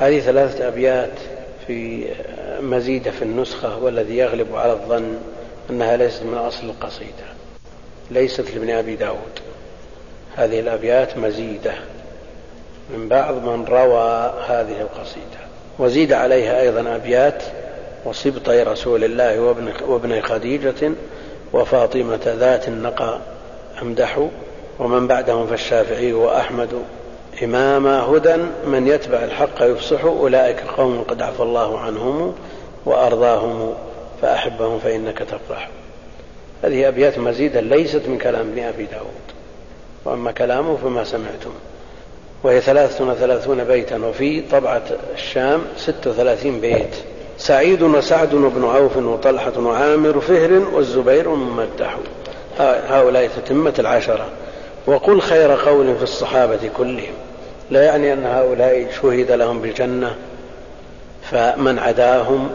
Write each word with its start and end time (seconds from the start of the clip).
هذه 0.00 0.20
ثلاثة 0.20 0.68
أبيات 0.68 1.10
في 1.66 2.04
مزيدة 2.60 3.10
في 3.10 3.22
النسخة 3.22 3.78
والذي 3.78 4.16
يغلب 4.16 4.56
على 4.56 4.72
الظن 4.72 5.18
أنها 5.70 5.96
ليست 5.96 6.22
من 6.22 6.34
أصل 6.34 6.66
القصيدة 6.66 7.30
ليست 8.10 8.50
لابن 8.50 8.70
أبي 8.70 8.96
داود. 8.96 9.40
هذه 10.36 10.60
الأبيات 10.60 11.18
مزيدة 11.18 11.72
من 12.96 13.08
بعض 13.08 13.34
من 13.34 13.64
روى 13.64 14.34
هذه 14.48 14.80
القصيدة. 14.80 15.40
وزيد 15.78 16.12
عليها 16.12 16.60
أيضا 16.60 16.96
أبيات 16.96 17.42
وصبطي 18.04 18.62
رسول 18.62 19.04
الله 19.04 19.40
وابن, 19.40 19.72
وابن 19.88 20.20
خديجة 20.20 20.92
وفاطمة 21.52 22.20
ذات 22.26 22.68
النقى 22.68 23.18
أمدح 23.82 24.28
ومن 24.78 25.06
بعدهم 25.06 25.46
فالشافعي 25.46 26.12
وأحمد 26.12 26.82
إماما 27.42 28.02
هدى 28.02 28.36
من 28.66 28.86
يتبع 28.86 29.18
الحق 29.18 29.62
يفصح 29.62 30.04
أولئك 30.04 30.60
قوم 30.76 31.04
قد 31.08 31.22
عفى 31.22 31.42
الله 31.42 31.78
عنهم 31.78 32.34
وأرضاهم 32.86 33.74
فأحبهم 34.22 34.78
فإنك 34.78 35.18
تفرح. 35.18 35.68
هذه 36.64 36.88
أبيات 36.88 37.18
مزيدة 37.18 37.60
ليست 37.60 38.02
من 38.06 38.18
كلام 38.18 38.40
ابن 38.40 38.62
أبي 38.62 38.84
داود. 38.84 39.06
وأما 40.04 40.32
كلامه 40.32 40.76
فما 40.76 41.04
سمعتم. 41.04 41.50
وهي 42.44 42.60
ثلاثة 42.60 43.04
وثلاثون 43.04 43.64
بيتا 43.64 43.96
وفي 43.96 44.40
طبعة 44.40 44.82
الشام 45.14 45.62
ست 45.76 46.06
وثلاثين 46.06 46.60
بيت. 46.60 46.96
سعيد 47.38 47.82
وسعد 47.82 48.34
وابن 48.34 48.64
عوف 48.64 48.96
وطلحة 48.96 49.60
وعامر 49.60 50.20
فهر 50.20 50.52
والزبير 50.52 51.28
ممدح 51.28 51.96
هؤلاء 52.88 53.30
تتمة 53.36 53.74
العشرة. 53.78 54.28
وقل 54.86 55.20
خير 55.20 55.50
قول 55.50 55.96
في 55.96 56.02
الصحابة 56.02 56.70
كلهم. 56.76 57.14
لا 57.70 57.82
يعني 57.82 58.12
أن 58.12 58.26
هؤلاء 58.26 58.86
شهد 59.02 59.32
لهم 59.32 59.60
بالجنة 59.60 60.14
فمن 61.30 61.78
عداهم 61.78 62.50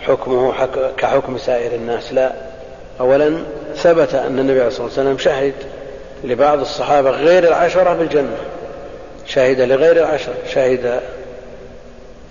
حكمه 0.00 0.52
كحكم 0.96 1.38
سائر 1.38 1.74
الناس؟ 1.74 2.12
لا. 2.12 2.32
أولا 3.00 3.38
ثبت 3.76 4.14
أن 4.14 4.38
النبي 4.38 4.58
عليه 4.58 4.68
الصلاة 4.68 4.84
والسلام 4.84 5.18
شهد 5.18 5.54
لبعض 6.24 6.60
الصحابة 6.60 7.10
غير 7.10 7.48
العشرة 7.48 7.94
بالجنة. 7.94 8.36
شهد 9.26 9.60
لغير 9.60 9.96
العشرة 9.96 10.34
شهد 10.48 11.00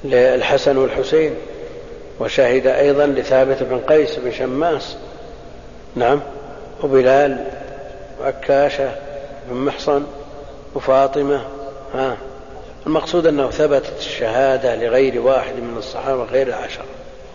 للحسن 0.04 0.78
والحسين 0.78 1.36
وشهد 2.20 2.68
أيضا 2.68 3.06
لثابت 3.06 3.64
بن 3.64 3.80
قيس 3.80 4.16
بن 4.16 4.32
شماس. 4.32 4.98
نعم. 5.96 6.22
وبلال 6.84 7.46
وعكاشة 8.22 8.90
بن 9.50 9.56
محصن 9.58 10.04
وفاطمة. 10.76 11.42
ها. 11.94 12.18
المقصود 12.86 13.28
أنه 13.28 13.50
ثبتت 13.50 14.00
الشهادة 14.00 14.76
لغير 14.76 15.22
واحد 15.22 15.54
من 15.54 15.76
الصحابة 15.78 16.24
غير 16.24 16.48
العشرة. 16.48 16.86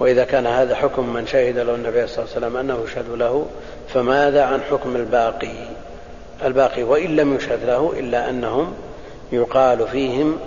وإذا 0.01 0.25
كان 0.25 0.47
هذا 0.47 0.75
حكم 0.75 1.13
من 1.13 1.27
شهد 1.27 1.59
له 1.59 1.75
النبي 1.75 2.07
صلى 2.07 2.25
الله 2.25 2.35
عليه 2.37 2.47
وسلم 2.47 2.57
أنه 2.57 2.85
يشهد 2.85 3.11
له 3.11 3.47
فماذا 3.95 4.45
عن 4.45 4.61
حكم 4.71 4.97
الباقي؟ 4.97 5.55
الباقي 6.45 6.83
وإن 6.83 7.17
لم 7.17 7.37
يشهد 7.37 7.65
له 7.65 7.93
إلا 7.99 8.31
أنهم 8.31 8.75
يقال 9.33 9.89
فيهم 9.89 10.39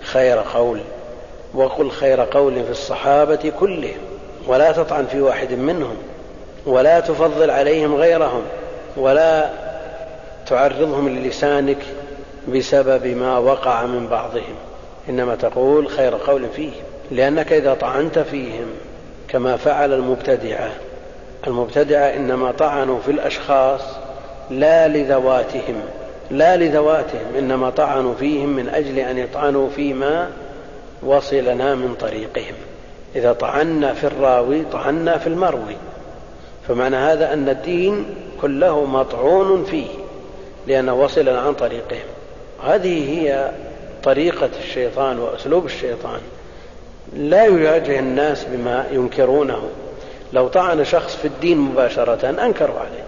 خير 0.00 0.38
قول. 0.38 0.80
وقل 1.54 1.90
خير 1.90 2.20
قول 2.20 2.64
في 2.64 2.70
الصحابة 2.70 3.52
كلهم 3.60 3.98
ولا 4.46 4.72
تطعن 4.72 5.06
في 5.06 5.20
واحد 5.20 5.52
منهم 5.52 5.96
ولا 6.66 7.00
تفضل 7.00 7.50
عليهم 7.50 7.94
غيرهم 7.94 8.42
ولا 8.96 9.50
تعرضهم 10.46 11.08
للسانك 11.08 11.78
بسبب 12.48 13.06
ما 13.06 13.38
وقع 13.38 13.86
من 13.86 14.06
بعضهم. 14.06 14.54
إنما 15.08 15.34
تقول 15.34 15.88
خير 15.88 16.14
قول 16.14 16.48
فيهم 16.56 16.84
لأنك 17.10 17.52
إذا 17.52 17.74
طعنت 17.74 18.18
فيهم 18.18 18.66
كما 19.28 19.56
فعل 19.56 19.92
المبتدعة 19.92 20.70
المبتدعة 21.46 22.06
إنما 22.16 22.52
طعنوا 22.52 23.00
في 23.00 23.10
الأشخاص 23.10 23.80
لا 24.50 24.88
لذواتهم 24.88 25.82
لا 26.30 26.56
لذواتهم 26.56 27.34
إنما 27.38 27.70
طعنوا 27.70 28.14
فيهم 28.14 28.48
من 28.48 28.68
أجل 28.68 28.98
أن 28.98 29.18
يطعنوا 29.18 29.68
فيما 29.70 30.30
وصلنا 31.02 31.74
من 31.74 31.94
طريقهم. 32.00 32.54
إذا 33.16 33.32
طعنا 33.32 33.94
في 33.94 34.04
الراوي 34.04 34.64
طعنا 34.72 35.18
في 35.18 35.26
المروي. 35.26 35.76
فمعنى 36.68 36.96
هذا 36.96 37.32
أن 37.32 37.48
الدين 37.48 38.06
كله 38.40 38.84
مطعون 38.84 39.64
فيه 39.64 39.86
لأنه 40.66 40.94
وصلنا 40.94 41.40
عن 41.40 41.54
طريقهم. 41.54 42.13
هذه 42.64 43.20
هي 43.20 43.50
طريقة 44.02 44.50
الشيطان 44.62 45.18
وأسلوب 45.18 45.66
الشيطان. 45.66 46.20
لا 47.16 47.44
يواجه 47.44 47.98
الناس 47.98 48.44
بما 48.44 48.86
ينكرونه. 48.92 49.68
لو 50.32 50.48
طعن 50.48 50.84
شخص 50.84 51.16
في 51.16 51.28
الدين 51.28 51.58
مباشرة 51.58 52.30
أنكروا 52.30 52.78
عليه. 52.78 53.04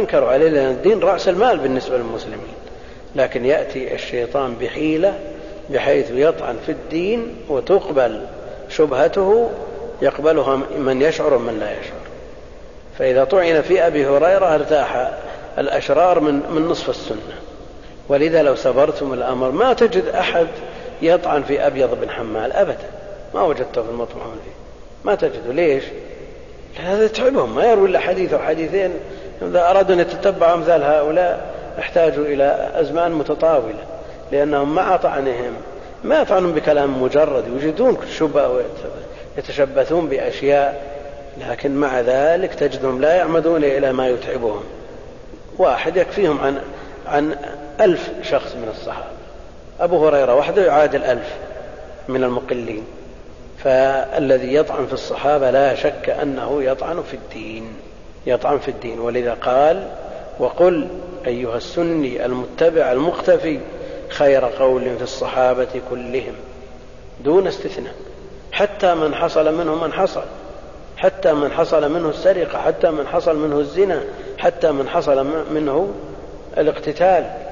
أنكروا 0.00 0.28
عليه 0.28 0.48
لأن 0.48 0.70
الدين 0.70 1.00
رأس 1.00 1.28
المال 1.28 1.58
بالنسبة 1.58 1.96
للمسلمين. 1.96 2.54
لكن 3.16 3.44
يأتي 3.44 3.94
الشيطان 3.94 4.54
بحيلة 4.54 5.18
بحيث 5.70 6.10
يطعن 6.10 6.56
في 6.66 6.72
الدين 6.72 7.34
وتقبل 7.48 8.20
شبهته 8.68 9.50
يقبلها 10.02 10.56
من 10.78 11.02
يشعر 11.02 11.34
ومن 11.34 11.58
لا 11.60 11.70
يشعر. 11.70 12.08
فإذا 12.98 13.24
طعن 13.24 13.62
في 13.62 13.86
أبي 13.86 14.06
هريرة 14.06 14.54
ارتاح 14.54 15.10
الأشرار 15.58 16.20
من, 16.20 16.42
من 16.50 16.66
نصف 16.66 16.90
السنة. 16.90 17.47
ولذا 18.08 18.42
لو 18.42 18.54
صبرتم 18.54 19.12
الأمر 19.12 19.50
ما 19.50 19.72
تجد 19.72 20.06
أحد 20.06 20.46
يطعن 21.02 21.42
في 21.42 21.66
أبيض 21.66 22.00
بن 22.00 22.10
حمال 22.10 22.52
أبدا. 22.52 22.88
ما 23.34 23.42
وجدته 23.42 23.82
في 23.82 23.90
المطعون 23.90 24.40
فيه 24.44 24.50
ما 25.04 25.14
تجده. 25.14 25.52
ليش؟ 25.52 25.84
هذا 26.76 27.04
يتعبهم 27.04 27.54
ما 27.54 27.64
يروي 27.64 27.88
إلا 27.88 27.98
حديث 27.98 28.32
أو 28.32 28.38
حديثين. 28.38 28.90
إذا 29.42 29.70
أرادوا 29.70 29.94
أن 29.94 30.00
يتتبعوا 30.00 30.54
أمثال 30.54 30.82
هؤلاء 30.82 31.54
احتاجوا 31.78 32.24
إلى 32.24 32.70
أزمان 32.74 33.12
متطاولة. 33.12 33.84
لأنهم 34.32 34.74
مع 34.74 34.96
طعنهم 34.96 35.52
ما 36.04 36.20
يطعنون 36.20 36.52
بكلام 36.52 37.02
مجرد. 37.02 37.44
يوجدون 37.48 37.98
شبهة 38.18 38.62
ويتشبثون 39.36 40.08
بأشياء. 40.08 40.98
لكن 41.48 41.76
مع 41.76 42.00
ذلك 42.00 42.54
تجدهم 42.54 43.00
لا 43.00 43.14
يعمدون 43.14 43.64
إلى 43.64 43.92
ما 43.92 44.08
يتعبهم. 44.08 44.62
واحد 45.58 45.96
يكفيهم 45.96 46.40
عن 46.40 46.58
عن 47.06 47.36
ألف 47.80 48.10
شخص 48.22 48.54
من 48.56 48.68
الصحابة. 48.68 49.18
أبو 49.80 50.06
هريرة 50.06 50.34
وحده 50.34 50.66
يعادل 50.66 51.04
ألف 51.04 51.34
من 52.08 52.24
المقلين. 52.24 52.84
فالذي 53.64 54.54
يطعن 54.54 54.86
في 54.86 54.92
الصحابة 54.92 55.50
لا 55.50 55.74
شك 55.74 56.10
أنه 56.22 56.62
يطعن 56.62 57.02
في 57.02 57.14
الدين 57.14 57.72
يطعن 58.26 58.58
في 58.58 58.70
الدين. 58.70 59.00
ولذا 59.00 59.34
قال 59.34 59.88
وقل 60.38 60.88
أيها 61.26 61.56
السني 61.56 62.26
المتبع 62.26 62.92
المختفي 62.92 63.60
خير 64.08 64.44
قول 64.44 64.96
في 64.96 65.02
الصحابة 65.02 65.82
كلهم 65.90 66.34
دون 67.24 67.46
استثناء. 67.46 67.94
حتى 68.52 68.94
من 68.94 69.14
حصل 69.14 69.54
منه 69.54 69.74
من 69.74 69.92
حصل 69.92 70.24
حتى 70.96 71.32
من 71.32 71.52
حصل 71.52 71.92
منه 71.92 72.08
السرقة 72.08 72.58
حتى 72.58 72.90
من 72.90 73.06
حصل 73.06 73.36
منه 73.36 73.58
الزنا 73.58 74.02
حتى 74.38 74.72
من 74.72 74.88
حصل 74.88 75.26
منه 75.50 75.94
الاقتتال. 76.58 77.47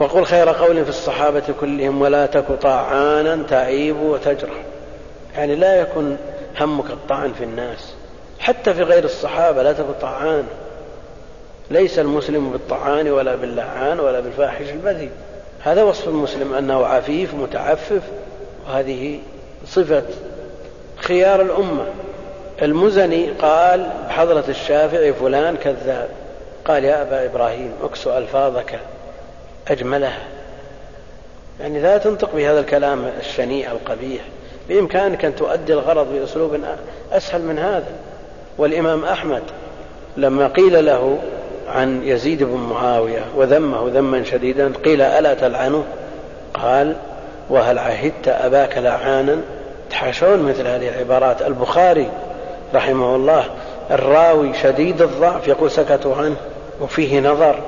وقل 0.00 0.24
خير 0.24 0.48
قول 0.48 0.84
في 0.84 0.90
الصحابة 0.90 1.42
كلهم 1.60 2.00
ولا 2.02 2.26
تك 2.26 2.44
طاعانا 2.62 3.42
تعيب 3.50 4.00
وتجرح. 4.00 4.62
يعني 5.36 5.54
لا 5.54 5.80
يكن 5.80 6.16
همك 6.60 6.90
الطعن 6.90 7.32
في 7.32 7.44
الناس. 7.44 7.94
حتى 8.40 8.74
في 8.74 8.82
غير 8.82 9.04
الصحابة 9.04 9.62
لا 9.62 9.72
تكن 9.72 9.92
طعان. 10.00 10.44
ليس 11.70 11.98
المسلم 11.98 12.50
بالطعان 12.50 13.08
ولا 13.08 13.34
باللعان 13.34 14.00
ولا 14.00 14.20
بالفاحش 14.20 14.70
البذيء. 14.70 15.10
هذا 15.60 15.82
وصف 15.82 16.08
المسلم 16.08 16.54
أنه 16.54 16.86
عفيف 16.86 17.34
متعفف. 17.34 18.02
وهذه 18.66 19.18
صفة 19.66 20.02
خيار 20.96 21.40
الأمة. 21.40 21.84
المزني 22.62 23.30
قال 23.30 23.90
بحضرة 24.08 24.44
الشافعي 24.48 25.12
فلان 25.12 25.56
كذاب. 25.56 26.08
قال 26.64 26.84
يا 26.84 27.02
أبا 27.02 27.24
إبراهيم 27.24 27.72
اكسو 27.82 28.18
ألفاظك. 28.18 28.78
أجملها 29.68 30.18
يعني 31.60 31.80
لا 31.80 31.98
تنطق 31.98 32.34
بهذا 32.34 32.60
الكلام 32.60 33.04
الشنيع 33.20 33.72
القبيح. 33.72 34.22
بإمكانك 34.68 35.24
أن 35.24 35.36
تؤدي 35.36 35.72
الغرض 35.72 36.12
بأسلوب 36.12 36.60
أسهل 37.12 37.42
من 37.42 37.58
هذا. 37.58 37.92
والإمام 38.58 39.04
أحمد 39.04 39.42
لما 40.16 40.48
قيل 40.48 40.86
له 40.86 41.18
عن 41.68 42.02
يزيد 42.04 42.42
بن 42.42 42.56
معاوية 42.56 43.24
وذمه 43.36 43.90
ذما 43.94 44.24
شديدا 44.24 44.72
قيل 44.84 45.02
ألا 45.02 45.34
تلعنه؟ 45.34 45.84
قال 46.54 46.96
وهل 47.50 47.78
عهدت 47.78 48.28
أباك 48.28 48.78
لعانا؟ 48.78 49.36
تحاشون 49.90 50.42
مثل 50.42 50.66
هذه 50.66 50.88
العبارات. 50.88 51.42
البخاري 51.42 52.10
رحمه 52.74 53.16
الله 53.16 53.44
الراوي 53.90 54.54
شديد 54.54 55.02
الضعف 55.02 55.48
يقول 55.48 55.70
سكتوا 55.70 56.16
عنه. 56.16 56.36
وفيه 56.80 57.20
نظر 57.20 57.58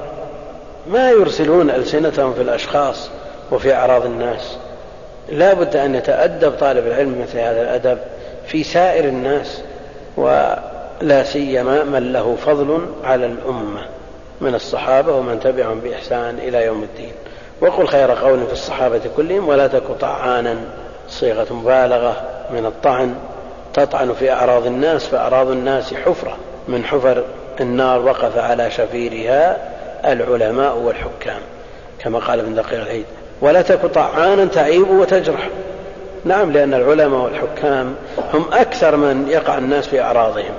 ما 0.86 1.10
يرسلون 1.10 1.70
ألسنتهم 1.70 2.34
في 2.34 2.42
الأشخاص 2.42 3.10
وفي 3.52 3.74
أعراض 3.74 4.04
الناس. 4.04 4.56
لا 5.28 5.54
بد 5.54 5.76
أن 5.76 5.94
يتأدب 5.94 6.50
طالب 6.50 6.86
العلم 6.86 7.22
مثل 7.22 7.38
هذا 7.38 7.62
الأدب 7.62 7.98
في 8.46 8.64
سائر 8.64 9.04
الناس 9.04 9.62
ولا 10.16 11.22
سيما 11.22 11.84
من 11.84 12.12
له 12.12 12.36
فضل 12.46 12.86
على 13.04 13.26
الأمة 13.26 13.80
من 14.40 14.54
الصحابة 14.54 15.12
ومن 15.12 15.40
تبعهم 15.40 15.80
بإحسان 15.80 16.38
إلى 16.38 16.64
يوم 16.64 16.82
الدين. 16.82 17.12
وقل 17.60 17.86
خير 17.86 18.10
قول 18.10 18.46
في 18.46 18.52
الصحابة 18.52 19.00
كلهم 19.16 19.48
ولا 19.48 19.66
تك 19.66 19.86
طعانا 20.00 20.56
صيغة 21.08 21.54
مبالغة 21.54 22.16
من 22.50 22.66
الطعن 22.66 23.14
تطعن 23.74 24.12
في 24.12 24.32
أعراض 24.32 24.66
الناس 24.66 25.06
فأعراض 25.06 25.50
الناس 25.50 25.94
حفرة 25.94 26.36
من 26.68 26.84
حفر 26.84 27.24
النار 27.60 28.00
وقف 28.00 28.38
على 28.38 28.70
شفيرها 28.70 29.73
العلماء 30.06 30.76
والحكام 30.76 31.40
كما 31.98 32.18
قال 32.18 32.40
ابن 32.40 32.54
دقيق 32.54 32.80
العيد. 32.80 33.04
ولا 33.40 33.62
تك 33.62 33.86
طعانا 33.86 34.44
تعيب 34.44 34.90
وتجرح. 34.90 35.48
نعم 36.24 36.52
لأن 36.52 36.74
العلماء 36.74 37.20
والحكام 37.20 37.94
هم 38.34 38.44
أكثر 38.52 38.96
من 38.96 39.28
يقع 39.28 39.58
الناس 39.58 39.88
في 39.88 40.00
أعراضهم 40.00 40.54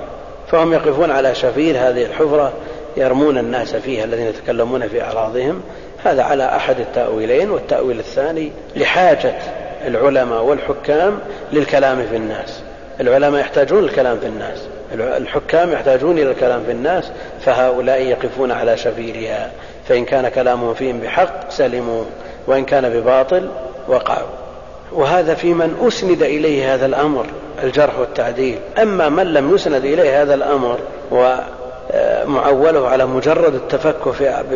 فهم 0.50 0.72
يقفون 0.72 1.10
على 1.10 1.34
شفير 1.34 1.76
هذه 1.78 2.02
الحفرة 2.02 2.52
يرمون 2.96 3.38
الناس 3.38 3.76
فيها 3.76 4.04
الذين 4.04 4.26
يتكلمون 4.26 4.88
في 4.88 5.02
أعراضهم. 5.02 5.62
هذا 6.04 6.22
على 6.22 6.44
أحد 6.44 6.80
التأويلين 6.80 7.50
والتأويل 7.50 7.98
الثاني 7.98 8.52
لحاجة 8.76 9.34
العلماء 9.86 10.42
والحكام 10.42 11.18
للكلام 11.52 12.06
في 12.10 12.16
الناس. 12.16 12.60
العلماء 13.00 13.40
يحتاجون 13.40 13.84
الكلام 13.84 14.18
في 14.18 14.26
الناس. 14.26 14.68
الحكام 14.94 15.72
يحتاجون 15.72 16.18
إلى 16.18 16.30
الكلام 16.30 16.62
في 16.64 16.72
الناس 16.72 17.10
فهؤلاء 17.40 18.02
يقفون 18.02 18.52
على 18.52 18.76
شفيرها 18.76 19.50
فإن 19.88 20.04
كان 20.04 20.28
كلامهم 20.28 20.74
فيهم 20.74 21.00
بحق 21.00 21.50
سلموا 21.50 22.04
وإن 22.46 22.64
كان 22.64 22.88
بباطل 22.88 23.48
وقعوا. 23.88 24.28
وهذا 24.92 25.34
في 25.34 25.54
من 25.54 25.86
أسند 25.88 26.22
إليه 26.22 26.74
هذا 26.74 26.86
الأمر 26.86 27.26
الجرح 27.62 27.98
والتعديل. 27.98 28.58
أما 28.82 29.08
من 29.08 29.32
لم 29.32 29.54
يسند 29.54 29.84
إليه 29.84 30.22
هذا 30.22 30.34
الأمر 30.34 30.78
ومعوله 31.10 32.88
على 32.88 33.06
مجرد 33.06 33.54
التفكه 33.54 34.12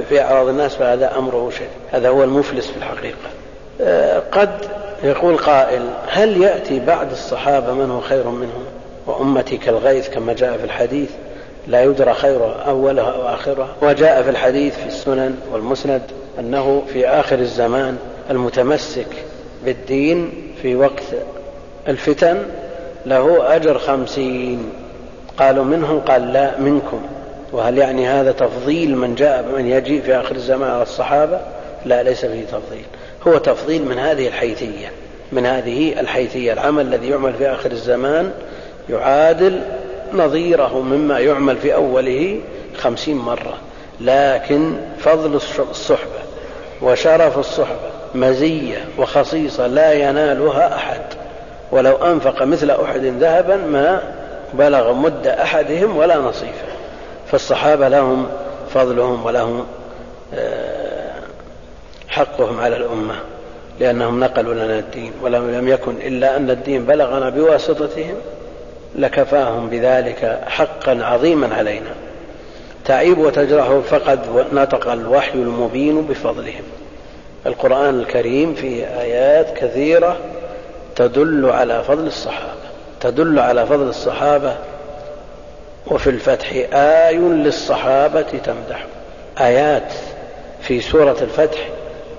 في 0.09 0.23
أعراض 0.23 0.49
الناس 0.49 0.77
فهذا 0.77 1.19
أمره 1.19 1.51
شيء 1.59 1.69
هذا 1.93 2.09
هو 2.09 2.25
المفلس 2.25 2.71
في 2.71 2.77
الحقيقة. 2.77 3.31
قد 4.33 4.51
يقول 5.03 5.37
قائل 5.37 5.83
هل 6.09 6.43
يأتي 6.43 6.81
بعد 6.81 7.11
الصحابة 7.11 7.73
من 7.73 7.91
هو 7.91 8.01
خير 8.01 8.29
منهم؟ 8.29 8.65
وأمتي 9.07 9.57
كالغيث 9.57 10.09
كما 10.09 10.33
جاء 10.33 10.57
في 10.59 10.65
الحديث 10.65 11.11
لا 11.67 11.85
يدرى 11.85 12.15
خيرها 12.15 12.63
أولها 12.69 13.11
أو 13.11 13.35
آخرها. 13.35 13.69
وجاء 13.83 14.23
في 14.23 14.31
الحديث 14.31 14.79
في 14.79 14.87
السنن 14.87 15.35
والمسند 15.53 16.03
أنه 16.39 16.83
في 16.93 17.09
آخر 17.09 17.39
الزمان 17.39 17.97
المتمسك 18.31 19.07
بالدين 19.65 20.33
في 20.63 20.77
وقت 20.77 21.03
الفتن 21.89 22.43
له 23.07 23.57
أجر 23.57 23.79
خمسين. 23.79 24.71
قالوا 25.37 25.65
منهم؟ 25.65 26.01
قال 26.01 26.33
لا 26.33 26.61
منكم. 26.61 27.01
وهل 27.53 27.79
يعني 27.79 28.09
هذا 28.09 28.33
تفضيل 28.33 28.97
من 28.97 29.15
جاء 29.15 29.45
من 29.57 29.67
يجيء 29.67 30.03
في 30.03 30.17
آخر 30.17 30.35
الزمان 30.35 30.71
على 30.71 30.83
الصحابة؟ 30.83 31.41
لا 31.85 32.03
ليس 32.03 32.25
فيه 32.25 32.45
تفضيل. 32.45 32.85
هو 33.27 33.39
تفضيل 33.39 33.85
من 33.85 33.99
هذه 33.99 34.29
الحيثية 34.29 34.91
من 35.33 35.47
هذه 35.47 36.01
الحيثية 36.01 36.53
العمل 36.53 36.87
الذي 36.87 37.09
يعمل 37.09 37.35
في 37.35 37.49
آخر 37.49 37.71
الزمان 37.71 38.33
يعادل 38.91 39.61
نظيره 40.13 40.81
مما 40.81 41.19
يعمل 41.19 41.57
في 41.57 41.75
أوله 41.75 42.41
خمسين 42.77 43.17
مرة. 43.17 43.55
لكن 44.01 44.75
فضل 44.99 45.35
الصحبة 45.71 46.21
وشرف 46.83 47.39
الصحبة 47.39 47.91
مزية 48.15 48.85
وخصيصة 48.99 49.67
لا 49.67 49.93
ينالها 49.93 50.75
أحد. 50.77 51.01
ولو 51.73 51.97
أنفق 51.97 52.43
مثل 52.43 52.71
أحد 52.71 53.05
ذهبا 53.05 53.57
ما 53.57 54.03
بلغ 54.55 54.93
مد 54.93 55.27
أحدهم 55.27 55.97
ولا 55.97 56.19
نصيفه. 56.19 56.71
فالصحابة 57.31 57.89
لهم 57.89 58.27
فضلهم 58.75 59.27
ولهم 59.27 59.67
آه، 60.35 61.11
حقهم 62.09 62.61
على 62.61 62.77
الأمة 62.77 63.15
لأنهم 63.81 64.21
نقلوا 64.21 64.55
لنا 64.55 64.79
الدين. 64.79 65.13
ولم 65.23 65.51
لم 65.51 65.69
يكن 65.69 65.95
إلا 66.01 66.37
أن 66.37 66.51
الدين 66.51 66.85
بلغنا 66.85 67.29
بواسطتهم 67.29 68.15
لكفاهم 68.95 69.69
بذلك 69.69 70.41
حقا 70.47 70.99
عظيما 71.03 71.55
علينا. 71.55 71.91
تعيب 72.85 73.19
وتجرح 73.19 73.69
فقد 73.91 74.21
نطق 74.53 74.93
الوحي 74.93 75.39
المبين 75.39 76.03
بفضلهم. 76.03 76.63
القرآن 77.47 78.01
الكريم 78.01 78.55
فيه 78.55 78.85
آيات 78.85 79.57
كثيرة 79.57 80.17
تدل 80.97 81.51
على 81.51 81.83
فضل 81.85 82.07
الصحابة. 82.07 82.61
تدل 83.01 83.39
على 83.39 83.67
فضل 83.67 83.89
الصحابة. 83.89 84.55
وفي 85.87 86.11
الفتح 86.11 86.53
آي 86.73 87.19
للصحابة 87.19 88.23
تمدح. 88.23 88.87
آيات 89.41 89.93
في 90.63 90.81
سورة 90.81 91.17
الفتح 91.23 91.69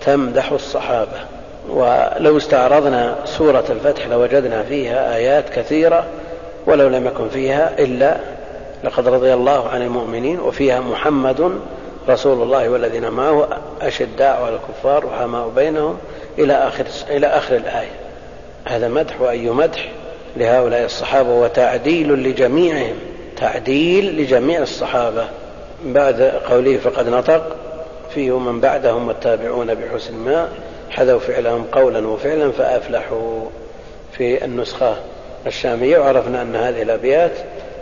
تمدح 0.06 0.52
الصحابة. 0.52 1.20
ولو 1.70 2.38
استعرضنا 2.38 3.16
سورة 3.26 3.66
الفتح 3.70 4.08
لوجدنا 4.08 4.64
فيها 4.64 5.16
آيات 5.16 5.50
كثيرة 5.50 6.06
ولو 6.68 6.88
لم 6.88 7.08
يكن 7.08 7.30
فيها 7.30 7.80
إلا 7.80 8.18
لقد 8.84 9.08
رضي 9.08 9.34
الله 9.34 9.68
عن 9.68 9.82
المؤمنين 9.82 10.40
وفيها 10.40 10.80
محمد 10.80 11.60
رسول 12.10 12.42
الله 12.42 12.70
والذين 12.70 13.10
معه 13.10 13.48
أشداء 13.82 14.44
على 14.44 14.56
الكفار 14.56 15.06
وحماء 15.06 15.50
بينهم 15.50 15.98
إلى 16.40 16.54
آخر, 16.54 16.86
إلى 17.10 17.28
آخر 17.28 17.56
الآية. 17.56 17.92
هذا 18.66 18.88
مدح 18.88 19.22
وأي 19.22 19.50
مدح 19.50 19.90
لهؤلاء 20.38 20.86
الصحابة 20.86 21.30
وتعديل 21.30 22.14
لجميعهم 22.14 22.96
تعديل 23.38 24.22
لجميع 24.22 24.62
الصحابة. 24.62 25.28
بعد 25.86 26.22
قوله 26.22 26.78
فقد 26.78 27.10
نطق 27.10 27.56
فيه 28.14 28.40
من 28.40 28.60
بعدهم 28.60 29.08
والتابعون 29.08 29.76
بحسن 29.76 30.14
ما 30.14 30.50
حذوا 30.90 31.20
فعلهم 31.20 31.66
قولا 31.72 32.08
وفعلا 32.08 32.52
فأفلحوا. 32.52 33.46
في 34.18 34.46
النسخة 34.46 34.96
الشامية 35.48 35.98
وعرفنا 35.98 36.42
أن 36.42 36.56
هذه 36.56 36.82
الأبيات 36.82 37.32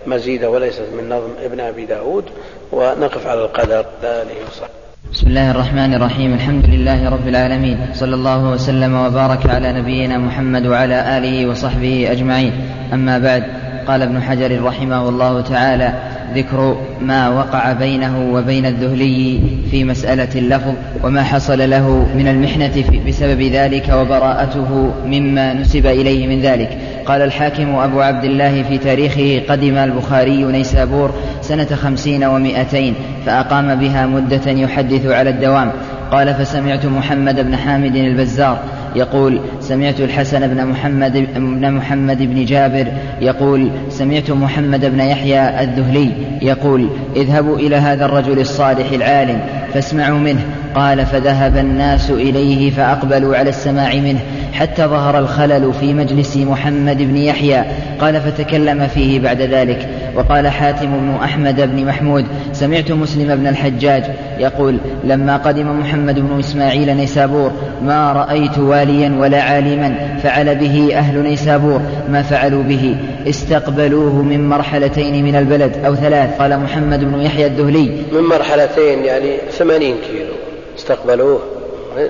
مزيدة 0.08 0.50
وليست 0.50 0.86
من 0.98 1.10
نظم 1.10 1.30
ابن 1.46 1.60
أبي 1.60 1.86
داود 1.86 2.26
ونقف 2.72 3.28
على 3.28 3.42
القدر. 3.42 3.86
ذلك 4.04 4.38
وصحبه 4.48 4.74
بسم 5.14 5.28
الله 5.28 5.52
الرحمن 5.52 5.94
الرحيم. 5.94 6.34
الحمد 6.34 6.66
لله 6.66 7.10
رب 7.10 7.28
العالمين. 7.28 7.78
صلى 7.94 8.16
الله 8.16 8.52
وسلم 8.52 8.94
وبارك 8.94 9.50
على 9.50 9.74
نبينا 9.74 10.18
محمد 10.18 10.66
وعلى 10.66 11.18
آله 11.18 11.50
وصحبه 11.50 12.12
أجمعين. 12.12 12.54
أما 12.94 13.18
بعد 13.18 13.44
قال 13.90 14.02
ابن 14.02 14.22
حجر 14.22 14.64
رحمه 14.64 15.10
الله 15.10 15.42
تعالى 15.42 15.94
ذكر 16.36 16.78
ما 17.02 17.30
وقع 17.30 17.74
بينه 17.74 18.34
وبين 18.34 18.66
الذهلي 18.66 19.40
في 19.72 19.84
مسألة 19.84 20.30
اللفظ 20.36 20.74
وما 21.04 21.24
حصل 21.24 21.70
له 21.70 22.08
من 22.16 22.28
المحنة 22.28 22.84
بسبب 23.08 23.42
ذلك 23.42 23.90
وبراءته 23.94 24.92
مما 25.06 25.54
نسب 25.54 25.86
إليه 25.86 26.28
من 26.28 26.42
ذلك. 26.42 26.78
قال 27.06 27.22
الحاكم 27.22 27.76
أبو 27.76 28.02
عبد 28.02 28.24
الله 28.24 28.64
في 28.64 28.78
تاريخه 28.78 29.42
قدم 29.50 29.78
البخاري 29.78 30.44
نيسابور 30.44 31.12
سنة 31.42 31.66
خمسين 31.66 32.24
ومائتين 32.24 32.94
فأقام 33.26 33.76
بها 33.76 34.06
مدة 34.06 34.52
يحدث 34.52 35.06
على 35.06 35.30
الدوام. 35.30 35.72
قال 36.12 36.34
فسمعت 36.34 36.86
محمد 36.86 37.40
بن 37.40 37.56
حامد 37.56 37.96
البزار 37.96 38.60
يقول 38.96 39.40
سمعت 39.60 40.00
الحسن 40.00 40.48
بن 40.48 40.66
محمد 40.66 41.28
بن 41.36 41.72
محمد 41.72 42.18
بن 42.18 42.46
جابر 42.46 42.88
يقول 43.22 43.70
سمعت 43.90 44.32
محمد 44.32 44.86
بن 44.86 45.00
يحيى 45.00 45.64
الذهلي 45.64 46.12
يقول 46.42 46.90
اذهبوا 47.16 47.58
إلى 47.58 47.76
هذا 47.76 48.06
الرجل 48.06 48.40
الصالح 48.40 48.92
العالم 48.92 49.40
فاسمعوا 49.74 50.20
منه. 50.20 50.42
قال 50.76 51.06
فذهب 51.06 51.58
الناس 51.58 52.10
إليه 52.10 52.72
فأقبلوا 52.72 53.38
على 53.38 53.50
السماع 53.50 53.96
منه 53.96 54.20
حتى 54.54 54.86
ظهر 54.86 55.20
الخلل 55.20 55.74
في 55.80 55.94
مجلس 55.94 56.38
محمد 56.38 56.98
بن 56.98 57.18
يحيى. 57.18 57.64
قال 58.00 58.22
فتكلم 58.22 58.88
فيه 58.88 59.20
بعد 59.20 59.42
ذلك. 59.42 59.90
وقال 60.16 60.48
حاتم 60.48 61.00
بن 61.00 61.18
أحمد 61.24 61.62
بن 61.62 61.86
محمود 61.86 62.26
سمعت 62.54 62.92
مسلم 62.92 63.36
بن 63.36 63.48
الحجاج 63.48 64.04
يقول 64.38 64.78
لما 65.04 65.38
قدم 65.38 65.80
محمد 65.80 66.20
بن 66.20 66.40
إسماعيل 66.40 66.98
نيسابور 66.98 67.52
ما 67.82 68.12
رأيت 68.14 68.58
واليا 68.58 69.16
ولا 69.20 69.42
عالما 69.42 70.20
فعل 70.24 70.56
به 70.56 70.90
أهل 70.94 71.24
نيسابور 71.24 71.82
ما 72.10 72.22
فعلوا 72.22 72.64
به 72.64 72.98
استقبلوه 73.28 74.16
من 74.22 74.50
مرحلتين 74.50 75.26
من 75.26 75.36
البلد 75.36 75.86
أو 75.86 75.96
ثلاث. 75.96 76.42
قال 76.42 76.60
محمد 76.60 77.04
بن 77.04 77.22
يحيى 77.22 77.46
الذهلي. 77.46 78.04
من 78.12 78.24
مرحلتين 78.24 79.06
يعني 79.06 79.38
ثمانين 79.52 79.96
كيلو. 80.08 80.34
استقبلوه. 80.78 81.40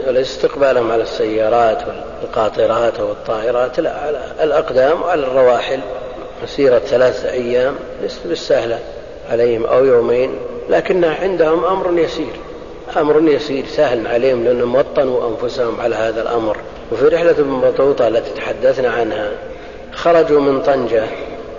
وليس 0.07 0.27
استقبالهم 0.27 0.91
على 0.91 1.03
السيارات 1.03 1.77
والقاطرات 2.21 2.99
أو 2.99 3.11
الطائرات 3.11 3.79
لا 3.79 3.93
على 4.05 4.19
الأقدام 4.43 5.01
وعلى 5.01 5.21
الرواحل. 5.21 5.79
مسيرة 6.43 6.79
ثلاثة 6.79 7.31
أيام 7.31 7.75
ليست 8.01 8.27
بالسهلة 8.27 8.79
عليهم 9.31 9.65
أو 9.65 9.85
يومين 9.85 10.31
لكنها 10.69 11.15
عندهم 11.21 11.65
أمر 11.65 11.99
يسير. 11.99 12.33
أمر 12.97 13.29
يسير 13.29 13.65
سهل 13.65 14.07
عليهم 14.07 14.43
لأنهم 14.43 14.75
وطنوا 14.75 15.29
أنفسهم 15.29 15.81
على 15.81 15.95
هذا 15.95 16.21
الأمر. 16.21 16.57
وفي 16.91 17.07
رحلة 17.07 17.31
ابن 17.31 17.61
بطوطة 17.61 18.07
التي 18.07 18.31
تحدثنا 18.31 18.89
عنها 18.89 19.31
خرجوا 19.93 20.41
من 20.41 20.61
طنجة 20.61 21.03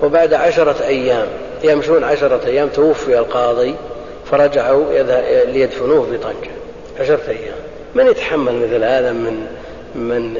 وبعد 0.03 0.35
عشرة 0.35 0.87
أيام 0.87 1.27
يمشون 1.65 2.05
عشرة 2.05 2.41
أيام 2.47 2.69
توفي 2.69 3.19
القاضي 3.19 3.75
فرجعوا 4.31 4.85
ليدفنوه 5.45 6.07
في 6.11 6.19
طنجة. 6.19 6.51
عشرة 7.01 7.21
أيام. 7.29 7.57
من 7.95 8.07
يتحمل 8.07 8.55
مثل 8.55 8.85
هذا 8.85 9.13
من 9.13 9.47
من 9.95 10.37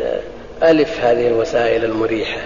ألف 0.63 1.01
هذه 1.01 1.29
الوسائل 1.29 1.85
المريحة؟ 1.85 2.41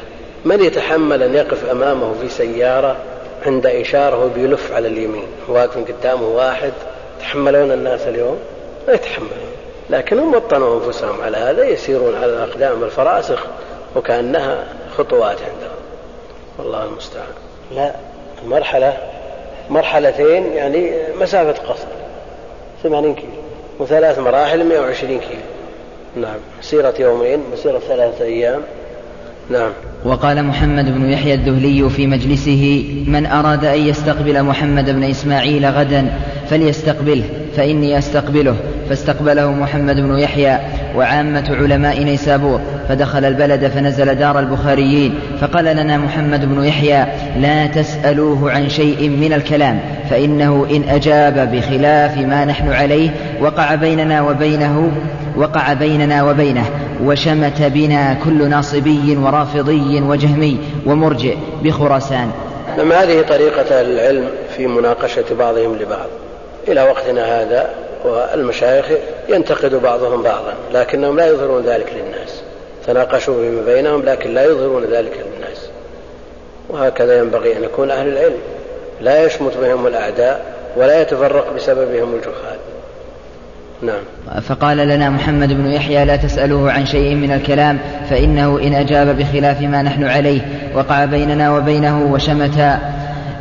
من 0.44 0.64
يتحمل 0.64 1.22
أن 1.22 1.34
يقف 1.34 1.70
أمامه 1.70 2.14
في 2.20 2.28
سيارة 2.28 2.96
عند 3.46 3.66
إشارة 3.66 4.16
وهو 4.16 4.28
بيلف 4.28 4.72
على 4.72 4.88
اليمين؟ 4.88 5.26
واقف 5.48 5.78
قدامه 5.78 6.28
واحد. 6.28 6.72
يتحملون 7.18 7.72
الناس 7.72 8.00
اليوم؟ 8.00 8.38
ما 8.88 8.94
يتحملون. 8.94 9.54
لكن 9.90 10.18
هم 10.18 10.34
وطنوا 10.34 10.84
أنفسهم 10.84 11.20
على 11.20 11.36
هذا 11.36 11.64
يسيرون 11.64 12.14
على 12.14 12.26
الأقدام 12.26 12.84
الفراسخ 12.84 13.46
وكأنها 13.96 14.64
خطوات 14.96 15.36
عندهم. 15.38 15.78
والله 16.58 16.84
المستعان. 16.84 17.26
لا 17.74 17.92
المرحلة 18.44 18.96
مرحلتين 19.70 20.52
يعني 20.52 20.92
مسافة 21.20 21.68
قصر. 21.68 21.86
ثمانين 22.82 23.14
كيلو. 23.14 23.28
وثلاث 23.78 24.18
مراحل 24.18 24.64
120 24.64 25.20
كيلو. 25.20 25.40
نعم. 26.16 26.38
مسيرة 26.58 26.94
يومين 26.98 27.44
مسيرة 27.52 27.78
ثلاثة 27.78 28.24
أيام. 28.24 28.62
نعم. 29.50 29.70
وقال 30.04 30.44
محمد 30.44 30.94
بن 30.94 31.10
يحيى 31.10 31.34
الدهلي 31.34 31.90
في 31.90 32.06
مجلسه 32.06 32.84
من 33.06 33.26
أراد 33.26 33.64
أن 33.64 33.80
يستقبل 33.80 34.42
محمد 34.42 34.90
بن 34.90 35.04
إسماعيل 35.04 35.66
غدا 35.66 36.12
فليستقبله. 36.50 37.24
فإني 37.56 37.98
أستقبله. 37.98 38.56
فاستقبله 38.88 39.50
محمد 39.50 40.00
بن 40.00 40.18
يحيى 40.18 40.58
وعامة 40.96 41.56
علماء 41.60 42.02
نيسابور. 42.02 42.60
فدخل 42.88 43.24
البلد 43.24 43.66
فنزل 43.66 44.14
دار 44.14 44.38
البخاريين. 44.40 45.14
فقال 45.40 45.64
لنا 45.64 45.98
محمد 45.98 46.44
بن 46.44 46.64
يحيى 46.64 47.06
لا 47.40 47.66
تسألوه 47.66 48.52
عن 48.52 48.68
شيء 48.68 49.08
من 49.08 49.32
الكلام 49.32 49.80
فإنه 50.10 50.66
إن 50.70 50.82
أجاب 50.88 51.52
بخلاف 51.52 52.18
ما 52.18 52.44
نحن 52.44 52.72
عليه 52.72 53.10
وقع 53.40 53.74
بيننا 53.74 54.22
وبينه 54.22 54.92
وقع 55.36 55.72
بيننا 55.72 56.22
وبينه 56.22 56.64
وشمت 57.04 57.62
بنا 57.62 58.14
كل 58.24 58.48
ناصبي 58.48 59.16
ورافضي 59.16 60.00
وجهمي 60.00 60.58
ومرجئ 60.86 61.36
بخراسان. 61.62 62.30
نعم 62.78 62.92
هذه 62.92 63.22
طريقة 63.22 63.80
العلم 63.80 64.24
في 64.56 64.66
مناقشة 64.66 65.24
بعضهم 65.38 65.76
لبعض. 65.76 66.08
إلى 66.68 66.82
وقتنا 66.82 67.42
هذا 67.42 67.70
والمشايخ 68.04 68.86
ينتقد 69.28 69.74
بعضهم 69.74 70.22
بعضا 70.22 70.54
لكنهم 70.72 71.16
لا 71.16 71.26
يظهرون 71.26 71.62
ذلك 71.62 71.92
للناس. 71.92 72.42
تناقشوا 72.86 73.34
فيما 73.34 73.62
بينهم 73.62 74.02
لكن 74.02 74.34
لا 74.34 74.44
يظهرون 74.44 74.84
ذلك 74.84 75.24
للناس. 75.26 75.68
وهكذا 76.68 77.18
ينبغي 77.18 77.56
أن 77.56 77.64
يكون 77.64 77.90
أهل 77.90 78.08
العلم. 78.08 78.38
لا 79.00 79.24
يشمت 79.24 79.56
بهم 79.56 79.86
الأعداء 79.86 80.44
ولا 80.76 81.00
يتفرق 81.00 81.52
بسببهم 81.56 82.14
الجهال. 82.14 82.58
نعم. 83.82 84.40
فقال 84.40 84.76
لنا 84.76 85.10
محمد 85.10 85.48
بن 85.48 85.66
يحيى 85.66 86.04
لا 86.04 86.16
تسألوه 86.16 86.72
عن 86.72 86.86
شيء 86.86 87.14
من 87.14 87.32
الكلام 87.32 87.78
فإنه 88.10 88.58
إن 88.58 88.74
أجاب 88.74 89.18
بخلاف 89.18 89.60
ما 89.60 89.82
نحن 89.82 90.04
عليه 90.04 90.40
وقع 90.74 91.04
بيننا 91.04 91.56
وبينه 91.56 92.12
وشمت 92.12 92.78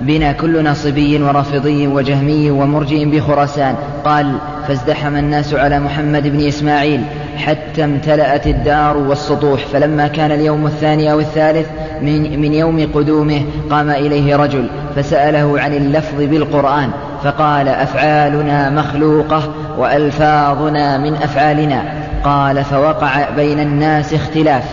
بنا 0.02 0.32
كل 0.32 0.64
ناصبي 0.64 1.22
ورافضي 1.22 1.88
وجهمي 1.88 2.52
ومرجئ 2.52 3.06
بخراسان. 3.06 3.76
قال 4.06 4.38
فازدحم 4.68 5.16
الناس 5.16 5.54
على 5.54 5.80
محمد 5.80 6.28
بن 6.28 6.48
إسماعيل 6.48 7.02
حتى 7.38 7.84
امتلأت 7.84 8.48
الدار 8.48 8.98
والسطوح. 8.98 9.66
فلما 9.66 10.08
كان 10.08 10.32
اليوم 10.32 10.66
الثاني 10.66 11.12
أو 11.12 11.20
الثالث 11.20 11.68
من, 12.02 12.42
من 12.42 12.54
يوم 12.54 12.92
قدومه 12.94 13.42
قام 13.70 13.90
إليه 13.90 14.36
رجل 14.36 14.68
فسأله 14.96 15.60
عن 15.60 15.74
اللفظ 15.74 16.22
بالقرآن. 16.22 16.90
فقال 17.24 17.68
أفعالنا 17.68 18.70
مخلوقة 18.70 19.54
وألفاظنا 19.78 20.98
من 20.98 21.14
أفعالنا. 21.14 21.84
قال 22.24 22.64
فوقع 22.64 23.30
بين 23.30 23.60
الناس 23.60 24.14
اختلاف. 24.14 24.64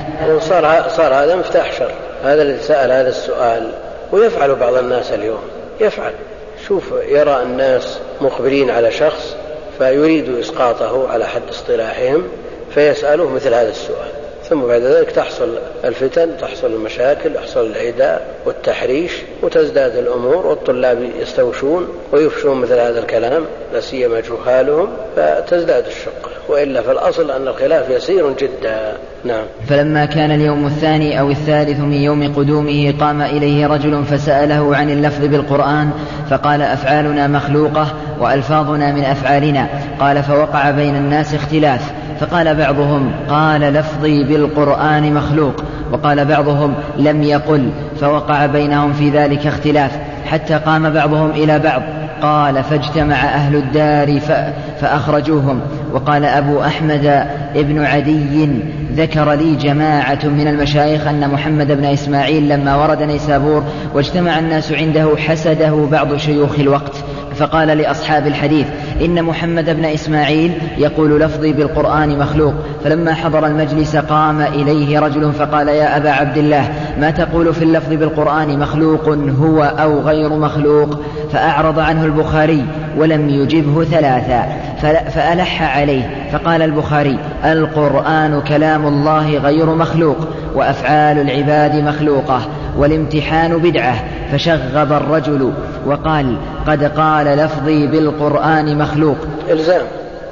صار, 0.40 0.84
صار 0.88 1.14
هذا 1.14 1.36
مفتاح 1.36 1.72
شر. 1.72 1.90
هذا 2.24 2.42
الذي 2.42 2.58
سأل 2.62 2.90
هذا 2.90 3.08
السؤال. 3.08 3.62
ويفعل 4.12 4.54
بعض 4.54 4.74
الناس 4.74 5.12
اليوم. 5.12 5.42
يفعل. 5.80 6.12
شوف 6.68 6.84
يرى 7.08 7.42
الناس 7.42 7.98
مقبلين 8.20 8.70
على 8.70 8.90
شخص 8.90 9.36
فيريد 9.78 10.38
إسقاطه 10.38 11.08
على 11.08 11.26
حد 11.26 11.42
اصطلاحهم 11.50 12.28
فيسأله 12.74 13.30
مثل 13.30 13.54
هذا 13.54 13.68
السؤال. 13.70 14.10
ثم 14.50 14.60
بعد 14.60 14.82
ذلك 14.82 15.10
تحصل 15.10 15.58
الفتن 15.84 16.36
تحصل 16.40 16.66
المشاكل 16.66 17.34
يحصل 17.36 17.66
العداء 17.66 18.34
والتحريش 18.46 19.12
وتزداد 19.42 19.96
الأمور 19.96 20.46
والطلاب 20.46 21.10
يستوشون 21.20 21.88
ويفشون 22.12 22.56
مثل 22.60 22.78
هذا 22.78 23.00
الكلام 23.00 23.46
لا 23.72 23.80
سيما 23.80 24.20
جهالهم 24.20 24.96
فتزداد 25.16 25.86
الشقة. 25.86 26.39
وإلا 26.50 26.82
في 26.82 26.92
الأصل 26.92 27.30
أن 27.30 27.48
الخلاف 27.48 27.90
يسير 27.90 28.32
جدا. 28.40 28.92
نعم. 29.24 29.42
فلما 29.68 30.04
كان 30.04 30.30
اليوم 30.30 30.66
الثاني 30.66 31.20
أو 31.20 31.30
الثالث 31.30 31.80
من 31.80 31.92
يوم 31.92 32.32
قدومه 32.34 32.94
قام 33.00 33.22
إليه 33.22 33.66
رجل 33.66 34.04
فسأله 34.04 34.76
عن 34.76 34.90
اللفظ 34.90 35.24
بالقرآن 35.24 35.90
فقال 36.30 36.62
أفعالنا 36.62 37.26
مخلوقة 37.26 37.86
وألفاظنا 38.20 38.92
من 38.92 39.04
أفعالنا. 39.04 39.66
قال 40.00 40.22
فوقع 40.22 40.70
بين 40.70 40.96
الناس 40.96 41.34
اختلاف. 41.34 41.92
فقال 42.20 42.54
بعضهم 42.54 43.12
قال 43.28 43.60
لفظي 43.60 44.24
بالقرآن 44.24 45.14
مخلوق. 45.14 45.54
وقال 45.92 46.24
بعضهم 46.24 46.74
لم 46.96 47.22
يقل. 47.22 47.70
فوقع 48.00 48.46
بينهم 48.46 48.92
في 48.92 49.10
ذلك 49.10 49.46
اختلاف. 49.46 49.98
حتى 50.26 50.54
قام 50.54 50.90
بعضهم 50.90 51.30
إلى 51.30 51.58
بعض. 51.58 51.82
قال 52.22 52.64
فاجتمع 52.64 53.14
أهل 53.14 53.56
الدار 53.56 54.20
فأخرجوهم. 54.80 55.60
وقال 55.92 56.24
أبو 56.24 56.60
أحمد 56.60 57.26
ابن 57.56 57.84
عدي 57.84 58.48
ذكر 58.92 59.32
لي 59.32 59.54
جماعة 59.56 60.18
من 60.24 60.48
المشايخ 60.48 61.06
أن 61.06 61.30
محمد 61.30 61.72
بن 61.72 61.84
إسماعيل 61.84 62.48
لما 62.48 62.76
ورد 62.76 63.02
نيسابور 63.02 63.64
واجتمع 63.94 64.38
الناس 64.38 64.72
عنده 64.72 65.16
حسده 65.16 65.88
بعض 65.92 66.16
شيوخ 66.16 66.58
الوقت 66.58 67.04
فقال 67.36 67.68
لأصحاب 67.68 68.26
الحديث 68.26 68.66
إن 69.04 69.22
محمد 69.22 69.70
بن 69.70 69.84
إسماعيل 69.84 70.52
يقول 70.78 71.20
لفظي 71.20 71.52
بالقرآن 71.52 72.18
مخلوق 72.18 72.54
فلما 72.84 73.14
حضر 73.14 73.46
المجلس 73.46 73.96
قام 73.96 74.40
إليه 74.40 74.98
رجل 74.98 75.32
فقال 75.32 75.68
يا 75.68 75.96
أبا 75.96 76.10
عبد 76.10 76.38
الله 76.38 76.68
ما 77.00 77.10
تقول 77.10 77.54
في 77.54 77.62
اللفظ 77.62 77.92
بالقرآن 77.92 78.58
مخلوق 78.58 79.08
هو 79.40 79.62
أو 79.62 80.00
غير 80.00 80.28
مخلوق؟ 80.28 81.00
فأعرض 81.32 81.78
عنه 81.78 82.04
البخاري 82.04 82.64
ولم 82.96 83.28
يجبه 83.28 83.84
ثلاثا. 83.84 84.46
فألح 85.10 85.78
عليه 85.78 86.28
فقال 86.32 86.62
البخاري 86.62 87.18
القرآن 87.44 88.40
كلام 88.40 88.86
الله 88.86 89.38
غير 89.38 89.74
مخلوق 89.74 90.16
وأفعال 90.54 91.18
العباد 91.18 91.76
مخلوقة 91.76 92.40
والامتحان 92.80 93.58
بدعة 93.58 94.04
فشغب 94.32 94.92
الرجل 94.92 95.52
وقال 95.86 96.36
قد 96.66 96.84
قال 96.98 97.26
لفظي 97.26 97.86
بالقرآن 97.86 98.78
مخلوق. 98.78 99.16
إلزام 99.50 99.86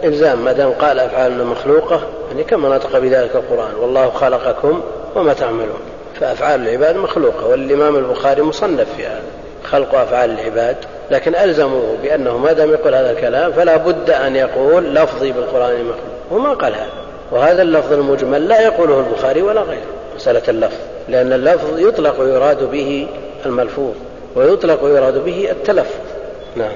إلزام. 0.05 0.45
ما 0.45 0.53
دام 0.53 0.71
قال 0.71 1.01
أفعالنا 1.01 1.45
مخلوقة 1.45 2.01
يعني 2.31 2.45
كما 2.45 2.77
نطق 2.77 2.99
بذلك 2.99 3.31
القرآن 3.37 3.75
والله 3.81 4.11
خلقكم 4.11 4.81
وما 5.17 5.33
تعملون. 5.33 5.81
فأفعال 6.21 6.69
العباد 6.69 6.97
مخلوقة 6.97 7.47
والإمام 7.47 7.97
البخاري 7.97 8.43
مصنف 8.43 8.87
في 8.97 9.07
هذا 9.07 9.23
خلق 9.65 9.95
أفعال 9.95 10.31
العباد. 10.31 10.77
لكن 11.11 11.35
ألزموه 11.35 11.97
بأنه 12.03 12.39
ما 12.39 12.53
دام 12.53 12.71
يقول 12.71 12.95
هذا 12.95 13.11
الكلام 13.11 13.53
فلا 13.53 13.77
بد 13.77 14.11
أن 14.11 14.37
يقول 14.37 14.95
لفظي 14.95 15.33
بالقرآن 15.33 15.75
مخلوق. 15.75 15.99
وما 16.31 16.55
قال 16.55 16.75
هذا. 16.75 16.87
وهذا 17.33 17.63
اللفظ 17.63 17.93
المجمل 17.93 18.49
لا 18.49 18.61
يقوله 18.61 19.01
البخاري 19.01 19.43
ولا 19.43 19.61
غيره 19.61 19.87
مسألة 20.17 20.43
اللفظ. 20.49 20.98
لأن 21.09 21.33
اللفظ 21.33 21.79
يطلق 21.79 22.21
ويراد 22.21 22.71
به 22.71 23.07
الملفوظ 23.47 23.95
ويطلق 24.37 24.85
ويراد 24.85 25.25
به 25.25 25.51
التلفظ. 25.51 26.01
نعم. 26.57 26.73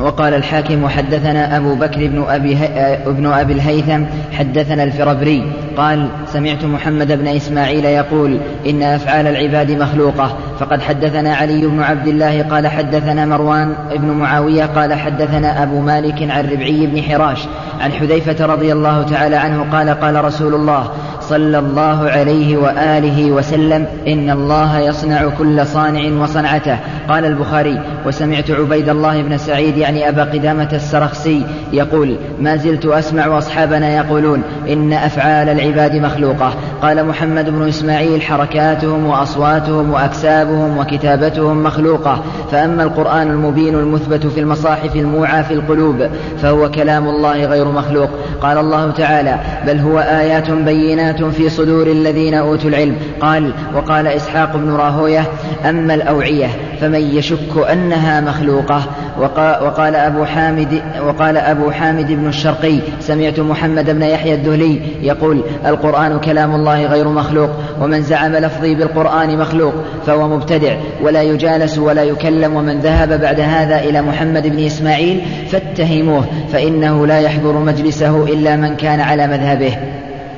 وقال 0.00 0.34
الحاكم 0.34 0.88
حدثنا 0.88 1.56
أبو 1.56 1.74
بكر 1.74 2.06
بن 2.06 2.24
أبي, 2.28 2.58
ابن 3.06 3.26
أبي 3.26 3.52
الهيثم 3.52 4.04
حدثنا 4.32 4.84
الفربري 4.84 5.52
قال 5.76 6.08
سمعت 6.32 6.64
محمد 6.64 7.12
بن 7.12 7.28
إسماعيل 7.28 7.84
يقول 7.84 8.38
إن 8.66 8.82
أفعال 8.82 9.26
العباد 9.26 9.70
مخلوقة 9.70 10.36
فقد 10.60 10.80
حدثنا 10.80 11.34
علي 11.34 11.66
بن 11.66 11.82
عبد 11.82 12.06
الله 12.08 12.42
قال 12.42 12.66
حدثنا 12.66 13.26
مروان 13.26 13.74
بن 13.96 14.06
معاوية 14.06 14.64
قال 14.64 14.94
حدثنا 14.94 15.62
أبو 15.62 15.80
مالك 15.80 16.30
عن 16.30 16.50
ربعي 16.50 16.86
بن 16.86 17.02
حراش 17.02 17.46
عن 17.80 17.92
حذيفة 17.92 18.46
رضي 18.46 18.72
الله 18.72 19.02
تعالى 19.02 19.36
عنه 19.36 19.66
قال 19.72 19.90
قال 19.90 20.24
رسول 20.24 20.54
الله 20.54 20.90
صلى 21.28 21.58
الله 21.58 22.10
عليه 22.10 22.56
وآله 22.56 23.32
وسلم 23.32 23.86
إن 24.06 24.30
الله 24.30 24.78
يصنع 24.78 25.28
كل 25.38 25.66
صانع 25.66 26.22
وصنعته. 26.22 26.78
قال 27.08 27.24
البخاري 27.24 27.80
وسمعت 28.06 28.50
عبيد 28.50 28.88
الله 28.88 29.22
بن 29.22 29.38
سعيد 29.38 29.76
يعني 29.76 30.08
أبا 30.08 30.24
قدامة 30.24 30.68
السرخسي 30.72 31.46
يقول 31.72 32.16
ما 32.40 32.56
زلت 32.56 32.86
أسمع 32.86 33.38
أصحابنا 33.38 33.96
يقولون 33.96 34.42
إن 34.68 34.92
أفعال 34.92 35.48
العباد 35.48 35.96
مخلوقة. 35.96 36.54
قال 36.82 37.06
محمد 37.06 37.50
بن 37.50 37.68
إسماعيل 37.68 38.22
حركاتهم 38.22 39.06
وأصواتهم 39.06 39.92
وأكسابهم 39.92 40.78
وكتابتهم 40.78 41.62
مخلوقة. 41.62 42.22
فأما 42.52 42.82
القرآن 42.82 43.30
المبين 43.30 43.74
المثبت 43.74 44.26
في 44.26 44.40
المصاحف 44.40 44.96
الموعى 44.96 45.44
في 45.44 45.54
القلوب 45.54 46.08
فهو 46.42 46.70
كلام 46.70 47.08
الله 47.08 47.44
غير 47.44 47.68
مخلوق. 47.68 48.10
قال 48.42 48.58
الله 48.58 48.90
تعالى 48.90 49.38
بل 49.66 49.78
هو 49.78 49.98
آيات 49.98 50.50
بينات 50.50 51.17
في 51.24 51.48
صدور 51.48 51.86
الذين 51.86 52.34
أوتوا 52.34 52.70
العلم. 52.70 52.96
قال 53.20 53.52
وقال 53.74 54.06
إسحاق 54.06 54.56
بن 54.56 54.70
راهوية 54.70 55.24
أما 55.68 55.94
الأوعية 55.94 56.48
فمن 56.80 57.00
يشك 57.00 57.70
أنها 57.72 58.20
مخلوقة. 58.20 58.82
وقال 59.62 59.94
أبو 59.94 60.24
حامد 60.24 60.82
وقال 61.06 61.36
أبو 61.36 61.70
حامد 61.70 62.12
بن 62.12 62.28
الشرقي 62.28 62.78
سمعت 63.00 63.40
محمد 63.40 63.90
بن 63.90 64.02
يحيى 64.02 64.34
الدهلي 64.34 64.80
يقول 65.02 65.42
القرآن 65.66 66.20
كلام 66.20 66.54
الله 66.54 66.86
غير 66.86 67.08
مخلوق 67.08 67.50
ومن 67.80 68.02
زعم 68.02 68.36
لفظي 68.36 68.74
بالقرآن 68.74 69.38
مخلوق 69.38 69.74
فهو 70.06 70.28
مبتدع 70.28 70.76
ولا 71.02 71.22
يجالس 71.22 71.78
ولا 71.78 72.02
يكلم 72.02 72.56
ومن 72.56 72.80
ذهب 72.80 73.20
بعد 73.20 73.40
هذا 73.40 73.78
إلى 73.78 74.02
محمد 74.02 74.46
بن 74.46 74.64
إسماعيل 74.64 75.20
فاتهموه 75.48 76.24
فإنه 76.52 77.06
لا 77.06 77.20
يحضر 77.20 77.58
مجلسه 77.58 78.24
إلا 78.24 78.56
من 78.56 78.76
كان 78.76 79.00
على 79.00 79.26
مذهبه. 79.26 79.76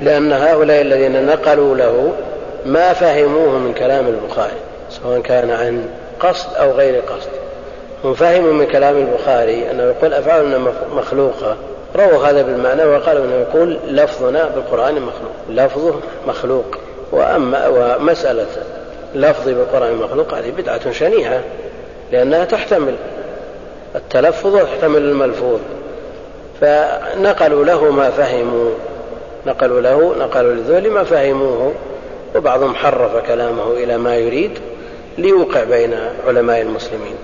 لأن 0.03 0.33
هؤلاء 0.33 0.81
الذين 0.81 1.27
نقلوا 1.27 1.77
له 1.77 2.13
ما 2.67 2.93
فهموه 2.93 3.59
من 3.59 3.75
كلام 3.75 4.07
البخاري 4.07 4.57
سواء 4.91 5.21
كان 5.21 5.51
عن 5.51 5.89
قصد 6.21 6.55
أو 6.55 6.71
غير 6.71 7.01
قصد. 7.01 7.31
هم 8.05 8.15
فهموا 8.15 8.53
من 8.53 8.67
كلام 8.67 8.97
البخاري 8.97 9.71
أنه 9.71 9.83
يقول 9.83 10.15
أفعالنا 10.15 10.73
مخلوقة. 10.97 11.57
رووا 11.97 12.27
هذا 12.27 12.43
بالمعنى 12.43 12.85
وقالوا 12.85 13.25
أنه 13.25 13.35
يقول 13.35 13.79
لفظنا 13.87 14.49
بالقرآن 14.49 14.95
مخلوق. 14.95 15.33
لفظه 15.49 15.95
مخلوق. 16.27 16.79
وأما 17.13 17.69
ومسألة 17.69 18.47
لفظي 19.15 19.55
بالقرآن 19.55 19.95
مخلوق 19.95 20.35
هذه 20.35 20.51
بدعة 20.59 20.93
شنيعة 20.93 21.41
لأنها 22.13 22.45
تحتمل 22.45 22.95
التلفظ 23.95 24.55
وتحتمل 24.55 25.03
الملفوظ. 25.03 25.61
فنقلوا 26.61 27.65
له 27.65 27.91
ما 27.91 28.11
فهموا. 28.11 28.71
نقلوا 29.47 29.81
له 29.81 30.15
نقلوا 30.19 30.55
لذول 30.55 30.91
ما 30.91 31.05
فهموه 31.05 31.73
وبعضهم 32.37 32.75
حرف 32.75 33.17
كلامه 33.27 33.73
إلى 33.73 33.99
ما 33.99 34.17
يريد 34.17 34.51
ليوقع 35.19 35.65
بين 35.65 35.95
علماء 36.27 36.63
المسلمين 36.63 37.15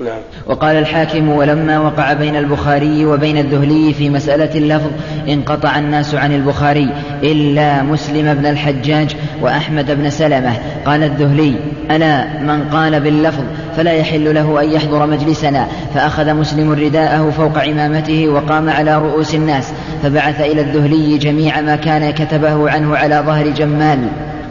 نعم. 0.00 0.20
وقال 0.46 0.76
الحاكم 0.76 1.28
ولما 1.28 1.78
وقع 1.78 2.12
بين 2.12 2.36
البخاري 2.36 3.06
وبين 3.06 3.38
الذهلي 3.38 3.94
في 3.94 4.10
مسألة 4.10 4.54
اللفظ 4.54 4.90
انقطع 5.28 5.78
الناس 5.78 6.14
عن 6.14 6.34
البخاري 6.34 6.88
إلا 7.22 7.82
مسلم 7.82 8.34
بن 8.34 8.46
الحجاج 8.46 9.16
وأحمد 9.42 9.90
بن 9.90 10.10
سلمة 10.10 10.58
قال 10.86 11.02
الذهلي 11.02 11.54
ألا 11.90 12.24
من 12.24 12.68
قال 12.72 13.00
باللفظ 13.00 13.44
فلا 13.76 13.92
يحل 13.92 14.34
له 14.34 14.62
أن 14.62 14.72
يحضر 14.72 15.06
مجلسنا. 15.06 15.66
فأخذ 15.94 16.34
مسلم 16.34 16.72
رداءه 16.72 17.30
فوق 17.30 17.58
عمامته 17.58 18.28
وقام 18.28 18.70
على 18.70 18.98
رؤوس 18.98 19.34
الناس 19.34 19.72
فبعث 20.02 20.40
إلى 20.40 20.60
الذهلي 20.60 21.18
جميع 21.18 21.60
ما 21.60 21.76
كان 21.76 22.10
كتبه 22.10 22.70
عنه 22.70 22.96
على 22.96 23.22
ظهر 23.26 23.48
جمال. 23.48 23.98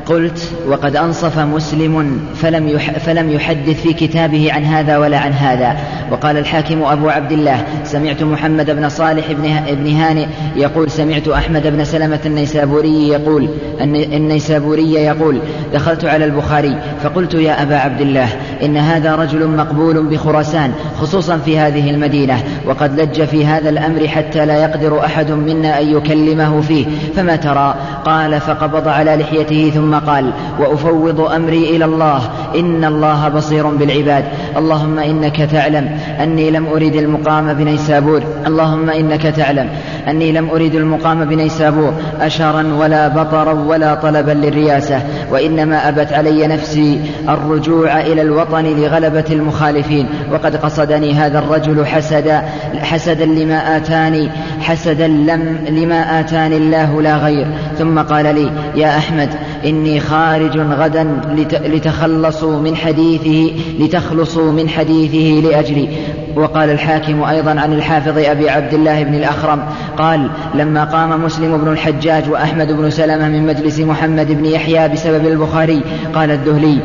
قلت 0.06 0.52
وقد 0.68 0.96
أنصف 0.96 1.40
مسلم 1.40 2.20
فلم, 2.36 2.68
يح 2.68 2.92
فلم 2.92 3.32
يحدث 3.32 3.82
في 3.82 3.94
كتابه 3.94 4.54
عن 4.54 4.64
هذا 4.64 4.98
ولا 4.98 5.18
عن 5.18 5.32
هذا. 5.32 5.78
وقال 6.12 6.38
الحاكم 6.38 6.84
أبو 6.84 7.10
عبد 7.10 7.32
الله 7.32 7.66
سمعت 7.84 8.24
محمد 8.24 8.72
بن 8.72 8.90
صالح 8.90 9.32
بن, 9.72 9.88
هانئ 9.88 10.28
يقول 10.56 10.92
سمعت 10.92 11.28
أحمد 11.28 11.68
بن 11.68 11.84
سلمة 11.84 12.20
النيسابوري 12.26 13.08
يقول 13.08 13.50
النيسابوري 13.82 14.94
يقول 14.94 15.40
دخلت 15.74 16.06
على 16.06 16.26
البخاري 16.26 16.78
فقلت 17.04 17.34
يا 17.34 17.64
أبا 17.64 17.76
عبد 17.76 18.02
الله 18.02 18.28
إن 18.64 18.78
هذا 18.78 19.16
رجل 19.16 19.48
مقبول 19.48 20.08
بخراسان 20.08 20.72
خصوصا 21.02 21.38
في 21.38 21.60
هذه 21.60 21.90
المدينة 21.90 22.44
وقد 22.66 23.00
لج 23.00 23.24
في 23.24 23.46
هذا 23.46 23.70
الأمر 23.70 24.08
حتى 24.08 24.46
لا 24.46 24.64
يقدر 24.64 25.06
أحد 25.06 25.32
منا 25.32 25.82
أن 25.82 25.98
يكلمه 25.98 26.62
فيه 26.62 26.86
فما 27.16 27.36
ترى؟ 27.36 27.76
قال 28.06 28.42
فقبض 28.42 28.88
على 28.88 29.16
لحيته 29.16 29.72
ثم 29.76 29.96
قال 29.96 30.32
وأفوض 30.60 31.22
أمري 31.22 31.76
إلى 31.76 31.86
الله 31.86 32.22
إن 32.56 32.86
الله 32.86 33.30
بصير 33.30 33.68
بالعباد 33.68 34.24
اللهم 34.58 35.00
إنك 35.00 35.36
تعلم 35.52 35.98
أني 36.24 36.52
لم 36.52 36.68
أريد 36.68 36.96
المقام 36.96 37.54
بنيسابور. 37.54 38.24
اللهم 38.48 38.90
إنك 38.90 39.22
تعلم. 39.22 39.70
أني 40.08 40.32
لم 40.32 40.50
أريد 40.50 40.76
المقام 40.76 41.26
بنيسابور. 41.26 41.94
أشرا 42.22 42.76
ولا 42.80 43.08
بطرا 43.08 43.54
ولا 43.54 43.96
طلبا 43.96 44.32
للرياسة. 44.32 45.02
وإنما 45.32 45.90
أبت 45.90 46.14
علي 46.14 46.48
نفسي 46.48 47.00
الرجوع 47.30 48.00
إلى 48.02 48.22
الوطن 48.22 48.66
لغلبة 48.66 49.26
المخالفين. 49.32 50.08
وقد 50.32 50.56
قصدني 50.56 51.14
هذا 51.14 51.40
الرجل 51.40 51.86
حسدا 51.86 52.42
حسدا 52.80 53.26
لما 53.26 53.78
آتاني 53.78 54.30
حسدا 54.60 55.08
لم 55.08 55.58
لما 55.70 56.20
آتاني 56.20 56.58
الله 56.58 57.02
لا 57.02 57.18
غير. 57.18 57.48
ثم 57.78 58.00
قال 58.00 58.36
لي 58.36 58.52
يا 58.76 58.98
أحمد 58.98 59.30
إني 59.66 60.00
خارج 60.00 60.60
غدا 60.60 61.08
لتخلصوا 61.52 62.60
من 62.60 62.76
حديثه 62.76 63.54
لتخلصوا 63.80 64.52
من 64.52 64.70
حديثه 64.70 65.48
لأجلي. 65.48 65.90
وقال 66.36 66.70
الحاكم 66.70 67.24
أيضا 67.24 67.52
عن 67.52 67.74
الحافظ 67.74 68.18
أبي 68.18 68.50
عبد 68.50 68.74
الله 68.74 69.04
بن 69.04 69.16
الأخرم 69.16 69.64
قال 69.98 70.30
لما 70.56 70.84
قام 70.84 71.24
مسلم 71.24 71.58
بن 71.58 71.72
الحجاج 71.72 72.30
وأحمد 72.30 72.72
بن 72.72 72.90
سلمة 72.90 73.30
من 73.30 73.48
مجلس 73.48 73.80
محمد 73.80 74.32
بن 74.32 74.46
يحيى 74.46 74.88
بسبب 74.88 75.28
البخاري 75.28 75.82
قال 76.16 76.32
الذهلي 76.32 76.80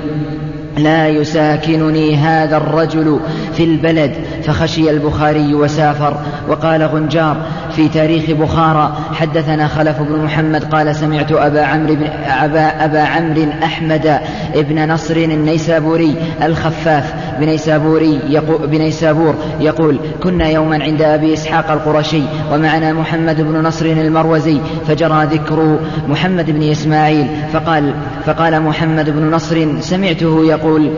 لا 0.79 1.09
يساكنني 1.09 2.17
هذا 2.17 2.57
الرجل 2.57 3.21
في 3.55 3.65
البلد 3.65 4.13
فخشي 4.45 4.91
البخاري 4.91 5.55
وسافر. 5.55 6.17
وقال 6.49 6.83
غنجار 6.83 7.37
في 7.77 7.89
تاريخ 7.89 8.31
بخارى. 8.31 8.97
حدثنا 9.13 9.69
خلف 9.69 10.03
بن 10.03 10.25
محمد 10.25 10.65
قال 10.65 10.97
سمعت 10.97 11.33
أبا 11.33 11.63
عمرو 11.63 11.95
بن 11.95 12.07
أبا, 12.27 12.85
أبا 12.85 13.01
عمرو 13.01 13.47
أحمد 13.63 14.21
بن 14.55 14.93
نصر 14.93 15.17
النيسابوري 15.17 16.15
الخفاف 16.43 17.15
بنيسابوري 17.41 18.21
يقول 18.29 18.67
بنيسابور 18.67 19.35
يقول 19.61 19.99
كنا 20.23 20.49
يوما 20.49 20.83
عند 20.83 21.03
أبي 21.03 21.33
إسحاق 21.33 21.71
القرشي 21.71 22.23
ومعنا 22.53 22.93
محمد 22.93 23.41
بن 23.41 23.63
نصر 23.63 23.87
المروزي 23.87 24.61
فجرى 24.89 25.25
ذكر 25.25 25.79
محمد 26.09 26.51
بن 26.51 26.71
إسماعيل 26.71 27.27
فقال 27.53 27.95
فقال 28.27 28.63
محمد 28.63 29.11
بن 29.11 29.31
نصر 29.31 29.81
سمعته 29.81 30.45
يقول 30.45 30.91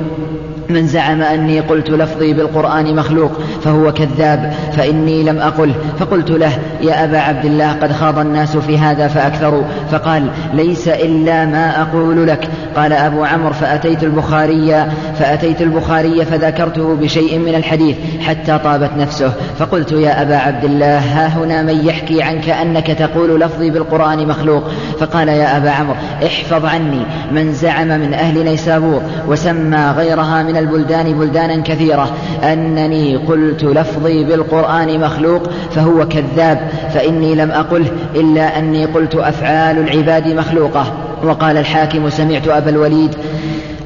من 0.69 0.87
زعم 0.87 1.23
أني 1.23 1.61
قلت 1.61 1.91
لفظي 1.91 2.33
بالقرآن 2.33 2.97
مخلوق 2.97 3.33
فهو 3.63 3.93
كذاب 3.93 4.55
فإني 4.77 5.23
لم 5.23 5.39
أقله 5.39 5.75
فقلت 5.99 6.31
له 6.31 6.59
يا 6.81 7.05
أبا 7.05 7.19
عبد 7.19 7.45
الله 7.45 7.73
قد 7.73 7.93
خاض 7.93 8.19
الناس 8.19 8.57
في 8.57 8.79
هذا 8.79 9.09
فأكثروا 9.09 9.63
فقال 9.91 10.29
ليس 10.55 10.89
إلا 10.89 11.45
ما 11.45 11.83
أقول 11.83 12.27
لك. 12.27 12.49
قال 12.77 12.93
أبو 12.93 13.25
عمرو 13.25 13.53
فأتيت 13.53 14.03
البخاري 14.05 14.87
فأتيت 15.19 15.63
البخاري 15.63 16.25
فذكرته 16.25 16.97
بشيء 16.97 17.39
من 17.39 17.55
الحديث 17.55 17.97
حتى 18.21 18.59
طابت 18.59 18.91
نفسه. 18.99 19.33
فقلت 19.59 19.93
يا 19.93 20.23
أبا 20.23 20.37
عبد 20.37 20.65
الله 20.65 20.99
ها 20.99 21.27
هنا 21.27 21.63
من 21.63 21.87
يحكي 21.87 22.23
عنك 22.23 22.49
أنك 22.49 22.87
تقول 22.87 23.41
لفظي 23.41 23.71
بالقرآن 23.71 24.29
مخلوق. 24.29 24.63
فقال 25.01 25.29
يا 25.29 25.57
أبا 25.57 25.71
عمرو 25.71 25.97
احفظ 26.27 26.65
عني. 26.65 27.03
من 27.33 27.53
زعم 27.53 27.89
من 27.89 28.15
أهل 28.15 28.45
نيسابور 28.45 29.03
وسمى 29.29 29.95
غيرها 29.97 30.43
من 30.43 30.57
البلدان 30.57 31.13
بلدانا 31.19 31.63
كثيرة 31.63 32.11
أنني 32.45 33.17
قلت 33.17 33.65
لفظي 33.65 34.25
بالقرآن 34.25 35.01
مخلوق 35.01 35.51
فهو 35.71 36.09
كذاب 36.09 36.58
فإني 36.95 37.35
لم 37.35 37.51
أقله 37.51 37.87
إلا 38.15 38.59
أني 38.59 38.85
قلت 38.85 39.15
أفعال 39.15 39.79
العباد 39.79 40.29
مخلوقة. 40.29 40.93
وقال 41.23 41.57
الحاكم 41.57 42.11
سمعت 42.11 42.49
أبا 42.49 42.71
الوليد 42.71 43.15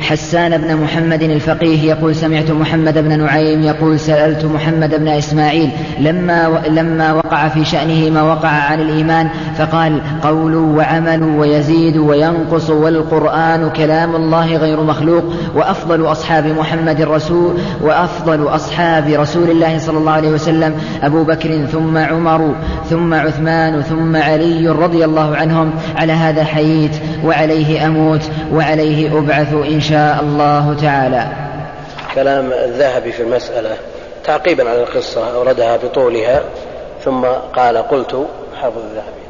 حسان 0.03 0.59
بن 0.59 0.77
محمد 0.77 1.23
الفقيه 1.23 1.83
يقول 1.83 2.15
سمعت 2.15 2.51
محمد 2.51 2.99
بن 2.99 3.19
نعيم 3.19 3.63
يقول 3.63 4.01
سألت 4.01 4.45
محمد 4.45 4.95
بن 4.95 5.09
إسماعيل 5.09 5.71
لما 5.99 6.63
لما 6.69 7.13
وقع 7.13 7.49
في 7.49 7.65
شأنه 7.65 8.11
ما 8.11 8.23
وقع 8.23 8.49
عن 8.49 8.81
الإيمان 8.81 9.29
فقال 9.59 10.01
قول 10.23 10.55
وعمل 10.55 11.23
ويزيد 11.23 11.97
وينقص 11.97 12.71
والقرآن 12.71 13.71
كلام 13.71 14.17
الله 14.17 14.57
غير 14.57 14.83
مخلوق 14.83 15.25
وأفضل 15.55 16.07
أصحاب 16.07 16.47
محمد 16.47 17.03
رسول 17.03 17.55
وأفضل 17.83 18.49
أصحاب 18.49 19.09
رسول 19.09 19.51
الله 19.51 19.79
صلى 19.79 19.99
الله 19.99 20.13
عليه 20.13 20.31
وسلم 20.31 20.75
أبو 21.03 21.25
بكر 21.25 21.67
ثم 21.67 21.99
عمر 21.99 22.55
ثم 22.91 23.15
عثمان 23.15 23.83
ثم 23.83 24.17
علي 24.17 24.69
رضي 24.69 25.05
الله 25.05 25.37
عنهم 25.37 25.71
على 25.97 26.13
هذا 26.13 26.45
حييت 26.45 26.97
وعليه 27.25 27.87
أموت 27.87 28.31
وعليه 28.53 29.19
أبعث 29.19 29.55
إن 29.55 29.81
شاء 29.81 29.92
الله 29.97 30.77
تعالى. 30.83 31.27
كلام 32.15 32.53
الذهبي 32.53 33.13
في 33.13 33.23
المسألة 33.23 33.77
تعقيبا 34.25 34.71
على 34.71 34.83
القصة 34.83 35.35
أوردها 35.35 35.77
بطولها 35.77 36.43
ثم 37.05 37.25
قال 37.57 37.77
قلت 37.77 38.27
حافظ 38.61 38.79
الذهبي. 38.79 39.23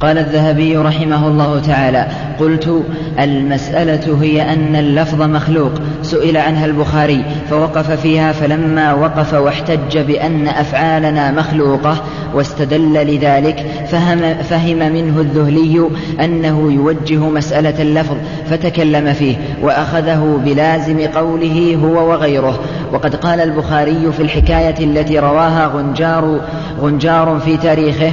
قال 0.00 0.18
الذهبي 0.18 0.76
رحمه 0.76 1.28
الله 1.28 1.60
تعالى 1.60 2.06
قلت 2.40 2.82
المسألة 3.20 4.18
هي 4.22 4.52
أن 4.52 4.76
اللفظ 4.76 5.22
مخلوق 5.22 5.72
سئل 6.02 6.36
عنها 6.36 6.66
البخاري 6.66 7.24
فوقف 7.50 7.90
فيها 7.90 8.32
فلما 8.32 8.92
وقف 8.92 9.34
واحتج 9.34 9.98
بأن 9.98 10.48
أفعالنا 10.48 11.30
مخلوقة 11.30 11.96
واستدل 12.34 12.92
لذلك 12.92 13.66
فهم, 13.88 14.34
فهم 14.34 14.78
منه 14.92 15.20
الذهلي 15.20 15.88
أنه 16.24 16.72
يوجه 16.72 17.18
مسألة 17.18 17.82
اللفظ 17.82 18.16
فتكلم 18.50 19.12
فيه 19.12 19.36
وأخذه 19.62 20.40
بلازم 20.44 21.00
قوله 21.00 21.78
هو 21.82 22.10
وغيره. 22.10 22.58
وقد 22.92 23.16
قال 23.16 23.40
البخاري 23.40 24.12
في 24.12 24.22
الحكاية 24.22 24.84
التي 24.84 25.18
رواها 25.18 25.66
غنجار 25.66 26.40
غنجار 26.80 27.40
في 27.44 27.56
تاريخه 27.56 28.12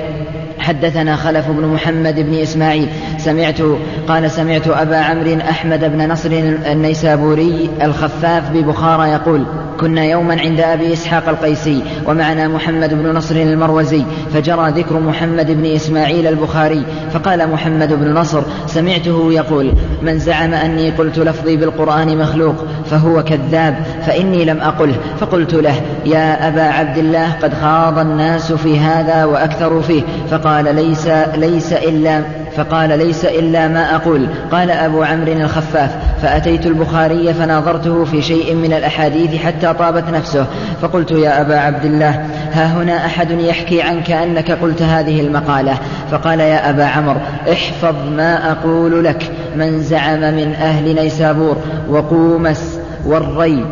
حدثنا 0.61 1.15
خلف 1.15 1.47
بن 1.47 1.65
محمد 1.65 2.19
بن 2.19 2.33
إسماعيل. 2.33 2.89
سمعت 3.17 3.61
قال 4.07 4.31
سمعت 4.31 4.67
أبا 4.67 4.97
عمرو 4.97 5.39
أحمد 5.39 5.79
بن 5.79 6.11
نصر 6.11 6.29
النيسابوري 6.71 7.69
الخفاف 7.81 8.51
ببخارى 8.51 9.09
يقول 9.09 9.45
كنا 9.81 10.05
يوما 10.05 10.41
عند 10.41 10.59
أبي 10.59 10.93
إسحاق 10.93 11.29
القيسي 11.29 11.83
ومعنا 12.07 12.47
محمد 12.47 12.93
بن 12.93 13.09
نصر 13.09 13.35
المروزي 13.35 14.03
فجرى 14.33 14.71
ذكر 14.71 14.99
محمد 14.99 15.51
بن 15.51 15.65
إسماعيل 15.65 16.27
البخاري 16.27 16.83
فقال 17.13 17.49
محمد 17.51 17.93
بن 17.93 18.13
نصر 18.13 18.41
سمعته 18.67 19.33
يقول 19.33 19.73
من 20.01 20.19
زعم 20.19 20.53
أني 20.53 20.89
قلت 20.89 21.19
لفظي 21.19 21.57
بالقرآن 21.57 22.17
مخلوق 22.17 22.55
فهو 22.89 23.23
كذاب 23.23 23.75
فإني 24.05 24.45
لم 24.45 24.61
أقله 24.61 24.95
فقلت 25.19 25.53
له 25.53 25.75
يا 26.05 26.47
أبا 26.47 26.63
عبد 26.63 26.97
الله 26.97 27.31
قد 27.31 27.53
خاض 27.53 27.99
الناس 27.99 28.51
في 28.51 28.79
هذا 28.79 29.25
وأكثروا 29.25 29.81
فيه 29.81 30.01
فقال 30.31 30.75
ليس 30.75 31.07
ليس 31.35 31.73
إلا 31.73 32.40
فقال 32.55 32.99
ليس 32.99 33.25
إلا 33.25 33.67
ما 33.67 33.95
أقول. 33.95 34.27
قال 34.51 34.71
أبو 34.71 35.03
عمرو 35.03 35.31
الخفاف 35.31 35.95
فأتيت 36.21 36.65
البخاري 36.65 37.33
فناظرته 37.33 38.05
في 38.05 38.21
شيء 38.21 38.55
من 38.55 38.73
الأحاديث 38.73 39.35
حتى 39.35 39.73
طابت 39.73 40.03
نفسه. 40.09 40.45
فقلت 40.81 41.11
يا 41.11 41.41
أبا 41.41 41.59
عبد 41.59 41.85
الله 41.85 42.25
ها 42.51 42.65
هنا 42.65 43.05
أحد 43.05 43.31
يحكي 43.31 43.81
عنك 43.81 44.11
أنك 44.11 44.51
قلت 44.51 44.81
هذه 44.81 45.21
المقالة. 45.21 45.77
فقال 46.11 46.39
يا 46.39 46.69
أبا 46.69 46.85
عمرو 46.85 47.19
احفظ 47.51 47.95
ما 48.17 48.51
أقول 48.51 49.03
لك. 49.03 49.31
من 49.55 49.81
زعم 49.81 50.19
من 50.19 50.53
أهل 50.53 50.95
نيسابور 50.95 51.57
وقومس 51.89 52.79
والري 53.05 53.65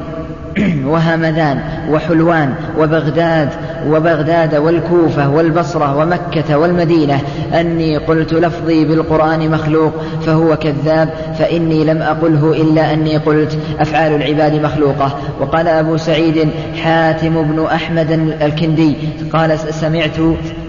وهمذان 0.91 1.59
وحلوان 1.89 2.53
وبغداد 2.77 3.49
وبغداد 3.87 4.55
والكوفة 4.55 5.29
والبصرة 5.29 5.97
ومكة 5.97 6.57
والمدينة. 6.57 7.21
أني 7.53 7.97
قلت 7.97 8.33
لفظي 8.33 8.85
بالقرآن 8.85 9.51
مخلوق 9.51 9.93
فهو 10.25 10.55
كذاب 10.55 11.09
فإني 11.39 11.83
لم 11.83 12.01
أقله 12.01 12.53
إلا 12.61 12.93
أني 12.93 13.17
قلت 13.17 13.57
أفعال 13.79 14.15
العباد 14.15 14.53
مخلوقة. 14.53 15.19
وقال 15.39 15.67
أبو 15.67 15.97
سعيد 15.97 16.49
حاتم 16.83 17.43
بن 17.43 17.65
أحمد 17.65 18.11
الكندي 18.41 18.95
قال 19.33 19.59
سمعت 19.59 20.19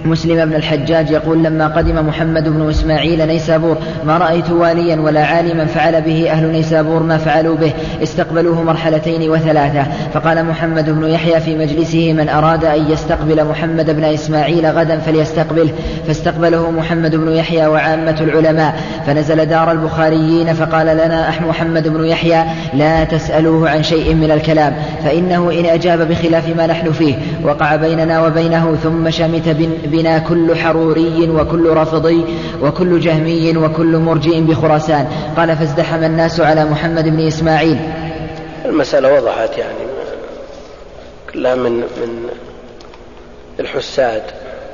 مسلم 0.04 0.44
بن 0.44 0.54
الحجاج 0.54 1.10
يقول 1.10 1.42
لما 1.42 1.66
قدم 1.66 2.06
محمد 2.06 2.48
بن 2.48 2.68
إسماعيل 2.68 3.26
نيسابور 3.26 3.76
ما 4.06 4.18
رأيت 4.18 4.50
واليا 4.50 5.00
ولا 5.00 5.24
عالما 5.24 5.64
فعل 5.64 6.02
به 6.02 6.30
أهل 6.30 6.52
نيسابور 6.52 7.02
ما 7.02 7.18
فعلوا 7.18 7.56
به 7.56 7.72
استقبلوه 8.02 8.62
مرحلتين 8.62 9.30
وثلاثة. 9.30 9.79
فقال 10.14 10.46
محمد 10.46 10.90
بن 10.90 11.08
يحيى 11.08 11.40
في 11.40 11.56
مجلسه 11.56 12.12
من 12.12 12.28
أراد 12.28 12.64
أن 12.64 12.90
يستقبل 12.90 13.44
محمد 13.44 13.90
بن 13.96 14.04
إسماعيل 14.04 14.66
غدا 14.66 14.98
فليستقبله 14.98 15.72
فاستقبله 16.06 16.70
محمد 16.70 17.16
بن 17.16 17.32
يحيى 17.32 17.66
وعامة 17.66 18.16
العلماء. 18.20 18.80
فنزل 19.06 19.46
دار 19.46 19.72
البخاريين 19.72 20.54
فقال 20.54 20.86
لنا 20.86 21.30
محمد 21.48 21.88
بن 21.88 22.04
يحيى 22.04 22.44
لا 22.74 23.04
تسألوه 23.04 23.70
عن 23.70 23.82
شيء 23.82 24.14
من 24.14 24.30
الكلام. 24.30 24.76
فإنه 25.04 25.50
إن 25.50 25.66
أجاب 25.66 26.08
بخلاف 26.08 26.56
ما 26.56 26.66
نحن 26.66 26.92
فيه. 26.92 27.14
وقع 27.44 27.76
بيننا 27.76 28.26
وبينه 28.26 28.76
ثم 28.82 29.10
شمت 29.10 29.56
بنا 29.84 30.18
كل 30.18 30.56
حروري 30.56 31.30
وكل 31.30 31.68
رافضي 31.68 32.24
وكل 32.62 33.00
جهمي 33.00 33.56
وكل 33.56 33.96
مرجئ 33.98 34.40
بخراسان. 34.40 35.06
قال 35.36 35.56
فازدحم 35.56 36.04
الناس 36.04 36.40
على 36.40 36.64
محمد 36.64 37.08
بن 37.08 37.26
إسماعيل. 37.26 37.78
المسألة 38.64 39.14
وضحت 39.14 39.58
يعني. 39.58 39.78
كلها 41.32 41.54
من 41.54 41.72
من 41.72 42.30
الحساد 43.60 44.22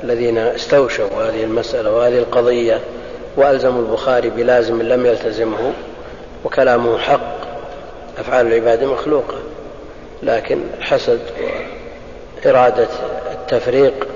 الذين 0.03 0.37
استوشوا 0.37 1.07
هذه 1.07 1.43
المسألة 1.43 1.91
وهذه 1.91 2.17
القضية 2.17 2.81
وألزموا 3.37 3.81
البخاري 3.81 4.29
بلازم 4.29 4.81
لم 4.81 5.05
يلتزمه 5.05 5.73
وكلامه 6.45 6.97
حق 6.97 7.37
أفعال 8.19 8.47
العباد 8.47 8.83
مخلوقة. 8.83 9.37
لكن 10.23 10.59
حسد 10.81 11.19
وإرادة 12.45 12.87
التفريق 13.31 14.07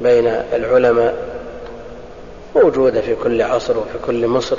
بين 0.00 0.26
العلماء 0.52 1.14
موجودة 2.56 3.00
في 3.00 3.14
كل 3.14 3.42
عصر 3.42 3.78
وفي 3.78 3.98
كل 4.06 4.26
مصر. 4.26 4.58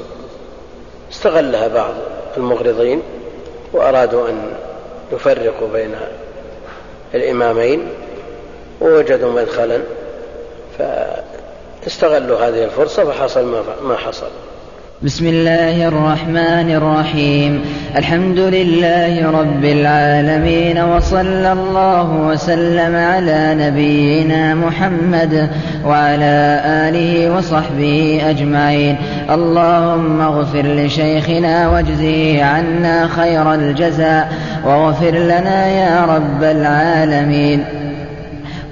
استغلها 1.11 1.67
بعض 1.67 1.93
المغرضين. 2.37 3.01
وأرادوا 3.75 4.29
أن 4.29 4.51
يفرقوا 5.11 5.67
بين 5.73 5.95
الإمامين 7.13 7.87
ووجدوا 8.81 9.31
مدخلا 9.31 9.79
فاستغلوا 10.77 12.37
هذه 12.37 12.63
الفرصة 12.63 13.05
فحصل 13.05 13.63
ما 13.81 13.97
حصل. 13.97 14.29
بسم 15.03 15.25
الله 15.27 15.87
الرحمن 15.87 16.71
الرحيم 16.71 17.61
الحمد 17.95 18.39
لله 18.39 19.31
رب 19.31 19.65
العالمين 19.65 20.79
وصلى 20.83 21.51
الله 21.51 22.11
وسلم 22.11 22.95
على 22.95 23.55
نبينا 23.59 24.55
محمد 24.55 25.49
وعلى 25.85 26.61
اله 26.65 27.37
وصحبه 27.37 28.21
اجمعين 28.29 28.95
اللهم 29.29 30.21
اغفر 30.21 30.61
لشيخنا 30.61 31.69
واجزه 31.69 32.43
عنا 32.43 33.07
خير 33.07 33.53
الجزاء 33.53 34.33
واغفر 34.65 35.11
لنا 35.11 35.67
يا 35.67 36.05
رب 36.05 36.43
العالمين 36.43 37.63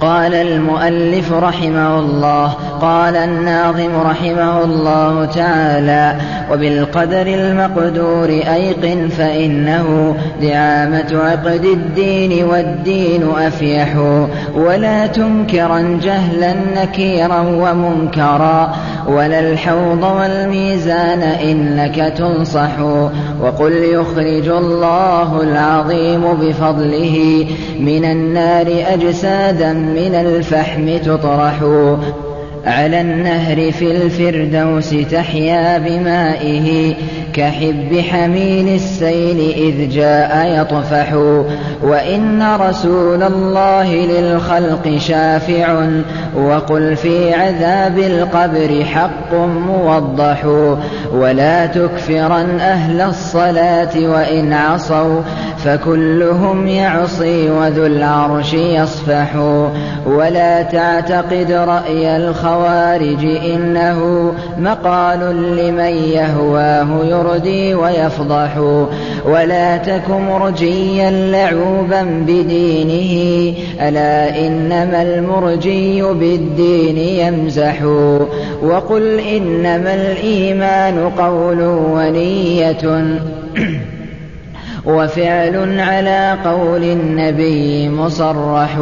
قال 0.00 0.34
المؤلف 0.34 1.32
رحمه 1.32 1.98
الله 1.98 2.56
قال 2.84 3.16
الناظم 3.16 3.96
رحمه 4.06 4.64
الله 4.64 5.24
تعالى 5.24 6.16
وبالقدر 6.52 7.26
المقدور 7.26 8.28
أيقن 8.28 9.08
فإنه 9.08 10.16
دعامة 10.42 11.20
عقد 11.24 11.64
الدين 11.64 12.44
والدين 12.44 13.22
أفيح 13.38 13.88
ولا 14.54 15.06
تنكرا 15.06 15.98
جهلا 16.02 16.54
نكيرا 16.76 17.40
ومنكرا 17.40 18.74
ولا 19.06 19.40
الحوض 19.40 20.02
والميزان 20.02 21.22
إنك 21.22 22.12
تنصح 22.16 22.80
وقل 23.42 23.72
يخرج 23.72 24.48
الله 24.48 25.40
العظيم 25.42 26.22
بفضله 26.40 27.46
من 27.80 28.04
النار 28.04 28.66
أجسادا 28.68 29.72
من 29.72 30.14
الفحم 30.14 30.98
تطرح. 30.98 31.54
على 32.66 33.00
النهر 33.00 33.72
في 33.72 33.90
الفردوس 33.90 34.90
تحيا 35.10 35.78
بمائه 35.78 36.94
كحب 37.32 38.02
حميل 38.10 38.74
السيل 38.74 39.54
إذ 39.56 39.90
جاء 39.90 40.60
يطفح. 40.60 41.12
وإن 41.82 42.42
رسول 42.60 43.22
الله 43.22 43.94
للخلق 43.94 44.96
شافع. 44.98 45.86
وقل 46.36 46.96
في 46.96 47.34
عذاب 47.34 47.98
القبر 47.98 48.84
حق 48.84 49.34
موضح. 49.68 50.44
ولا 51.12 51.66
تكفرن 51.66 52.60
أهل 52.60 53.00
الصلاة 53.00 54.08
وإن 54.08 54.52
عصوا. 54.52 55.20
فكلهم 55.64 56.66
يعصي 56.66 57.50
وذو 57.50 57.86
العرش 57.86 58.54
يصفح. 58.54 59.36
ولا 60.06 60.62
تعتقد 60.62 61.52
رأي 61.52 62.16
الخوارج 62.54 63.24
إنه 63.24 64.32
مقال 64.58 65.20
لمن 65.56 65.94
يهواه 66.12 67.04
يردي 67.04 67.74
ويفضح. 67.74 68.58
ولا 69.26 69.76
تك 69.76 70.10
مرجيا 70.10 71.10
لعوبا 71.10 72.02
بدينه 72.02 73.54
ألا 73.80 74.46
إنما 74.46 75.02
المرجي 75.02 76.02
بالدين 76.02 76.98
يمزح. 76.98 77.82
وقل 78.62 79.18
إنما 79.18 79.94
الإيمان 79.94 81.10
قول 81.18 81.60
ونية. 81.92 83.04
وفعل 84.86 85.80
على 85.80 86.38
قول 86.44 86.84
النبي 86.84 87.88
مصرح 87.88 88.78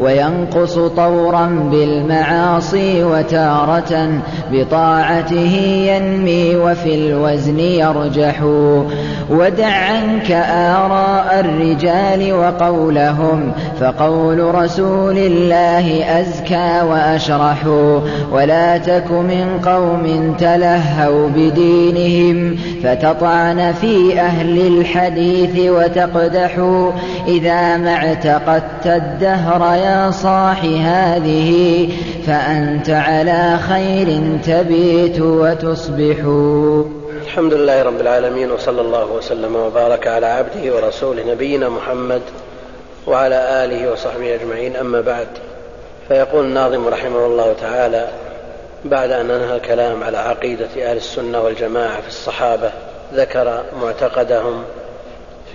وينقص 0.00 0.78
طورا 0.78 1.46
بالمعاصي 1.70 3.04
وتارة 3.04 4.08
بطاعته 4.52 5.54
ينمي 5.86 6.56
وفي 6.56 6.94
الوزن 6.94 7.58
يرجح. 7.58 8.42
ودع 9.30 9.66
عنك 9.66 10.30
آراء 10.50 11.40
الرجال 11.40 12.32
وقولهم 12.32 13.52
فقول 13.80 14.54
رسول 14.54 15.18
الله 15.18 16.20
أزكى 16.20 16.82
وأشرح. 16.90 17.66
ولا 18.32 18.78
تك 18.78 19.10
من 19.10 19.60
قوم 19.64 20.34
تلهوا 20.38 21.28
بدينهم 21.28 22.56
فتطعن 22.82 23.72
في 23.72 24.20
أهل 24.20 24.66
الحديث 24.66 25.35
وتقدح 25.70 26.58
إذا 27.28 27.76
ما 27.76 27.94
اعتقدت 27.94 28.86
الدهر 28.86 29.76
يا 29.76 30.10
صاح 30.10 30.64
هذه 30.64 31.88
فأنت 32.26 32.90
على 32.90 33.58
خير 33.68 34.38
تبيت 34.44 35.20
وتصبح. 35.20 36.16
الحمد 37.22 37.54
لله 37.54 37.82
رب 37.82 38.00
العالمين 38.00 38.50
وصلى 38.50 38.80
الله 38.80 39.12
وسلم 39.12 39.56
وبارك 39.56 40.06
على 40.06 40.26
عبده 40.26 40.74
ورسوله 40.74 41.32
نبينا 41.32 41.68
محمد 41.68 42.22
وعلى 43.06 43.64
آله 43.64 43.92
وصحبه 43.92 44.34
أجمعين. 44.34 44.76
أما 44.76 45.00
بعد 45.00 45.28
فيقول 46.08 46.44
الناظم 46.44 46.88
رحمه 46.88 47.26
الله 47.26 47.52
تعالى 47.60 48.08
بعد 48.84 49.10
أن 49.10 49.30
أنهى 49.30 49.56
الكلام 49.56 50.02
على 50.04 50.18
عقيدة 50.18 50.90
أهل 50.90 50.96
السنة 50.96 51.40
والجماعة 51.40 52.00
في 52.00 52.08
الصحابة 52.08 52.70
ذكر 53.14 53.62
معتقدهم 53.82 54.62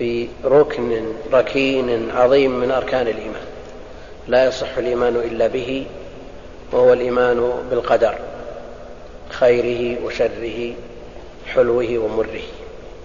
في 0.01 0.27
ركن 0.45 1.13
ركين 1.33 2.11
عظيم 2.11 2.59
من 2.59 2.71
أركان 2.71 3.07
الإيمان. 3.07 3.45
لا 4.27 4.45
يصح 4.45 4.77
الإيمان 4.77 5.15
إلا 5.15 5.47
به 5.47 5.85
وهو 6.71 6.93
الإيمان 6.93 7.51
بالقدر 7.69 8.15
خيره 9.29 10.05
وشره 10.05 10.73
حلوة 11.47 11.97
ومره. 11.97 12.41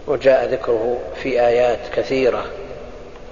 وجاء 0.06 0.48
ذكره 0.52 0.98
في 1.22 1.40
آيات 1.40 1.78
كثيرة 1.96 2.44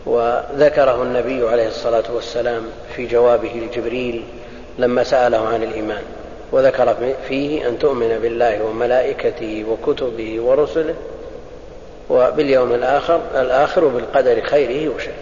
وذكره 0.06 1.02
النبي 1.02 1.48
عليه 1.48 1.68
الصلاة 1.68 2.14
والسلام 2.14 2.66
في 2.96 3.06
جوابه 3.06 3.52
لجبريل 3.54 4.24
لما 4.78 5.04
سأله 5.04 5.48
عن 5.48 5.62
الإيمان. 5.62 6.02
وذكر 6.52 6.96
فيه 7.28 7.68
أن 7.68 7.78
تؤمن 7.78 8.18
بالله 8.22 8.64
وملائكته 8.64 9.64
وكتبه 9.70 10.40
ورسله 10.40 10.94
وباليوم 12.10 12.74
الآخر 12.74 13.20
الآخر 13.34 13.84
وبالقدر 13.84 14.40
خيره 14.40 14.94
وشره. 14.94 15.12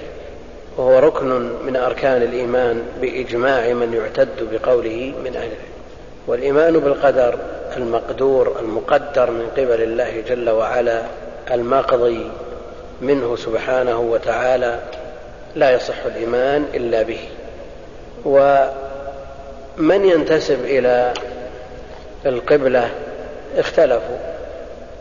وهو 0.77 0.99
ركن 0.99 1.29
من 1.67 1.77
أركان 1.77 2.23
الإيمان 2.23 2.83
بإجماع 3.01 3.73
من 3.73 3.95
يعتد 3.95 4.49
بقوله 4.53 5.15
من 5.25 5.27
أهل 5.27 5.35
العلم. 5.35 5.73
والإيمان 6.27 6.79
بالقدر 6.79 7.39
المقدور 7.77 8.57
المقدر 8.61 9.31
من 9.31 9.49
قبل 9.57 9.83
الله 9.83 10.21
جل 10.29 10.51
وعلا 10.51 11.03
المقضي 11.51 12.31
منه 13.01 13.37
سبحانه 13.37 14.01
وتعالى 14.01 14.79
لا 15.55 15.71
يصح 15.71 16.05
الإيمان 16.05 16.67
إلا 16.75 17.03
به. 17.03 17.21
ومن 18.25 20.05
ينتسب 20.05 20.65
إلى 20.65 21.15
القبلة 22.27 22.91
اختلفوا. 23.59 24.32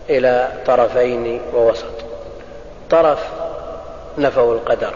إلى 0.09 0.51
طرفين 0.65 1.41
ووسط. 1.53 1.93
طرف 2.89 3.29
نفوا 4.17 4.53
القدر 4.53 4.93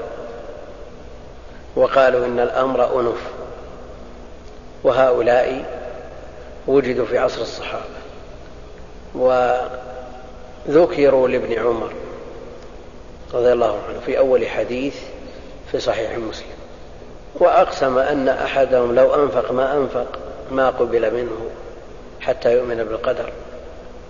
وقالوا 1.76 2.26
إن 2.26 2.40
الأمر 2.40 3.00
أنف 3.00 3.22
وهؤلاء 4.84 5.66
وجدوا 6.68 7.06
في 7.06 7.18
عصر 7.18 7.42
الصحابة 7.42 7.84
وذكروا 10.68 11.28
لابن 11.28 11.60
عمر 11.60 11.92
رضي 13.34 13.54
الله 13.54 13.80
عنه 13.90 14.00
في 14.06 14.18
أول 14.18 14.48
حديث 14.48 14.96
في 15.72 15.80
صحيح 15.80 16.18
مسلم. 16.18 16.56
وأقسم 17.36 17.98
أن 17.98 18.30
أحدهم 18.30 18.96
لو 18.96 19.24
أنفق 19.24 19.52
ما 19.52 19.78
أنفق 19.78 20.08
ما 20.52 20.70
قبل 20.70 21.14
منه 21.14 21.50
حتى 22.22 22.54
يؤمن 22.54 22.84
بالقدر. 22.84 23.30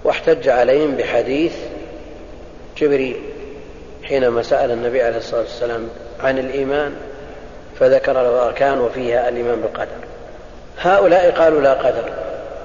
واحتج 0.06 0.50
عليهم 0.50 0.96
بحديث 0.96 1.54
جبريل 2.78 3.22
حينما 4.04 4.44
سأل 4.44 4.72
النبي 4.72 5.02
عليه 5.02 5.18
الصلاة 5.18 5.42
والسلام 5.42 5.90
عن 6.24 6.38
الإيمان 6.40 6.96
فذكر 7.80 8.14
له 8.14 8.46
أركان 8.46 8.80
وفيها 8.80 9.30
الإيمان 9.30 9.62
بالقدر. 9.62 9.98
هؤلاء 10.80 11.32
قالوا 11.32 11.62
لا 11.62 11.74
قدر 11.74 12.10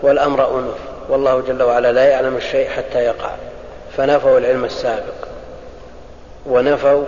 والأمر 0.03 0.59
أنف 0.59 0.74
والله 1.09 1.40
جل 1.40 1.62
وعلا 1.62 1.92
لا 1.92 2.05
يعلم 2.05 2.37
الشيء 2.37 2.68
حتى 2.68 2.98
يقع. 2.98 3.31
فنفوا 3.96 4.38
العلم 4.38 4.64
السابق 4.64 5.29
ونفوا 6.46 7.05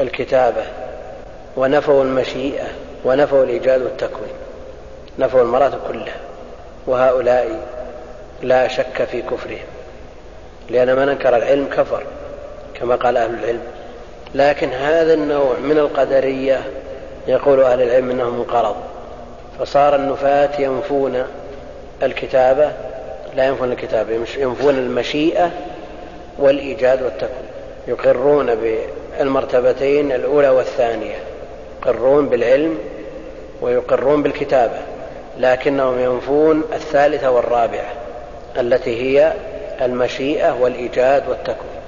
الكتابة 0.00 0.62
ونفوا 1.56 2.04
المشيئة 2.04 2.66
ونفوا 3.04 3.44
الإيجاد 3.44 3.82
والتكوين. 3.82 4.32
نفوا 5.18 5.42
المراتب 5.42 5.78
كلها. 5.88 6.16
وهؤلاء 6.86 7.77
لا 8.42 8.68
شك 8.68 9.04
في 9.04 9.22
كفرهم 9.22 9.66
لأن 10.70 10.96
من 10.96 11.08
أنكر 11.08 11.36
العلم 11.36 11.68
كفر 11.76 12.02
كما 12.74 12.94
قال 12.94 13.16
أهل 13.16 13.34
العلم. 13.34 13.62
لكن 14.34 14.68
هذا 14.68 15.14
النوع 15.14 15.58
من 15.62 15.78
القدرية 15.78 16.60
يقول 17.26 17.62
أهل 17.62 17.82
العلم 17.82 18.10
أنه 18.10 18.30
منقرض. 18.30 18.76
فصار 19.60 19.96
النفاة 19.96 20.60
ينفون 20.60 21.24
الكتابة 22.02 22.72
لا 23.34 23.46
ينفون 23.46 23.72
الكتابة 23.72 24.12
ينفون 24.36 24.74
المشيئة 24.74 25.50
والإيجاد 26.38 27.02
والتكوين. 27.02 27.48
يقرون 27.88 28.54
بالمرتبتين 28.54 30.12
الأولى 30.12 30.48
والثانية. 30.48 31.16
يقرون 31.82 32.28
بالعلم 32.28 32.78
ويقرون 33.60 34.22
بالكتابة 34.22 34.78
لكنهم 35.38 35.98
ينفون 36.00 36.62
الثالثة 36.72 37.30
والرابعة. 37.30 37.92
التي 38.58 39.02
هي 39.02 39.32
المشيئة 39.80 40.52
والإيجاد 40.52 41.28
والتكوين. 41.28 41.78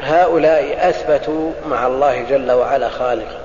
هؤلاء 0.00 0.88
أثبتوا 0.88 1.50
مع 1.66 1.86
الله 1.86 2.22
جل 2.30 2.52
وعلا 2.52 2.88
خالقا 2.88 3.38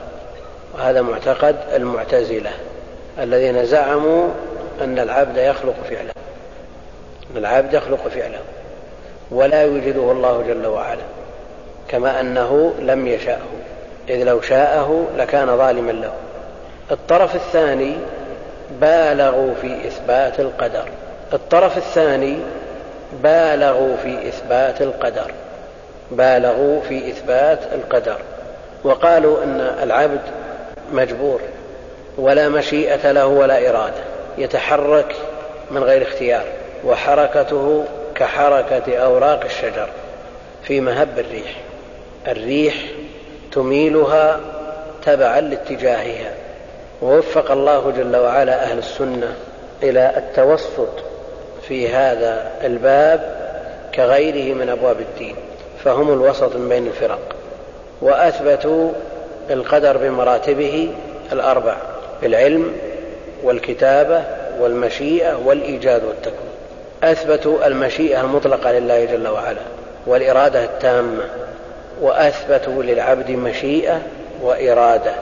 وهذا 0.73 1.01
معتقد 1.01 1.55
المعتزلة 1.75 2.51
الذين 3.19 3.65
زعموا 3.65 4.27
أن 4.81 4.99
العبد 4.99 5.37
يخلق 5.37 5.75
فعله 5.89 6.11
أن 7.31 7.37
العبد 7.37 7.73
يخلق 7.73 8.07
فعله 8.07 8.39
ولا 9.31 9.61
يوجده 9.61 10.11
الله 10.11 10.43
جل 10.47 10.67
وعلا 10.67 11.03
كما 11.87 12.19
أنه 12.19 12.73
لم 12.79 13.07
يشأه 13.07 13.37
إذ 14.09 14.23
لو 14.23 14.41
شاءه 14.41 15.05
لكان 15.17 15.57
ظالما 15.57 15.91
له. 15.91 16.11
الطرف 16.91 17.35
الثاني 17.35 17.95
بالغوا 18.81 19.53
في 19.61 19.87
إثبات 19.87 20.39
القدر. 20.39 20.85
الطرف 21.33 21.77
الثاني 21.77 22.37
بالغوا 23.23 23.97
في 24.03 24.27
إثبات 24.27 24.81
القدر. 24.81 25.31
بالغوا 26.11 26.81
في 26.81 27.09
إثبات 27.09 27.59
القدر. 27.75 28.17
وقالوا 28.83 29.43
أن 29.43 29.61
العبد 29.83 30.21
مجبور 30.91 31.41
ولا 32.17 32.49
مشيئة 32.49 33.11
له 33.11 33.27
ولا 33.27 33.69
إرادة. 33.69 34.03
يتحرك 34.37 35.15
من 35.71 35.83
غير 35.83 36.01
اختيار 36.01 36.43
وحركته 36.85 37.85
كحركة 38.15 38.97
أوراق 38.97 39.43
الشجر 39.43 39.89
في 40.63 40.81
مهب 40.81 41.19
الريح. 41.19 41.55
الريح 42.27 42.75
تميلها 43.51 44.39
تبعا 45.05 45.41
لاتجاهها. 45.41 46.31
ووفق 47.01 47.51
الله 47.51 47.93
جل 47.97 48.15
وعلا 48.15 48.63
أهل 48.63 48.77
السنة 48.77 49.35
إلى 49.83 50.13
التوسط 50.17 51.14
في 51.67 51.89
هذا 51.89 52.51
الباب 52.63 53.35
كغيره 53.95 54.53
من 54.53 54.69
أبواب 54.69 54.99
الدين 54.99 55.35
فهم 55.83 56.13
الوسط 56.13 56.55
من 56.55 56.69
بين 56.69 56.87
الفرق 56.87 57.19
وأثبتوا 58.01 58.91
القدر 59.49 59.97
بمراتبه 59.97 60.89
الأربع 61.31 61.77
العلم 62.23 62.71
والكتابة 63.43 64.23
والمشيئة 64.59 65.35
والإيجاد 65.45 66.03
والتكوين. 66.03 66.55
أثبتوا 67.03 67.67
المشيئة 67.67 68.21
المطلقة 68.21 68.71
لله 68.71 69.05
جل 69.05 69.27
وعلا 69.27 69.61
والإرادة 70.07 70.63
التامة 70.63 71.23
وأثبتوا 72.01 72.83
للعبد 72.83 73.31
مشيئة 73.31 74.01
وإرادة. 74.41 75.13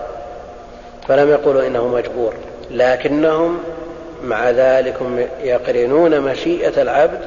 فلم 1.07 1.29
يقولوا 1.29 1.67
إنه 1.67 1.87
مجبور 1.87 2.33
لكنهم 2.71 3.59
مع 4.23 4.49
ذلك 4.49 4.95
يقرنون 5.43 6.19
مشيئة 6.19 6.81
العبد 6.81 7.19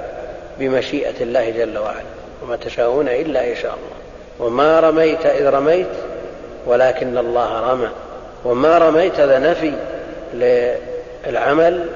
بمشيئة 0.58 1.14
الله 1.20 1.50
جل 1.50 1.78
وعلا. 1.78 2.02
وما 2.42 2.56
تشاءون 2.56 3.08
إلا 3.08 3.50
إن 3.50 3.56
شاء 3.56 3.74
الله. 3.74 4.46
وما 4.46 4.80
رميت 4.80 5.26
إذ 5.26 5.46
رميت 5.46 5.86
ولكن 6.66 7.18
الله 7.18 7.70
رمى. 7.70 7.88
وما 8.44 8.78
رميت 8.78 9.20
هذا 9.20 9.38
نفي 9.38 9.72
للعمل 11.26 11.86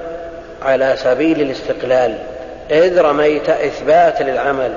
على 0.63 0.95
سبيل 0.97 1.41
الاستقلال. 1.41 2.19
إذ 2.71 3.01
رميت 3.01 3.51
إثبات 3.51 4.23
للعمل 4.23 4.73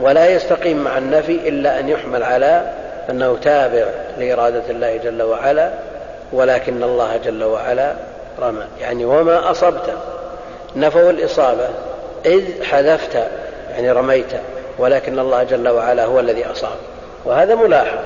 ولا 0.00 0.28
يستقيم 0.28 0.84
مع 0.84 0.98
النفي 0.98 1.48
إلا 1.48 1.80
أن 1.80 1.88
يحمل 1.88 2.22
على 2.22 2.62
أنه 3.10 3.38
تابع 3.42 3.84
لإرادة 4.18 4.62
الله 4.70 4.96
جل 4.96 5.22
وعلا 5.22 5.70
ولكن 6.32 6.82
الله 6.82 7.16
جل 7.24 7.44
وعلا 7.44 7.92
رمى 8.40 8.64
يعني 8.80 9.04
وما 9.04 9.50
أصبت. 9.50 9.94
نفوا 10.76 11.10
الإصابة. 11.10 11.68
إذ 12.26 12.62
حذفت. 12.62 13.14
يعني 13.70 13.92
رميت. 13.92 14.32
ولكن 14.78 15.18
الله 15.18 15.42
جل 15.42 15.68
وعلا 15.68 16.04
هو 16.04 16.20
الذي 16.20 16.46
أصاب. 16.46 16.76
وهذا 17.24 17.54
ملاحظ. 17.54 17.98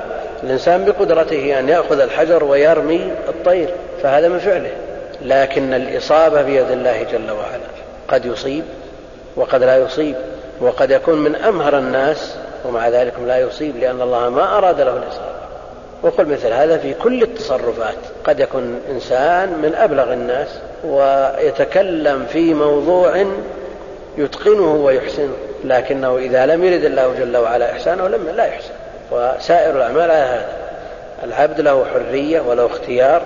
الإنسان 0.42 0.84
بقدرته 0.84 1.58
أن 1.58 1.68
يأخذ 1.68 2.00
الحجر 2.00 2.44
ويرمي 2.44 3.12
الطير. 3.28 3.74
فهذا 4.02 4.28
من 4.28 4.38
فعله. 4.38 4.72
لكن 5.22 5.74
الإصابة 5.74 6.42
بيد 6.42 6.70
الله 6.70 7.02
جل 7.02 7.30
وعلا. 7.30 7.68
قد 8.08 8.26
يصيب 8.26 8.64
وقد 9.36 9.62
لا 9.62 9.76
يصيب. 9.76 10.16
وقد 10.60 10.90
يكون 10.90 11.18
من 11.18 11.34
أمهر 11.34 11.78
الناس. 11.78 12.36
ومع 12.64 12.88
ذلك 12.88 13.14
لا 13.26 13.38
يصيب. 13.38 13.76
لأن 13.76 14.02
الله 14.02 14.28
ما 14.28 14.58
أراد 14.58 14.80
له 14.80 14.96
الإصابة. 14.96 15.31
وقل 16.02 16.26
مثل 16.26 16.52
هذا 16.52 16.78
في 16.78 16.94
كل 16.94 17.22
التصرفات. 17.22 17.94
قد 18.24 18.40
يكون 18.40 18.80
إنسان 18.90 19.48
من 19.48 19.74
أبلغ 19.74 20.12
الناس 20.12 20.48
ويتكلم 20.84 22.26
في 22.26 22.54
موضوع 22.54 23.24
يتقنه 24.18 24.74
ويحسنه 24.74 25.34
لكنه 25.64 26.18
إذا 26.18 26.46
لم 26.46 26.64
يرد 26.64 26.84
الله 26.84 27.14
جل 27.18 27.36
وعلا 27.36 27.72
إحسانه 27.72 28.08
لم 28.08 28.28
لا 28.28 28.44
يحسن. 28.44 28.72
وسائر 29.10 29.76
الأعمال 29.76 30.10
على 30.10 30.12
هذا. 30.12 30.62
العبد 31.24 31.60
له 31.60 31.84
حرية 31.84 32.40
وله 32.40 32.66
اختيار 32.66 33.22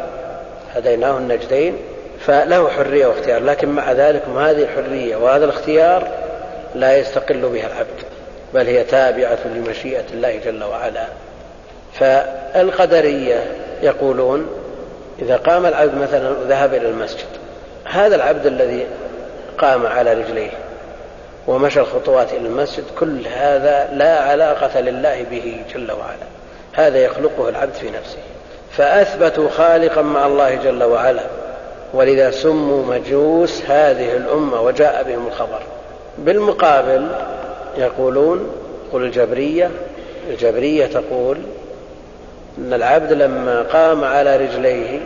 هديناه 0.74 1.18
النجدين 1.18 1.76
فله 2.20 2.68
حرية 2.68 3.06
واختيار 3.06 3.42
لكن 3.42 3.68
مع 3.68 3.92
ذلك 3.92 4.22
هذه 4.28 4.62
الحرية 4.62 5.16
وهذا 5.16 5.44
الاختيار 5.44 6.08
لا 6.74 6.96
يستقل 6.96 7.40
بها 7.40 7.66
العبد 7.66 8.04
بل 8.54 8.66
هي 8.66 8.84
تابعة 8.84 9.38
لمشيئة 9.46 10.04
الله 10.14 10.36
جل 10.44 10.64
وعلا. 10.64 11.06
فالقدرية 11.98 13.44
يقولون 13.82 14.46
إذا 15.22 15.37
قام 15.37 15.66
العبد 15.66 15.94
مثلا 15.94 16.35
ذهب 16.48 16.74
إلى 16.74 16.88
المسجد 16.88 17.26
هذا 17.85 18.16
العبد 18.16 18.46
الذي 18.46 18.87
قام 19.59 19.87
على 19.87 20.14
رجليه 20.14 20.50
ومشى 21.46 21.80
الخطوات 21.80 22.32
إلى 22.32 22.48
المسجد 22.48 22.85
كل 22.98 23.26
هذا 23.26 23.88
لا 23.92 24.20
علاقة 24.20 24.80
لله 24.80 25.24
به 25.30 25.61
جل 25.74 25.92
وعلا 25.92 26.26
هذا 26.72 26.98
يخلقه 26.98 27.48
العبد 27.48 27.74
في 27.74 27.87
نفسه. 27.87 28.18
فأثبتوا 28.72 29.48
خالقا 29.48 30.02
مع 30.02 30.26
الله 30.26 30.54
جل 30.54 30.85
وعلا 30.85 31.22
ولذا 31.94 32.30
سموا 32.30 32.85
مجوس 32.94 33.62
هذه 33.68 34.16
الأمة 34.16 34.61
وجاء 34.61 35.02
بهم 35.02 35.26
الخبر. 35.26 35.62
بالمقابل 36.18 37.09
يقولون 37.78 38.52
قل 38.92 39.02
الجبرية 39.02 39.70
الجبرية 40.30 40.87
تقول 40.87 41.38
أن 42.59 42.75
العبد 42.75 43.12
لما 43.12 43.62
قام 43.62 44.05
على 44.05 44.37
رجليه 44.37 45.01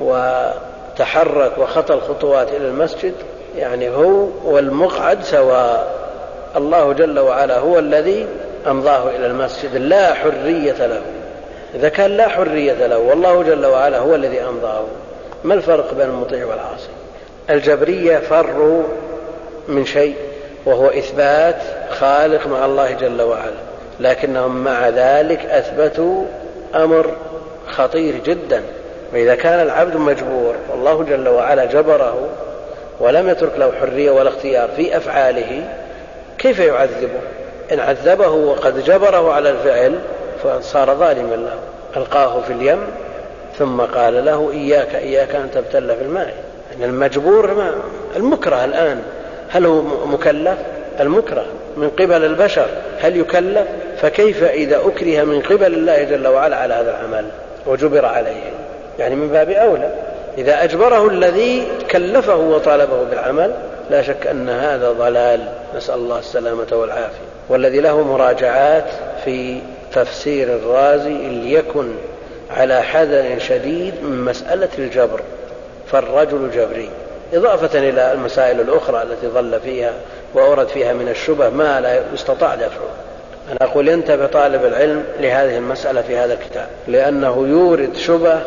وتحرك 0.00 1.58
وخطى 1.58 1.94
الخطوات 1.94 2.48
إلى 2.48 2.66
المسجد 2.66 3.14
يعني 3.56 3.90
هو 3.90 4.28
والمقعد 4.44 5.22
سواء 5.22 5.98
الله 6.56 6.92
جل 6.92 7.18
وعلا 7.18 7.58
هو 7.58 7.78
الذي 7.78 8.26
أمضاه 8.66 9.10
إلى 9.10 9.26
المسجد 9.26 9.76
لا 9.76 10.14
حرية 10.14 10.86
له. 10.86 11.00
إذا 11.74 11.88
كان 11.88 12.10
لا 12.10 12.28
حرية 12.28 12.86
له 12.86 12.98
والله 12.98 13.42
جل 13.42 13.66
وعلا 13.66 13.98
هو 13.98 14.14
الذي 14.14 14.40
أمضاه. 14.40 14.84
ما 15.44 15.54
الفرق 15.54 15.94
بين 15.94 16.06
المطيع 16.06 16.46
والعاصي؟ 16.46 16.88
الجبرية 17.50 18.18
فروا 18.18 18.82
من 19.68 19.84
شيء 19.84 20.14
وهو 20.66 20.86
إثبات 20.86 21.62
خالق 21.90 22.46
مع 22.46 22.64
الله 22.64 22.92
جل 22.92 23.22
وعلا 23.22 23.68
لكنهم 24.00 24.64
مع 24.64 24.88
ذلك 24.88 25.46
أثبتوا 25.46 26.24
أمر 26.74 27.10
خطير 27.68 28.14
جدا. 28.24 28.62
وإذا 29.12 29.34
كان 29.34 29.60
العبد 29.60 29.96
مجبور 29.96 30.54
والله 30.70 31.02
جل 31.02 31.28
وعلا 31.28 31.64
جبره 31.64 32.28
ولم 33.00 33.28
يترك 33.28 33.52
له 33.58 33.72
حرية 33.80 34.10
ولا 34.10 34.28
اختيار 34.28 34.68
في 34.76 34.96
أفعاله 34.96 35.68
كيف 36.38 36.58
يعذبه؟ 36.58 37.20
إن 37.72 37.80
عذبه 37.80 38.28
وقد 38.28 38.84
جبره 38.84 39.32
على 39.32 39.50
الفعل 39.50 39.98
فصار 40.44 40.94
ظالما 40.94 41.34
له. 41.34 41.54
ألقاه 41.96 42.40
في 42.40 42.52
اليم 42.52 42.78
ثم 43.58 43.80
قال 43.80 44.24
له 44.24 44.50
إياك 44.52 44.94
إياك 44.94 45.34
أن 45.34 45.50
تبتل 45.54 45.96
في 45.96 46.02
الماء. 46.02 46.34
يعني 46.72 46.84
المجبور 46.84 47.54
ما 47.54 47.74
المكره 48.16 48.64
الآن 48.64 49.02
هل 49.48 49.66
هو 49.66 49.82
مكلف؟ 50.06 50.58
المكره 51.00 51.46
من 51.76 51.90
قبل 51.90 52.24
البشر 52.24 52.66
هل 53.00 53.16
يكلف 53.16 53.66
فكيف 54.00 54.44
إذا 54.44 54.76
أكره 54.76 55.24
من 55.24 55.40
قبل 55.40 55.74
الله 55.74 56.02
جل 56.02 56.28
وعلا 56.28 56.56
على 56.56 56.74
هذا 56.74 56.90
العمل 56.90 57.24
وجبر 57.66 58.04
عليه؟ 58.04 58.52
يعني 58.98 59.14
من 59.14 59.28
باب 59.28 59.50
أولى. 59.50 59.94
إذا 60.38 60.64
أجبره 60.64 61.08
الذي 61.08 61.68
كلفه 61.90 62.36
وطالبه 62.36 63.04
بالعمل 63.10 63.54
لا 63.90 64.02
شك 64.02 64.26
أن 64.26 64.48
هذا 64.48 64.92
ضلال. 64.92 65.40
نسأل 65.76 65.94
الله 65.94 66.18
السلامة 66.18 66.66
والعافية. 66.72 67.28
والذي 67.48 67.80
له 67.80 68.02
مراجعات 68.02 68.84
في 69.24 69.58
تفسير 69.94 70.48
الرازي 70.48 71.28
ليكن 71.28 71.88
على 72.56 72.82
حذر 72.82 73.38
شديد 73.38 73.94
من 74.02 74.24
مسألة 74.24 74.68
الجبر. 74.78 75.20
فالرجل 75.86 76.50
جبري. 76.50 76.90
إضافة 77.32 77.78
إلى 77.78 78.12
المسائل 78.12 78.60
الأخرى 78.60 79.02
التي 79.02 79.28
ظل 79.28 79.60
فيها 79.60 79.92
وأورد 80.34 80.68
فيها 80.68 80.92
من 80.92 81.08
الشبه 81.08 81.48
ما 81.48 81.80
لا 81.80 82.02
يستطاع 82.14 82.54
دفعه. 82.54 82.90
أنا 83.50 83.70
أقول 83.70 83.88
ينتبه 83.88 84.26
طالب 84.26 84.64
العلم 84.64 85.04
لهذه 85.20 85.56
المسألة 85.56 86.02
في 86.02 86.16
هذا 86.16 86.34
الكتاب 86.34 86.68
لأنه 86.88 87.46
يورد 87.48 87.96
شبه 87.96 88.40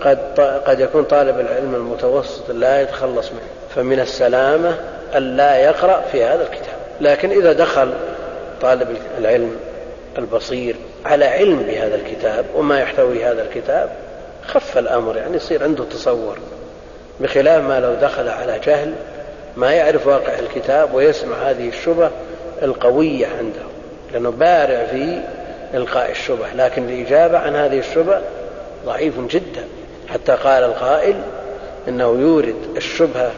قد 0.00 0.40
قد 0.66 0.80
يكون 0.80 1.04
طالب 1.04 1.40
العلم 1.40 1.74
المتوسط 1.74 2.50
لا 2.50 2.82
يتخلص 2.82 3.30
منه 3.30 3.40
فمن 3.74 4.00
السلامة 4.00 4.76
أن 5.16 5.36
لا 5.36 5.56
يقرأ 5.56 6.00
في 6.12 6.24
هذا 6.24 6.42
الكتاب. 6.42 6.76
لكن 7.00 7.30
إذا 7.30 7.52
دخل 7.52 7.92
طالب 8.62 8.96
العلم 9.18 9.56
البصير 10.18 10.76
على 11.04 11.24
علم 11.24 11.62
بهذا 11.62 11.94
الكتاب 11.94 12.44
وما 12.54 12.80
يحتوي 12.80 13.24
هذا 13.24 13.42
الكتاب 13.42 13.90
خف 14.46 14.78
الأمر 14.78 15.16
يعني 15.16 15.36
يصير 15.36 15.64
عنده 15.64 15.84
تصور. 15.84 16.38
بخلاف 17.20 17.64
ما 17.64 17.80
لو 17.80 17.94
دخل 17.94 18.28
على 18.28 18.60
جهل 18.66 18.92
ما 19.56 19.72
يعرف 19.72 20.06
واقع 20.06 20.38
الكتاب 20.38 20.94
ويسمع 20.94 21.36
هذه 21.36 21.68
الشبه 21.68 22.10
القوية 22.62 23.26
عنده 23.26 23.62
لأنه 24.12 24.30
بارع 24.30 24.84
في 24.84 25.20
إلقاء 25.74 26.10
الشبه 26.10 26.46
لكن 26.56 26.88
الإجابة 26.88 27.38
عن 27.38 27.56
هذه 27.56 27.78
الشبه 27.78 28.20
ضعيف 28.86 29.14
جدا. 29.20 29.64
حتى 30.08 30.32
قال 30.32 30.64
القائل 30.64 31.14
إنه 31.88 32.04
يورد 32.04 32.56
الشبهة 32.76 33.30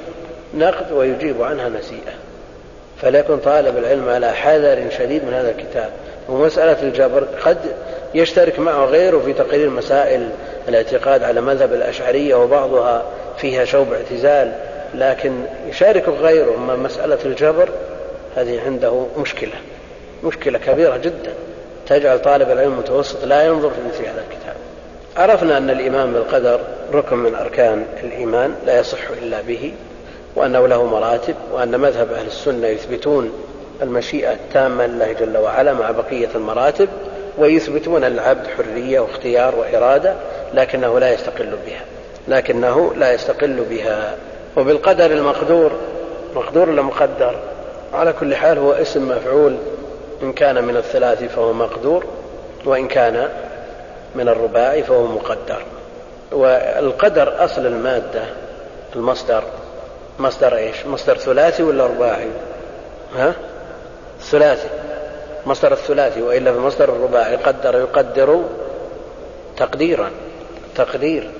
نقد 0.54 0.92
ويجيب 0.92 1.42
عنها 1.42 1.68
نسيئة. 1.68 2.12
فليكن 3.02 3.36
طالب 3.38 3.78
العلم 3.78 4.08
على 4.08 4.32
حذر 4.32 4.90
شديد 4.98 5.24
من 5.24 5.34
هذا 5.34 5.50
الكتاب. 5.50 5.90
ومسألة 6.28 6.82
الجبر 6.82 7.24
قد 7.44 7.58
يشترك 8.14 8.58
معه 8.58 8.84
غيره 8.84 9.18
في 9.18 9.32
تقرير 9.32 9.70
مسائل 9.70 10.28
الاعتقاد 10.68 11.22
على 11.22 11.40
مذهب 11.40 11.72
الأشعرية 11.72 12.34
وبعضها 12.34 13.02
فيها 13.38 13.64
شوب 13.64 13.92
اعتزال 13.92 14.52
لكن 14.94 15.32
يشارك 15.68 16.08
غيره 16.08 16.54
أما 16.54 16.76
مسألة 16.76 17.18
الجبر 17.24 17.68
هذه 18.36 18.60
عنده 18.66 19.06
مشكلة 19.16 19.54
مشكلة 20.24 20.58
كبيرة 20.58 20.96
جدا. 20.96 21.32
تجعل 21.86 22.18
طالب 22.18 22.50
العلم 22.50 22.72
المتوسط 22.72 23.24
لا 23.24 23.46
ينظر 23.46 23.70
في 23.70 23.76
مثل 23.88 24.08
هذا 24.08 24.24
الكتاب. 24.30 24.56
عرفنا 25.16 25.58
أن 25.58 25.70
الإيمان 25.70 26.12
بالقدر 26.12 26.60
ركن 26.92 27.16
من 27.16 27.34
أركان 27.34 27.84
الإيمان 28.02 28.54
لا 28.66 28.78
يصح 28.78 29.10
إلا 29.22 29.40
به 29.40 29.72
وأنه 30.36 30.68
له 30.68 30.84
مراتب 30.84 31.34
وأن 31.52 31.80
مذهب 31.80 32.12
أهل 32.12 32.26
السنة 32.26 32.66
يثبتون 32.66 33.32
المشيئة 33.82 34.32
التامة 34.32 34.86
لله 34.86 35.12
جل 35.12 35.36
وعلا 35.36 35.72
مع 35.72 35.90
بقية 35.90 36.28
المراتب 36.34 36.88
ويثبتون 37.38 38.04
للعبد 38.04 38.46
حرية 38.46 39.00
واختيار 39.00 39.54
وإرادة 39.54 40.14
لكنه 40.54 40.98
لا 40.98 41.14
يستقل 41.14 41.50
بها. 41.66 41.97
لكنه 42.28 42.94
لا 42.94 43.12
يستقل 43.12 43.64
بها. 43.70 44.16
وبالقدر 44.56 45.06
المقدور 45.10 45.72
مقدور 46.34 46.70
ولا 46.70 46.82
مقدر. 46.82 47.36
على 47.92 48.12
كل 48.12 48.34
حال 48.34 48.58
هو 48.58 48.72
اسم 48.72 49.08
مفعول 49.08 49.56
إن 50.22 50.32
كان 50.32 50.64
من 50.64 50.76
الثلاث 50.76 51.24
فهو 51.24 51.52
مقدور 51.52 52.04
وإن 52.64 52.88
كان 52.88 53.28
من 54.14 54.28
الرباعي 54.28 54.82
فهو 54.82 55.06
مقدر. 55.06 55.62
والقدر 56.32 57.44
أصل 57.44 57.66
المادة 57.66 58.22
المصدر. 58.96 59.42
مصدر 60.18 60.56
إيش؟ 60.56 60.86
مصدر 60.86 61.16
ثلاثي 61.16 61.62
ولا 61.62 61.86
رباعي؟ 61.86 62.28
ها؟ 63.16 63.34
ثلاثي. 64.20 64.68
مصدر 65.46 65.72
الثلاثي 65.72 66.22
وإلا 66.22 66.52
في 66.52 66.58
مصدر 66.58 66.88
الرباعي 66.88 67.36
قدر 67.36 67.74
يقدر 67.74 68.44
تقديرا. 69.56 70.10
تقدير. 70.76 71.30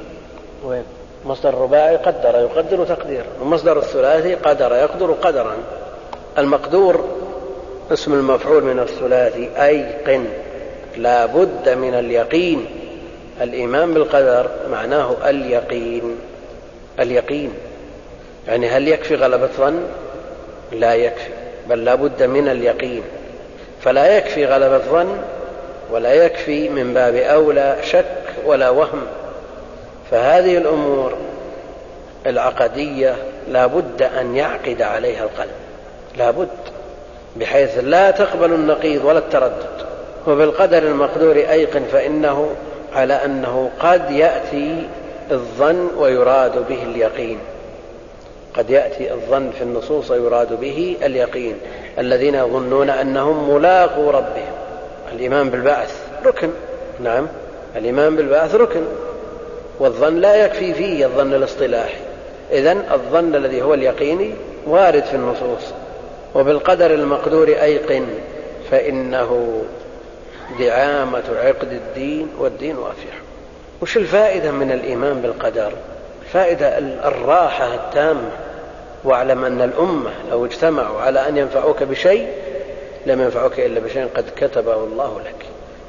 وين 0.65 0.85
مصدر 1.25 1.49
الرباعي 1.49 1.97
قدر 1.97 2.39
يقدر 2.41 2.85
تقديرا 2.85 3.27
ومصدر 3.43 3.79
الثلاثي 3.79 4.35
قدر 4.35 4.73
يقدر 4.73 5.13
قدرا. 5.13 5.55
المقدور 6.39 7.05
اسم 7.93 8.13
المفعول 8.13 8.65
من 8.65 8.79
الثلاثي 8.79 9.51
أيقن. 9.63 10.25
لا 10.97 11.27
بد 11.27 11.69
من 11.69 11.95
اليقين. 11.95 12.67
الإيمان 13.41 13.95
بالقدر 13.95 14.51
معناه 14.71 15.17
اليقين. 15.27 16.17
اليقين. 17.01 17.53
يعني 18.49 18.69
هل 18.69 18.89
يكفي 18.89 19.15
غلبة 19.15 19.49
ظن؟ 19.59 19.83
لا 20.73 20.95
يكفي 20.95 21.31
بل 21.69 21.85
لا 21.85 21.95
بد 21.95 22.23
من 22.23 22.49
اليقين. 22.49 23.03
فلا 23.81 24.17
يكفي 24.17 24.47
غلبة 24.47 24.79
ظن 24.79 25.19
ولا 25.91 26.13
يكفي 26.13 26.69
من 26.69 26.95
باب 26.95 27.15
أولى 27.15 27.77
شك 27.83 28.25
ولا 28.47 28.71
وهم. 28.71 29.07
فهذه 30.11 30.59
الأمور 30.59 31.15
العقدية 32.27 33.17
لا 33.49 33.67
بد 33.67 34.03
أن 34.03 34.37
يعقد 34.37 34.83
عليها 34.83 35.23
القلب. 35.25 35.51
لا 36.19 36.31
بد 36.31 36.49
بحيث 37.37 37.79
لا 37.79 38.11
تقبل 38.11 38.53
النقيض 38.53 39.05
ولا 39.05 39.19
التردد. 39.19 39.87
وبالقدر 40.27 40.79
المقدور 40.79 41.37
أيقن 41.37 41.83
فإنه 41.93 42.51
على 42.95 43.15
أنه 43.15 43.71
قد 43.81 44.11
يأتي 44.11 44.89
الظن 45.31 45.91
ويراد 45.99 46.69
به 46.69 46.83
اليقين. 46.83 47.39
قد 48.55 48.71
يأتي 48.71 49.13
الظن 49.13 49.51
في 49.51 49.65
النصوص 49.65 50.11
ويراد 50.11 50.61
به 50.61 50.97
اليقين. 51.03 51.57
الذين 51.99 52.35
يظنون 52.35 52.91
أنهم 52.91 53.55
ملاقوا 53.55 54.13
ربهم. 54.13 54.53
الإيمان 55.13 55.51
بالبعث 55.51 56.03
ركن. 56.27 56.51
نعم 57.01 57.27
الإيمان 57.77 58.17
بالبعث 58.17 58.55
ركن. 58.55 58.83
والظن 59.81 60.17
لا 60.17 60.45
يكفي 60.45 60.75
فيه 60.75 61.07
الظن 61.07 61.35
الاصطلاحي. 61.35 61.99
إذا 62.53 62.73
الظن 62.73 63.35
الذي 63.35 63.63
هو 63.63 63.75
اليقيني 63.75 64.33
وارد 64.67 65.05
في 65.05 65.15
النصوص. 65.15 65.73
وبالقدر 66.35 66.95
المقدور 66.95 67.49
أيقن 67.49 68.07
فإنه 68.71 69.63
دعامة 70.61 71.23
عقد 71.45 71.73
الدين 71.73 72.29
والدين 72.39 72.77
وافيح 72.77 73.15
وش 73.83 73.97
الفائدة 73.97 74.51
من 74.51 74.73
الإيمان 74.73 75.23
بالقدر؟ 75.23 75.73
الفائدة 76.23 76.79
الراحة 76.79 77.75
التامة. 77.75 78.31
واعلم 79.05 79.45
أن 79.45 79.63
الأمة 79.63 80.11
لو 80.31 80.45
اجتمعوا 80.45 81.01
على 81.01 81.29
أن 81.29 81.37
ينفعوك 81.37 81.83
بشيء 81.83 82.29
لم 83.07 83.21
ينفعوك 83.21 83.61
إلا 83.61 83.81
بشيء 83.81 84.07
قد 84.15 84.25
كتبه 84.37 84.75
الله 84.75 85.21
لك. 85.27 85.47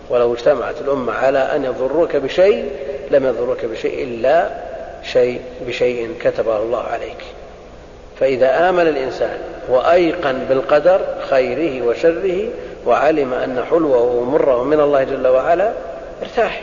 ولو 0.09 0.33
اجتمعت 0.33 0.81
الأمة 0.81 1.13
على 1.13 1.39
أن 1.39 1.65
يضروك 1.65 2.15
بشيء 2.15 2.71
لم 3.11 3.25
يضروك 3.25 3.65
بشيء 3.65 4.03
إلا 4.03 4.49
شيء 5.03 5.41
بشيء 5.67 6.15
كتبه 6.21 6.57
الله 6.57 6.83
عليك. 6.83 7.25
فإذا 8.19 8.69
آمن 8.69 8.87
الإنسان 8.87 9.37
وأيقن 9.69 10.45
بالقدر 10.49 11.01
خيره 11.29 11.87
وشره 11.87 12.49
وعلم 12.85 13.33
أن 13.33 13.65
حلوة 13.69 14.01
ومره 14.01 14.63
من 14.63 14.79
الله 14.79 15.03
جل 15.03 15.27
وعلا 15.27 15.71
ارتاح. 16.21 16.61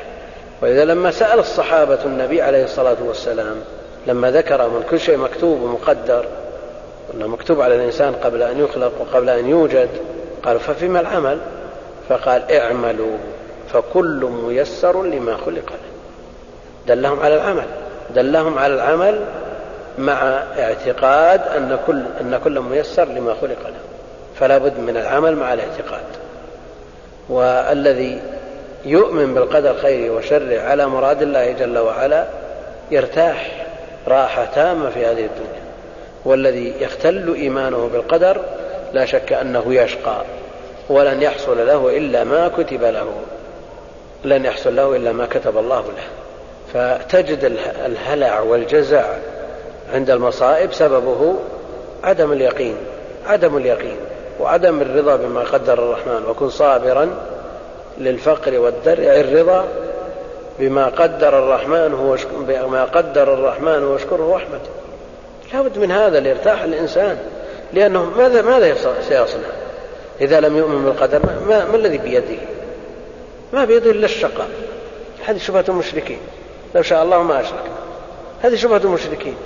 وإذا 0.63 0.85
لما 0.85 1.11
سأل 1.11 1.39
الصحابة 1.39 1.99
النبي 2.05 2.43
عليه 2.43 2.65
الصلاة 2.65 2.97
والسلام 3.07 3.57
لما 4.07 4.31
ذكر 4.31 4.69
من 4.69 4.85
كل 4.91 5.01
شيء 5.01 5.17
مكتوب 5.17 5.63
ومقدر 5.63 6.25
أنه 7.15 7.27
مكتوب 7.27 7.61
على 7.61 7.77
الإنسان 7.77 8.15
قبل 8.15 8.43
أن 8.43 8.61
يخلق 8.61 8.93
وقبل 9.01 9.29
أن 9.29 9.49
يوجد 9.49 9.89
قال 10.43 10.61
ففيما 10.61 11.01
العمل؟ 11.01 11.39
فقال 12.09 12.53
اعملوا 12.53 13.17
فكل 13.73 14.29
ميسر 14.47 15.03
لما 15.03 15.37
خلق 15.37 15.71
له 15.71 15.96
دلهم 16.87 17.21
على 17.21 17.35
العمل. 17.35 17.67
دلهم 18.15 18.59
على 18.59 18.75
العمل 18.75 19.21
مع 19.99 20.43
اعتقاد 20.59 21.41
أن 21.41 21.79
كل, 21.87 22.03
أن 22.21 22.41
كل 22.45 22.61
ميسر 22.61 23.05
لما 23.05 23.35
خلق 23.35 23.63
له. 23.63 23.81
فلا 24.41 24.59
بد 24.59 24.79
من 24.79 24.97
العمل 24.97 25.37
مع 25.37 25.53
الاعتقاد. 25.55 26.05
والذي 27.29 28.21
يؤمن 28.85 29.35
بالقدر 29.35 29.75
خيره 29.75 30.15
وشره 30.15 30.61
على 30.61 30.87
مراد 30.87 31.23
الله 31.23 31.53
جل 31.53 31.79
وعلا 31.79 32.25
يرتاح 32.91 33.67
راحة 34.09 34.45
تامة 34.55 34.91
في 34.91 35.07
هذه 35.07 35.25
الدنيا. 35.25 35.67
والذي 36.25 36.75
يختل 36.81 37.35
إيمانه 37.35 37.91
بالقدر 37.93 38.41
لا 38.93 39.05
شك 39.05 39.33
أنه 39.33 39.75
يشقى. 39.75 40.23
ولن 40.89 41.23
يحصل 41.23 41.67
له 41.67 41.97
إلا 41.97 42.25
ما 42.25 42.49
كتب 42.49 42.85
له. 42.85 43.13
لن 44.25 44.45
يحصل 44.45 44.77
له 44.77 44.97
إلا 44.97 45.13
ما 45.13 45.27
كتب 45.27 45.59
الله 45.59 45.81
له. 45.81 46.26
فتجد 46.75 47.45
الهلع 47.87 48.41
والجزع 48.41 49.05
عند 49.95 50.11
المصائب 50.11 50.73
سببه 50.73 51.35
عدم 52.05 52.33
اليقين 52.33 52.77
عدم 53.27 53.57
اليقين 53.57 53.97
وعدم 54.41 54.81
الرضا 54.81 55.17
بما 55.17 55.41
قدر 55.41 55.73
الرحمن 55.73 56.25
وكن 56.29 56.51
صابرا 56.51 57.09
للفقر 57.99 58.59
والدرع 58.59 59.15
الرضا 59.15 59.65
بما 60.59 60.87
قدر 60.87 61.39
الرحمن 61.39 61.95
هو 61.95 62.17
بما 62.49 62.85
قدر 62.85 63.35
الرحمن 63.35 63.85
واشكره 63.85 64.23
واحمده 64.23 64.61
لابد 65.53 65.79
من 65.79 65.91
هذا 65.91 66.21
ليرتاح 66.21 66.63
الإنسان 66.63 67.19
لأنه 67.73 68.05
ماذا 68.05 68.43
ماذا 68.43 68.75
سيصنع؟ 69.09 69.49
إذا 70.21 70.41
لم 70.41 70.57
يؤمن 70.57 70.85
بالقدر 70.85 71.21
ما, 71.49 71.65
ما 71.65 71.77
الذي 71.77 71.99
بيده؟ 71.99 72.39
ما 73.53 73.65
بيده 73.65 73.91
إلا 73.91 74.05
الشقاء. 74.05 74.49
هذه 75.25 75.39
شبهة 75.39 75.65
المشركين. 75.69 76.19
لو 76.77 76.83
شاء 76.83 77.03
الله 77.03 77.23
ما 77.23 77.41
اشركنا 77.41 77.77
هذه 78.43 78.55
شبهة 78.55 78.77
المشركين. 78.77 79.37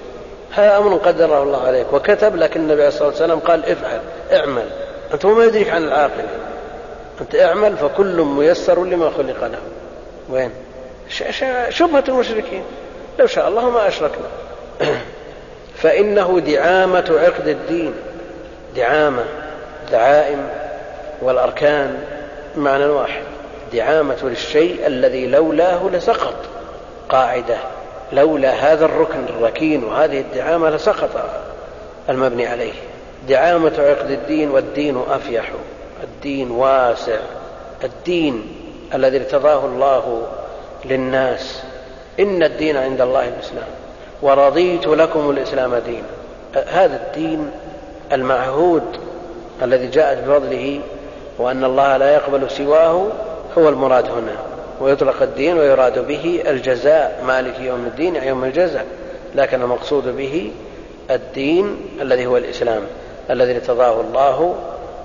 هذا 0.53 0.77
أمر 0.77 0.97
قدره 0.97 1.43
الله 1.43 1.67
عليك 1.67 1.93
وكتب 1.93 2.37
لكن 2.37 2.61
النبي 2.61 2.81
عليه 2.81 2.89
الصلاة 2.89 3.09
والسلام 3.09 3.39
قال 3.39 3.65
افعل 3.67 4.01
اعمل. 4.33 4.67
أنت 5.15 5.27
ما 5.27 5.45
يدريك 5.45 5.71
عن 5.71 5.85
العاقل. 5.85 6.25
أنت 7.21 7.35
اعمل 7.35 7.77
فكل 7.77 8.23
ميسر 8.23 8.85
لما 8.85 9.11
خلق 9.11 9.45
له. 9.45 9.59
وين؟ 10.31 10.51
شبهة 11.69 12.05
المشركين. 12.09 12.63
لو 13.19 13.27
شاء 13.27 13.49
الله 13.49 13.71
ما 13.71 13.89
أشركنا. 13.89 14.27
فإنه 15.83 16.41
دعامة 16.41 17.19
عقد 17.23 17.49
الدين. 17.49 17.95
دعامة 18.77 19.25
دعائم 19.93 20.49
والأركان 21.23 21.99
معنى 22.57 22.87
واحد. 22.87 23.23
دعامة 23.73 24.19
للشيء 24.23 24.87
الذي 24.87 25.27
لولاه 25.27 25.89
لسقط. 25.93 26.60
قاعدة 27.11 27.57
لولا 28.13 28.51
هذا 28.51 28.85
الركن 28.85 29.25
الركين 29.29 29.85
وهذه 29.85 30.21
الدعامة 30.21 30.71
لسقط 30.71 31.11
المبني 32.09 32.47
عليه. 32.47 32.73
دعامة 33.29 33.73
عقد 33.79 34.11
الدين 34.11 34.51
والدين 34.51 35.03
أفيح. 35.11 35.51
الدين 36.03 36.51
واسع. 36.51 37.19
الدين 37.85 38.47
الذي 38.95 39.17
ارتضاه 39.17 39.65
الله 39.65 40.23
للناس. 40.85 41.63
إن 42.21 42.43
الدين 42.43 42.77
عند 42.77 43.01
الله 43.01 43.29
الإسلام. 43.29 43.69
ورضيت 44.23 44.87
لكم 44.87 45.31
الإسلام 45.31 45.75
دينا. 45.75 46.65
هذا 46.69 46.97
الدين 47.07 47.51
المعهود 48.13 48.83
الذي 49.63 49.87
جاءت 49.87 50.19
بفضله 50.19 50.81
وأن 51.39 51.65
الله 51.65 51.97
لا 51.97 52.15
يقبل 52.15 52.51
سواه 52.51 53.07
هو 53.59 53.69
المراد 53.69 54.05
هنا. 54.05 54.50
ويطلق 54.81 55.23
الدين 55.23 55.59
ويراد 55.59 56.07
به 56.07 56.43
الجزاء. 56.47 57.23
مالك 57.27 57.61
يوم 57.61 57.87
الدين 57.87 58.17
يوم 58.17 58.45
الجزاء. 58.45 58.87
لكن 59.35 59.63
المقصود 59.63 60.17
به 60.17 60.51
الدين 61.11 61.77
الذي 62.01 62.27
هو 62.27 62.37
الإسلام 62.37 62.83
الذي 63.31 63.55
ارتضاه 63.55 64.01
الله 64.01 64.55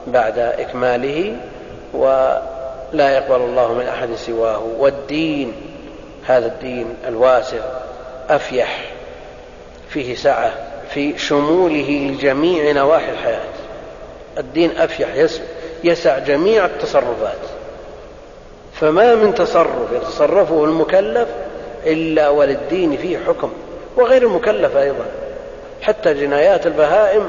بعد 0.07 0.39
إكماله 0.39 1.37
ولا 1.93 3.15
يقبل 3.15 3.41
الله 3.41 3.73
من 3.73 3.87
أحد 3.87 4.09
سواه. 4.15 4.63
والدين 4.79 5.53
هذا 6.25 6.45
الدين 6.45 6.95
الواسع 7.07 7.59
أفيح 8.29 8.91
فيه 9.89 10.15
سعة 10.15 10.51
في 10.89 11.17
شموله 11.17 12.11
لجميع 12.11 12.71
نواحي 12.71 13.11
الحياة. 13.11 13.39
الدين 14.37 14.77
أفيح 14.77 15.27
يسع 15.83 16.19
جميع 16.19 16.65
التصرفات. 16.65 17.54
فما 18.79 19.15
من 19.15 19.35
تصرف 19.35 19.91
يتصرفه 19.95 20.63
المكلف 20.63 21.27
إلا 21.85 22.29
وللدين 22.29 22.97
فيه 22.97 23.17
حكم 23.27 23.51
وغير 23.95 24.23
المكلف 24.23 24.77
أيضا 24.77 25.05
حتى 25.81 26.13
جنايات 26.13 26.67
البهائم 26.67 27.27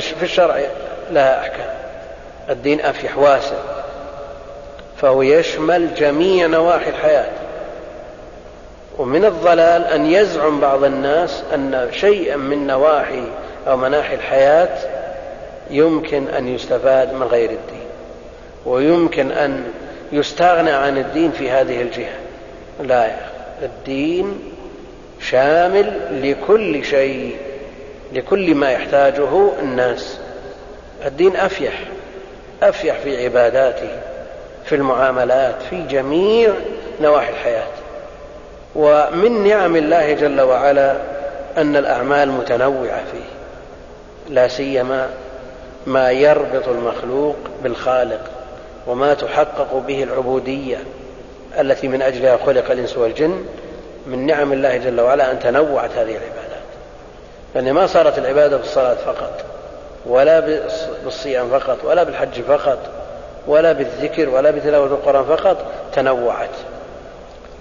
في 0.00 0.22
الشرع 0.22 0.60
لها 1.10 1.40
أحكام. 1.40 1.70
الدين 2.50 2.80
أفيح 2.80 3.18
واسع 3.18 3.56
فهو 4.96 5.22
يشمل 5.22 5.94
جميع 5.94 6.46
نواحي 6.46 6.90
الحياة. 6.90 7.30
ومن 8.98 9.24
الضلال 9.24 9.84
أن 9.84 10.06
يزعم 10.06 10.60
بعض 10.60 10.84
الناس 10.84 11.42
أن 11.54 11.88
شيئا 11.92 12.36
من 12.36 12.66
نواحي 12.66 13.22
أو 13.68 13.76
مناحي 13.76 14.14
الحياة 14.14 14.78
يمكن 15.70 16.28
أن 16.28 16.48
يستفاد 16.48 17.12
من 17.14 17.22
غير 17.22 17.50
الدين 17.50 17.86
ويمكن 18.66 19.32
أن 19.32 19.64
يستغنى 20.12 20.70
عن 20.70 20.98
الدين 20.98 21.30
في 21.30 21.50
هذه 21.50 21.82
الجهة. 21.82 22.16
لا 22.82 23.04
يا 23.04 23.28
الدين 23.62 24.38
شامل 25.20 25.92
لكل 26.10 26.84
شيء 26.84 27.36
لكل 28.12 28.54
ما 28.54 28.70
يحتاجه 28.70 29.50
الناس. 29.62 30.18
الدين 31.06 31.36
أفيح 31.36 31.80
أفيح 32.62 32.98
في 32.98 33.24
عباداته 33.24 33.90
في 34.64 34.74
المعاملات 34.74 35.54
في 35.70 35.82
جميع 35.82 36.52
نواحي 37.00 37.30
الحياة. 37.30 37.66
ومن 38.74 39.48
نعم 39.48 39.76
الله 39.76 40.12
جل 40.12 40.40
وعلا 40.40 40.96
أن 41.56 41.76
الأعمال 41.76 42.30
متنوعة 42.30 43.02
فيه. 43.12 43.28
لا 44.34 44.48
سيما 44.48 45.10
ما 45.86 46.10
يربط 46.10 46.68
المخلوق 46.68 47.36
بالخالق. 47.62 48.37
وما 48.86 49.14
تحقق 49.14 49.82
به 49.86 50.02
العبودية 50.02 50.78
التي 51.60 51.88
من 51.88 52.02
أجلها 52.02 52.38
خلق 52.46 52.70
الإنس 52.70 52.96
والجن 52.98 53.44
من 54.06 54.26
نعم 54.26 54.52
الله 54.52 54.76
جل 54.76 55.00
وعلا 55.00 55.30
أن 55.30 55.38
تنوعت 55.38 55.90
هذه 55.90 56.10
العبادات. 56.10 56.62
يعني 57.54 57.72
ما 57.72 57.86
صارت 57.86 58.18
العبادة 58.18 58.56
بالصلاة 58.56 58.94
فقط 58.94 59.44
ولا 60.06 60.60
بالصيام 61.04 61.50
فقط 61.50 61.78
ولا 61.84 62.02
بالحج 62.02 62.40
فقط 62.48 62.78
ولا 63.46 63.72
بالذكر 63.72 64.28
ولا 64.28 64.50
بتلاوة 64.50 64.86
القرآن 64.86 65.24
فقط 65.24 65.56
تنوعت. 65.94 66.48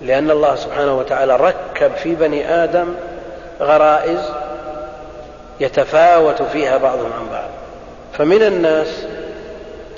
لأن 0.01 0.31
الله 0.31 0.55
سبحانه 0.55 0.97
وتعالى 0.97 1.35
ركب 1.35 1.95
في 1.95 2.15
بني 2.15 2.63
آدم 2.63 2.93
غرائز 3.61 4.19
يتفاوت 5.59 6.41
فيها 6.41 6.77
بعضهم 6.77 7.13
عن 7.19 7.29
بعض. 7.31 7.49
فمن 8.13 8.43
الناس 8.43 9.05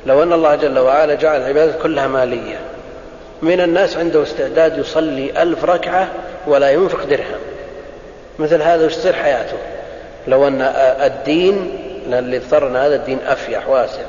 لو 0.09 0.23
أن 0.23 0.33
الله 0.33 0.55
جل 0.55 0.79
وعلا 0.79 1.13
جعل 1.13 1.41
العبادات 1.41 1.81
كلها 1.81 2.07
مالية. 2.07 2.59
من 3.41 3.61
الناس 3.61 3.97
عنده 3.97 4.23
استعداد 4.23 4.77
يصلي 4.77 5.41
ألف 5.41 5.65
ركعة 5.65 6.07
ولا 6.47 6.69
ينفق 6.69 7.03
درهم. 7.03 7.39
مثل 8.39 8.61
هذا 8.61 8.85
يصير 8.85 9.13
حياته؟ 9.13 9.57
لو 10.27 10.47
أن 10.47 10.61
الدين 11.01 11.79
اللي 12.07 12.37
اضطرنا 12.37 12.87
هذا 12.87 12.95
الدين 12.95 13.19
أفيح 13.27 13.69
واسع. 13.69 14.01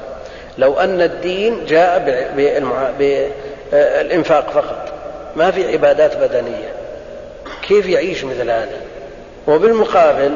لو 0.58 0.80
أن 0.80 1.00
الدين 1.00 1.64
جاء 1.64 1.98
بالإنفاق 3.70 4.50
فقط. 4.50 4.92
ما 5.36 5.50
في 5.50 5.72
عبادات 5.72 6.16
بدنية. 6.16 6.72
كيف 7.68 7.86
يعيش 7.86 8.24
مثل 8.24 8.50
هذا؟ 8.50 8.80
وبالمقابل 9.48 10.32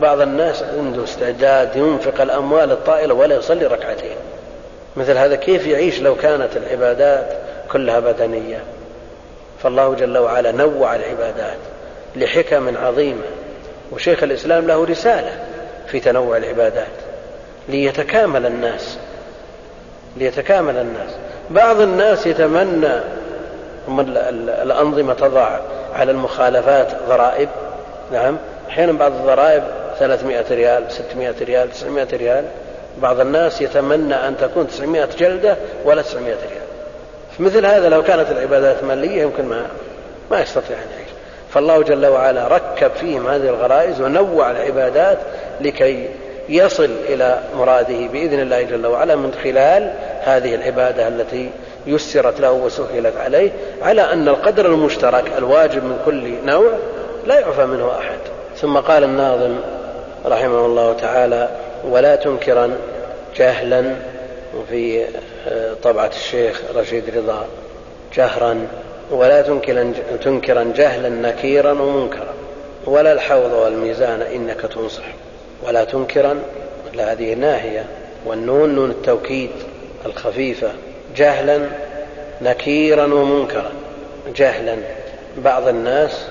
بعض 0.00 0.20
الناس 0.20 0.62
عنده 0.62 1.04
استعداد 1.04 1.76
ينفق 1.76 2.20
الأموال 2.20 2.70
الطائلة 2.72 3.14
ولا 3.14 3.36
يصلي 3.36 3.66
ركعتين. 3.66 4.16
مثل 4.96 5.16
هذا 5.16 5.36
كيف 5.36 5.66
يعيش 5.66 6.00
لو 6.00 6.16
كانت 6.16 6.56
العبادات 6.56 7.26
كلها 7.72 8.00
بدنية؟ 8.00 8.62
فالله 9.62 9.94
جل 9.94 10.18
وعلا 10.18 10.52
نوع 10.52 10.96
العبادات 10.96 11.58
لحكم 12.16 12.76
عظيمة 12.76 13.22
وشيخ 13.92 14.22
الإسلام 14.22 14.66
له 14.66 14.84
رسالة 14.84 15.32
في 15.86 16.00
تنوع 16.00 16.36
العبادات 16.36 16.86
ليتكامل 17.68 18.46
الناس 18.46 18.98
ليتكامل 20.16 20.76
الناس. 20.76 21.10
بعض 21.50 21.80
الناس 21.80 22.26
يتمنى 22.26 23.00
الأنظمة 24.62 25.14
تضع 25.14 25.60
على 25.94 26.12
المخالفات 26.12 26.88
ضرائب 27.08 27.48
نعم 28.12 28.36
أحيانا 28.68 28.92
بعض 28.92 29.12
الضرائب 29.12 29.62
300 29.98 30.44
ريال 30.50 30.84
600 30.92 31.34
ريال 31.40 31.70
900 31.70 32.06
ريال 32.12 32.44
بعض 33.02 33.20
الناس 33.20 33.62
يتمنى 33.62 34.14
أن 34.14 34.36
تكون 34.36 34.68
900 34.68 35.08
جلدة 35.18 35.56
ولا 35.84 36.02
900 36.02 36.26
ريال. 36.26 36.70
مثل 37.38 37.66
هذا 37.66 37.88
لو 37.88 38.02
كانت 38.02 38.30
العبادات 38.30 38.84
مالية 38.84 39.22
يمكن 39.22 39.44
ما 39.44 39.66
ما 40.30 40.40
يستطيع 40.40 40.76
أن 40.76 40.90
يعيش. 40.96 41.10
فالله 41.50 41.82
جل 41.82 42.06
وعلا 42.06 42.48
ركب 42.48 42.90
فيهم 42.90 43.26
هذه 43.26 43.48
الغرائز 43.48 44.00
ونوع 44.00 44.50
العبادات 44.50 45.18
لكي 45.60 46.08
يصل 46.48 46.90
إلى 47.08 47.38
مراده 47.56 48.06
بإذن 48.12 48.40
الله 48.40 48.62
جل 48.62 48.86
وعلا 48.86 49.16
من 49.16 49.32
خلال 49.44 49.92
هذه 50.22 50.54
العبادة 50.54 51.08
التي 51.08 51.50
يسرت 51.86 52.40
له 52.40 52.52
وسهلت 52.52 53.16
عليه 53.16 53.50
على 53.82 54.12
أن 54.12 54.28
القدر 54.28 54.66
المشترك 54.66 55.24
الواجب 55.38 55.84
من 55.84 55.98
كل 56.06 56.46
نوع 56.46 56.72
لا 57.26 57.40
يعفى 57.40 57.66
منه 57.66 57.90
أحد. 57.98 58.18
ثم 58.56 58.76
قال 58.76 59.04
الناظم 59.04 59.56
رحمه 60.26 60.66
الله 60.66 60.92
تعالى 60.92 61.48
ولا 61.84 62.16
تنكرا 62.16 62.70
جهلا 63.36 63.94
وفي 64.56 65.04
آه، 65.48 65.74
طبعة 65.82 66.10
الشيخ 66.16 66.62
رشيد 66.74 67.16
رضا 67.16 67.46
جهرا 68.14 68.66
ولا 69.10 69.42
تنكرا, 70.22 70.72
جهلا 70.76 71.08
نكيرا 71.08 71.72
ومنكرا 71.72 72.34
ولا 72.86 73.12
الحوض 73.12 73.52
والميزان 73.52 74.22
إنك 74.22 74.60
تنصح 74.60 75.04
ولا 75.66 75.84
تنكرا 75.84 76.42
هذه 76.98 77.34
ناهية 77.34 77.84
والنون 78.26 78.74
نون 78.74 78.90
التوكيد 78.90 79.50
الخفيفة 80.06 80.70
جهلا 81.16 81.60
نكيرا 82.42 83.04
ومنكرا 83.14 83.70
جهلا. 84.36 84.76
بعض 85.38 85.68
الناس 85.68 86.24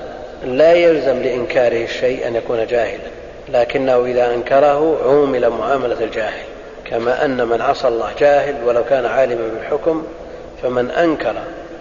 لا 0.45 0.73
يلزم 0.73 1.21
لإنكاره 1.21 1.83
الشيء 1.83 2.27
أن 2.27 2.35
يكون 2.35 2.67
جاهلا 2.67 3.09
لكنه 3.49 4.05
إذا 4.05 4.33
أنكره 4.33 4.97
عومل 5.03 5.49
معاملة 5.49 6.03
الجاهل. 6.03 6.48
كما 6.89 7.25
أن 7.25 7.47
من 7.47 7.61
عصى 7.61 7.87
الله 7.87 8.09
جاهل 8.19 8.55
ولو 8.65 8.83
كان 8.83 9.05
عالما 9.05 9.47
بالحكم 9.47 10.07
فمن 10.63 10.91
أنكر 10.91 11.35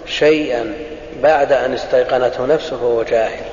شيئا 0.06 0.74
بعد 1.22 1.52
أن 1.52 1.74
استيقنته 1.74 2.46
نفسه 2.46 2.76
فهو 2.76 3.02
جاهل 3.02 3.44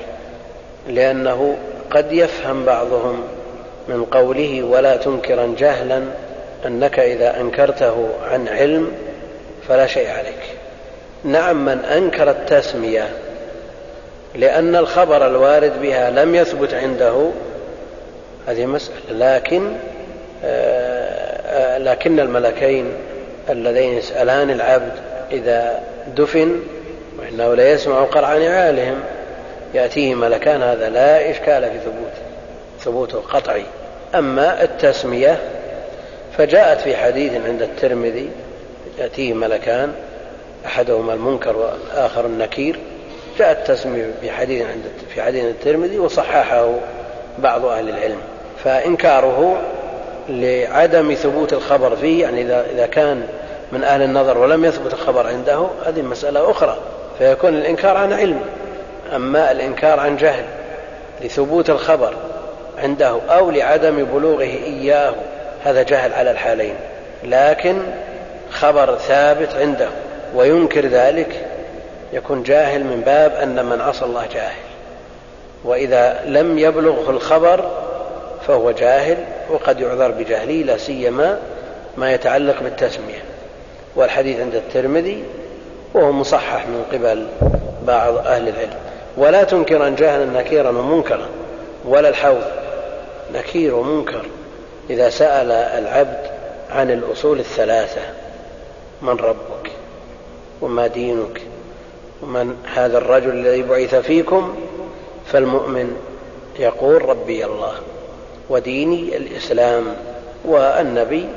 لأنه 0.87 1.57
قد 1.91 2.11
يفهم 2.11 2.65
بعضهم 2.65 3.23
من 3.87 4.05
قوله 4.05 4.63
ولا 4.63 4.97
تنكرا 4.97 5.55
جهلا 5.57 6.03
أنك 6.65 6.99
إذا 6.99 7.39
أنكرته 7.39 8.09
عن 8.31 8.47
علم 8.47 8.91
فلا 9.67 9.87
شيء 9.87 10.09
عليك. 10.09 10.55
نعم 11.23 11.65
من 11.65 11.79
أنكر 11.79 12.29
التسمية 12.29 13.09
لأن 14.35 14.75
الخبر 14.75 15.27
الوارد 15.27 15.81
بها 15.81 16.09
لم 16.09 16.35
يثبت 16.35 16.73
عنده 16.73 17.29
هذه 18.47 18.65
مسألة 18.65 18.95
لكن 19.09 19.71
آه، 20.43 20.94
لكن 21.77 22.19
الملكين 22.19 22.93
اللذين 23.49 23.93
يسألان 23.93 24.49
العبد 24.49 24.91
إذا 25.31 25.79
دفن 26.15 26.59
وإنه 27.19 27.53
لا 27.53 27.71
يسمع 27.71 28.03
قرع 28.03 28.37
نعالهم 28.37 28.99
يأتيه 29.73 30.15
ملكان 30.15 30.63
هذا 30.63 30.89
لا 30.89 31.31
إشكال 31.31 31.61
في 31.61 31.79
ثبوته 31.79 32.25
ثبوته 32.79 33.19
قطعي 33.19 33.63
أما 34.15 34.63
التسمية 34.63 35.37
فجاءت 36.37 36.81
في 36.81 36.97
حديث 36.97 37.33
عند 37.45 37.61
الترمذي 37.61 38.29
يأتيه 38.99 39.33
ملكان 39.33 39.91
أحدهما 40.65 41.13
المنكر 41.13 41.57
والآخر 41.57 42.25
النكير. 42.25 42.79
جاء 43.39 43.51
التسمية 43.51 44.05
في 44.21 44.31
حديث 44.31 44.65
عند 44.65 44.83
في 45.13 45.21
حديث 45.21 45.45
الترمذي 45.45 45.99
وصححه 45.99 46.71
بعض 47.39 47.65
أهل 47.65 47.89
العلم 47.89 48.17
فإنكاره 48.63 49.61
لعدم 50.29 51.13
ثبوت 51.13 51.53
الخبر 51.53 51.95
فيه 51.95 52.21
يعني 52.21 52.41
إذا 52.41 52.65
إذا 52.73 52.85
كان 52.85 53.27
من 53.71 53.83
أهل 53.83 54.01
النظر 54.01 54.37
ولم 54.37 54.65
يثبت 54.65 54.93
الخبر 54.93 55.27
عنده 55.27 55.67
هذه 55.85 56.01
مسألة 56.01 56.51
أخرى. 56.51 56.77
فيكون 57.19 57.53
الإنكار 57.53 57.97
عن 57.97 58.13
علم. 58.13 58.41
أما 59.15 59.51
الإنكار 59.51 59.99
عن 59.99 60.17
جهل 60.17 60.43
لثبوت 61.21 61.69
الخبر 61.69 62.13
عنده 62.77 63.19
أو 63.29 63.51
لعدم 63.51 64.03
بلوغه 64.03 64.43
إياه 64.43 65.13
هذا 65.63 65.83
جهل 65.83 66.13
على 66.13 66.31
الحالين. 66.31 66.75
لكن 67.23 67.77
خبر 68.51 68.95
ثابت 68.95 69.55
عنده 69.55 69.87
وينكر 70.35 70.85
ذلك 70.85 71.45
يكون 72.13 72.43
جاهل 72.43 72.83
من 72.83 73.01
باب 73.05 73.35
أن 73.35 73.65
من 73.65 73.81
عصى 73.81 74.05
الله 74.05 74.25
جاهل. 74.33 74.65
وإذا 75.65 76.21
لم 76.25 76.59
يبلغه 76.59 77.09
الخبر 77.09 77.84
فهو 78.47 78.71
جاهل 78.71 79.17
وقد 79.49 79.79
يعذر 79.79 80.11
بجهله 80.11 80.53
لا 80.53 80.77
سيما 80.77 81.39
ما 81.97 82.13
يتعلق 82.13 82.63
بالتسمية. 82.63 83.23
والحديث 83.95 84.39
عند 84.39 84.55
الترمذي 84.55 85.23
وهو 85.93 86.11
مصحح 86.11 86.67
من 86.67 86.85
قبل 86.91 87.27
بعض 87.87 88.17
أهل 88.17 88.47
العلم. 88.47 88.77
ولا 89.17 89.43
تنكرا 89.43 89.89
جهلا 89.89 90.25
نكيرا 90.25 90.69
ومنكرا 90.69 91.27
ولا 91.85 92.09
الحوض 92.09 92.43
نكير 93.33 93.75
ومنكر 93.75 94.25
إذا 94.89 95.09
سأل 95.09 95.51
العبد 95.51 96.19
عن 96.71 96.91
الأصول 96.91 97.39
الثلاثة 97.39 98.01
من 99.01 99.09
ربك 99.09 99.71
وما 100.61 100.87
دينك 100.87 101.41
ومن 102.23 102.55
هذا 102.73 102.97
الرجل 102.97 103.29
الذي 103.29 103.61
بعث 103.61 103.95
فيكم 103.95 104.55
فالمؤمن 105.25 105.95
يقول 106.59 107.09
ربي 107.09 107.45
الله. 107.45 107.73
وديني 108.49 109.17
الإسلام 109.17 109.95
والنبي 110.45 111.27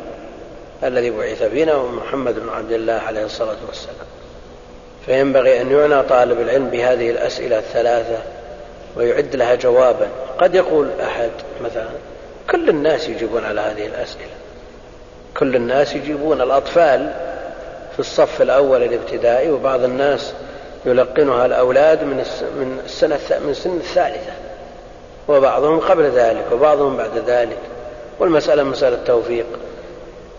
الذي 0.84 1.10
بعث 1.10 1.42
فينا 1.42 1.72
هو 1.72 1.88
محمد 1.88 2.34
بن 2.34 2.48
عبد 2.48 2.72
الله 2.72 2.92
عليه 2.92 3.24
الصلاة 3.24 3.56
والسلام. 3.68 4.06
فينبغي 5.06 5.60
أن 5.60 5.70
يعنى 5.70 6.02
طالب 6.02 6.40
العلم 6.40 6.70
بهذه 6.70 7.10
الأسئلة 7.10 7.58
الثلاثة 7.58 8.18
ويعد 8.96 9.36
لها 9.36 9.54
جوابا. 9.54 10.08
قد 10.38 10.54
يقول 10.54 10.88
أحد 11.02 11.30
مثلا 11.64 11.88
كل 12.50 12.68
الناس 12.68 13.08
يجيبون 13.08 13.44
على 13.44 13.60
هذه 13.60 13.86
الأسئلة. 13.86 14.30
كل 15.36 15.56
الناس 15.56 15.94
يجيبون 15.94 16.40
الأطفال 16.40 17.12
في 17.92 18.00
الصف 18.00 18.42
الأول 18.42 18.82
الابتدائي 18.82 19.50
وبعض 19.50 19.84
الناس 19.84 20.32
يلقنها 20.86 21.46
الأولاد 21.46 22.04
من 22.04 22.16
من 22.56 22.80
السنة 22.84 23.18
من 23.46 23.54
سن 23.54 23.76
الثالثة. 23.76 24.32
وبعضهم 25.28 25.80
قبل 25.80 26.04
ذلك 26.10 26.44
وبعضهم 26.52 26.96
بعد 26.96 27.18
ذلك 27.26 27.58
والمسألة 28.18 28.62
مسألة 28.62 28.98
توفيق. 29.06 29.46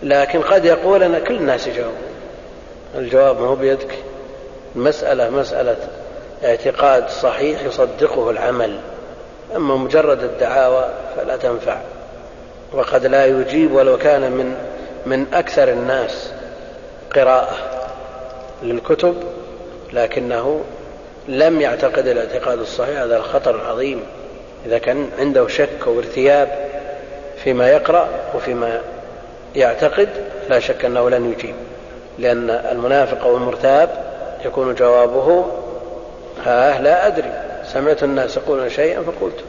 لكن 0.04 0.42
قد 0.42 0.66
يقول 0.66 1.04
أنا 1.04 1.20
كل 1.20 1.36
الناس 1.36 1.68
يجاوبون. 1.68 1.96
الجواب 2.96 3.42
ما 3.42 3.48
هو 3.48 3.56
بيدك. 3.56 3.96
المسألة 4.76 5.30
مسألة 5.30 5.78
اعتقاد 6.46 7.10
صحيح 7.10 7.64
يصدقه 7.64 8.30
العمل. 8.30 8.80
أما 9.56 9.76
مجرد 9.76 10.24
الدعاوى 10.24 10.86
فلا 11.16 11.38
تنفع. 11.38 11.78
وقد 12.74 13.06
لا 13.06 13.26
يجيب 13.26 13.74
ولو 13.74 13.98
كان 13.98 14.32
من 14.32 14.56
من 15.06 15.26
أكثر 15.34 15.70
الناس 15.70 16.32
قراءة 17.16 17.58
للكتب 18.64 19.16
لكنه 19.94 20.62
لم 21.28 21.62
يعتقد 21.62 22.08
الاعتقاد 22.08 22.60
الصحيح. 22.60 23.00
هذا 23.00 23.18
الخطر 23.18 23.56
العظيم. 23.56 24.04
إذا 24.66 24.78
كان 24.78 25.10
عنده 25.20 25.48
شك 25.48 25.70
أو 25.88 26.00
ارتياب 26.00 26.70
فيما 27.44 27.70
يقرأ 27.70 28.08
وفيما 28.36 28.82
يعتقد 29.56 30.10
لا 30.50 30.60
شك 30.60 30.86
أنه 30.86 31.10
لن 31.10 31.32
يجيب 31.32 31.56
لأن 32.20 32.50
المنافق 32.50 33.24
أو 33.24 33.38
المرتاب 33.38 33.90
يكون 34.46 34.76
جوابه 34.76 35.46
ها 36.46 36.82
لا 36.82 37.08
أدري. 37.08 37.32
سمعت 37.74 38.04
الناس 38.04 38.38
يقولون 38.38 38.70
شيئا 38.70 39.02
فقلت. 39.02 39.44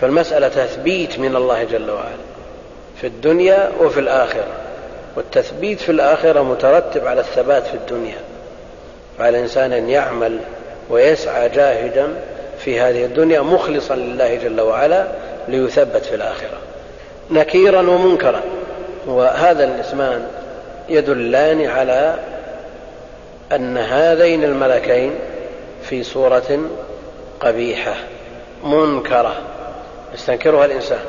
فالمسألة 0.00 0.48
تثبيت 0.48 1.18
من 1.18 1.36
الله 1.36 1.64
جل 1.64 1.90
وعلا 1.90 2.22
في 3.00 3.06
الدنيا 3.06 3.70
وفي 3.80 4.00
الآخرة. 4.00 4.46
والتثبيت 5.16 5.80
في 5.80 5.92
الآخرة 5.92 6.42
مترتب 6.42 7.06
على 7.06 7.20
الثبات 7.20 7.66
في 7.66 7.74
الدنيا. 7.74 8.18
فعلى 9.18 9.38
الإنسان 9.38 9.72
أن 9.72 9.90
يعمل 9.90 10.38
ويسعى 10.90 11.48
جاهدا 11.48 12.08
في 12.64 12.80
هذه 12.80 13.04
الدنيا 13.04 13.40
مخلصا 13.40 13.94
لله 13.94 14.34
جل 14.34 14.60
وعلا 14.60 15.06
ليثبت 15.48 16.04
في 16.04 16.14
الآخرة. 16.14 16.58
نكيرا 17.30 17.80
ومنكرا. 17.80 18.40
وهذا 19.06 19.64
الاسمان 19.64 20.26
يدلان 20.88 21.66
على 21.66 22.16
أن 23.52 23.78
هذين 23.78 24.44
الملكين 24.44 25.14
في 25.82 26.02
صورة 26.02 26.60
قبيحة 27.40 27.94
منكرة. 28.64 29.34
يستنكرها 30.14 30.64
الإنسان. 30.64 31.04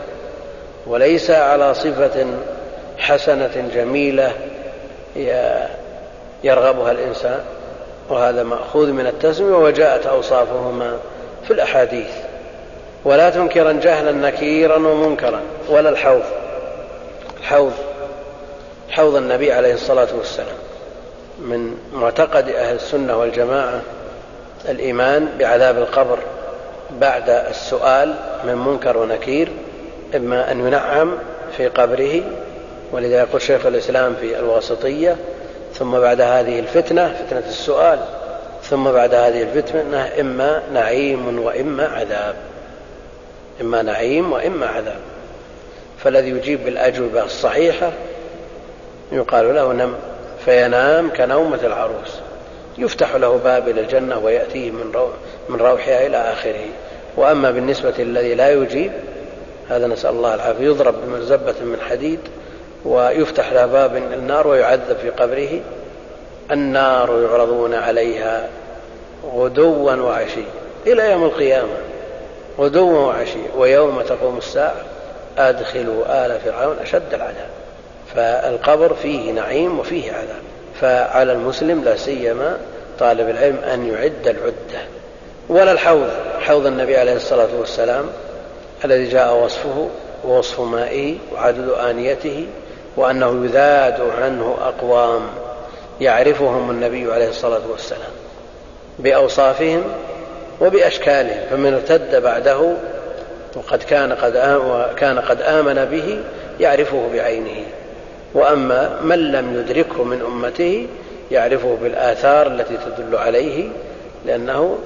وليس 0.88 1.32
على 1.32 1.74
صفة 1.74 2.26
حسنة 2.98 3.70
جميلة 3.76 4.32
يرغبها 6.44 6.92
الإنسان. 6.92 7.40
وهذا 8.10 8.44
مأخوذ 8.44 8.92
من 8.92 9.08
التسمية 9.08 9.56
وجاءت 9.56 10.06
أوصافهما 10.06 10.98
في 11.48 11.52
الأحاديث. 11.54 12.12
ولا 13.06 13.30
تنكرا 13.30 13.72
جهلا 13.72 14.12
نكيرا 14.12 14.76
ومنكرا 14.76 15.42
ولا 15.70 15.90
الحوض. 15.90 16.24
الحوض 17.40 17.74
حوض 18.90 19.16
النبي 19.16 19.52
عليه 19.52 19.74
الصلاة 19.74 20.08
والسلام. 20.18 20.56
من 21.40 21.78
معتقد 21.94 22.50
أهل 22.50 22.76
السنة 22.76 23.18
والجماعة 23.18 23.82
الإيمان 24.70 25.30
بعذاب 25.40 25.78
القبر 25.78 26.20
بعد 27.00 27.30
السؤال 27.30 28.16
من 28.44 28.56
منكر 28.56 28.98
ونكير 28.98 29.50
إما 30.16 30.52
أن 30.52 30.68
ينعم 30.68 31.18
في 31.58 31.68
قبره 31.68 32.22
ولذا 32.92 33.20
يقول 33.20 33.42
شيخ 33.42 33.66
الإسلام 33.66 34.16
في 34.22 34.40
الواسطية 34.40 35.16
ثم 35.74 36.00
بعد 36.00 36.22
هذه 36.22 36.60
الفتنة 36.60 37.14
فتنة 37.14 37.44
السؤال 37.48 38.00
ثم 38.64 38.92
بعد 38.92 39.14
هذه 39.14 39.42
الفتنة 39.42 40.10
إما 40.20 40.64
نعيم 40.74 41.40
وإما 41.40 41.88
عذاب. 41.88 42.36
إما 43.62 43.82
نعيم 43.82 44.32
وإما 44.32 44.68
عذاب. 44.68 45.00
فالذي 46.04 46.30
يجيب 46.30 46.66
بالأجوبة 46.66 47.24
الصحيحة 47.24 47.92
يقال 49.12 49.56
له 49.56 49.74
نم 49.74 49.94
فينام 50.46 51.10
كنومة 51.10 51.60
العروس. 51.64 52.20
يفتح 52.78 53.16
له 53.16 53.38
باب 53.44 53.70
إلى 53.70 53.82
الجنة 53.82 54.20
ويأتيه 54.20 54.72
من, 54.72 54.92
من 55.50 55.60
روحها 55.60 56.08
إلى 56.08 56.18
آخره. 56.18 56.66
وأما 57.18 57.52
بالنسبة 57.52 57.94
للذي 57.98 58.36
لا 58.36 58.52
يجيب 58.52 58.92
هذا 59.70 59.88
نسأل 59.88 60.10
الله 60.10 60.36
العافية. 60.36 60.64
يضرب 60.64 60.96
بمرزبة 61.06 61.56
من 61.62 61.78
حديد 61.90 62.20
ويفتح 62.86 63.54
له 63.54 63.66
باب 63.66 63.96
النار 63.96 64.48
ويعذب 64.48 64.98
في 65.02 65.10
قبره. 65.10 65.60
النار 66.52 67.22
يعرضون 67.22 67.74
عليها 67.74 68.50
غدوا 69.36 69.94
وعشي 69.94 70.44
إلى 70.88 71.12
يوم 71.12 71.24
القيامة. 71.24 71.78
غدوا 72.60 73.00
وعشي 73.00 73.40
ويوم 73.58 74.02
تقوم 74.02 74.38
الساعة 74.38 74.82
أدخلوا 75.38 76.26
آل 76.26 76.40
فرعون 76.40 76.76
أشد 76.82 77.14
العذاب. 77.14 77.50
فالقبر 78.16 78.94
فيه 78.94 79.32
نعيم 79.32 79.80
وفيه 79.80 80.12
عذاب. 80.12 80.44
فعلى 80.82 81.32
المسلم 81.32 81.84
لا 81.84 81.96
سيما 81.96 82.58
طالب 83.00 83.30
العلم 83.30 83.58
أن 83.74 83.88
يعد 83.88 84.28
العدة. 84.28 84.86
ولا 85.50 85.72
الحوض. 85.72 86.10
حوض 86.40 86.66
النبي 86.66 86.98
عليه 86.98 87.16
الصلاة 87.16 87.50
والسلام 87.60 88.06
الذي 88.86 89.10
جاء 89.10 89.36
وصفه 89.36 89.90
ووصف 90.26 90.60
مائه 90.60 91.16
وعدد 91.34 91.70
آنيته 91.70 92.48
وأنه 92.98 93.46
يذاد 93.46 94.02
عنه 94.22 94.58
أقوام. 94.62 95.22
يعرفهم 96.02 96.70
النبي 96.70 97.14
عليه 97.14 97.30
الصلاة 97.30 97.62
والسلام 97.72 98.12
بأوصافهم 99.00 99.84
وبأشكالهم 100.62 101.40
فمن 101.50 101.74
ارتد 101.74 102.22
بعده 102.22 102.74
وقد 103.56 103.84
كان 103.84 104.14
قد 104.14 104.34
كان 104.98 105.20
قد 105.20 105.42
آمن 105.42 105.86
به 105.86 106.20
يعرفه 106.60 107.10
بعينه. 107.14 107.66
وأما 108.34 109.00
من 109.02 109.32
لم 109.32 109.60
يدركه 109.60 110.04
من 110.04 110.22
أمته 110.22 110.88
يعرفه 111.32 111.78
بالآثار 111.82 112.48
التي 112.48 112.78
تدل 112.78 113.16
عليه 113.16 113.70
لأنه 114.26 114.78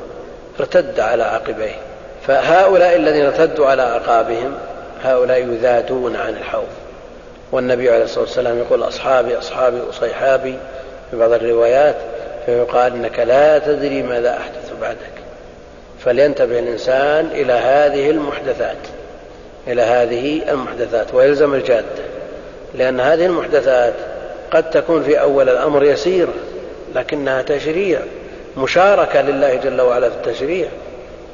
ارتد 0.60 1.00
على 1.00 1.24
عقبيه. 1.24 1.76
فهؤلاء 2.28 2.96
الذين 2.96 3.26
ارتدوا 3.26 3.68
على 3.68 3.82
أعقابهم 3.82 4.54
هؤلاء 5.04 5.40
يذادون 5.40 6.16
عن 6.16 6.30
الحوض. 6.30 6.68
والنبي 7.52 7.90
عليه 7.90 8.04
الصلاة 8.04 8.24
والسلام 8.24 8.58
يقول 8.58 8.84
أصحابي 8.84 9.38
أصحابي 9.38 9.78
أصيحابي 9.90 10.56
في 11.12 11.18
بعض 11.18 11.32
الروايات 11.32 11.96
فيقال 12.46 12.94
إنك 12.94 13.20
لا 13.20 13.60
تدري 13.60 14.04
ماذا 14.04 14.38
أحدث 14.38 14.72
بعدك. 14.82 15.18
فلينتبه 16.00 16.60
الإنسان 16.60 17.26
إلى 17.26 17.54
هذه 17.54 18.10
المحدثات 18.10 18.78
إلى 19.68 19.82
هذه 19.82 20.52
المحدثات 20.52 21.14
ويلزم 21.14 21.54
الجادة 21.54 22.04
لأن 22.76 23.00
هذه 23.00 23.26
المحدثات 23.26 23.94
قد 24.52 24.70
تكون 24.70 25.04
في 25.04 25.22
أول 25.22 25.50
الأمر 25.50 25.84
يسيرة 25.84 26.34
لكنها 26.96 27.42
تشريع 27.42 28.00
مشاركة 28.58 29.22
لله 29.22 29.56
جل 29.56 29.82
وعلا 29.82 30.10
في 30.10 30.16
التشريع. 30.16 30.68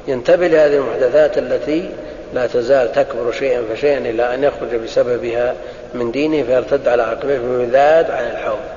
ينتبه 0.08 0.46
لهذه 0.46 0.74
المحدثات 0.74 1.38
التي 1.38 1.90
لا 2.34 2.46
تزال 2.46 2.92
تكبر 2.92 3.32
شيئا 3.32 3.62
فشيئا 3.74 3.98
إلى 3.98 4.34
أن 4.34 4.44
يخرج 4.44 4.74
بسببها 4.74 5.54
من 5.94 6.10
دينه 6.10 6.42
فيرتد 6.42 6.88
على 6.88 7.02
عقبيه 7.02 7.38
بمذاد 7.38 8.10
عن 8.10 8.24
الحوض. 8.24 8.73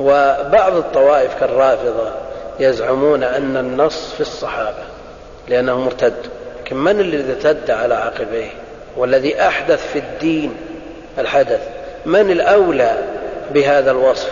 وبعض 0.00 0.76
الطوائف 0.76 1.34
كالرافضة 1.40 2.10
يزعمون 2.60 3.22
أن 3.22 3.56
النص 3.56 4.12
في 4.14 4.20
الصحابة 4.20 4.84
لأنه 5.48 5.78
مرتد. 5.78 6.14
لكن 6.60 6.76
من 6.76 7.00
الذي 7.00 7.32
ارتد 7.32 7.70
على 7.70 7.94
عقبيه؟ 7.94 8.50
والذي 8.96 9.40
أحدث 9.40 9.92
في 9.92 9.98
الدين 9.98 10.56
الحدث. 11.18 11.60
من 12.06 12.30
الأولى 12.30 12.98
بهذا 13.54 13.90
الوصف؟ 13.90 14.30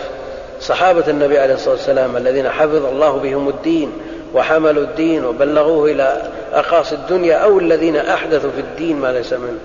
صحابة 0.61 1.03
النبي 1.07 1.39
عليه 1.39 1.53
الصلاة 1.53 1.73
والسلام 1.75 2.17
الذين 2.17 2.49
حفظ 2.49 2.85
الله 2.85 3.17
بهم 3.17 3.49
الدين 3.49 3.91
وحملوا 4.33 4.83
الدين 4.83 5.25
وبلغوه 5.25 5.91
إلى 5.91 6.21
أقاصي 6.53 6.95
الدنيا 6.95 7.35
أو 7.35 7.59
الذين 7.59 7.95
أحدثوا 7.95 8.51
في 8.51 8.61
الدين 8.61 8.95
ما 8.99 9.11
ليس 9.11 9.33
منه. 9.33 9.59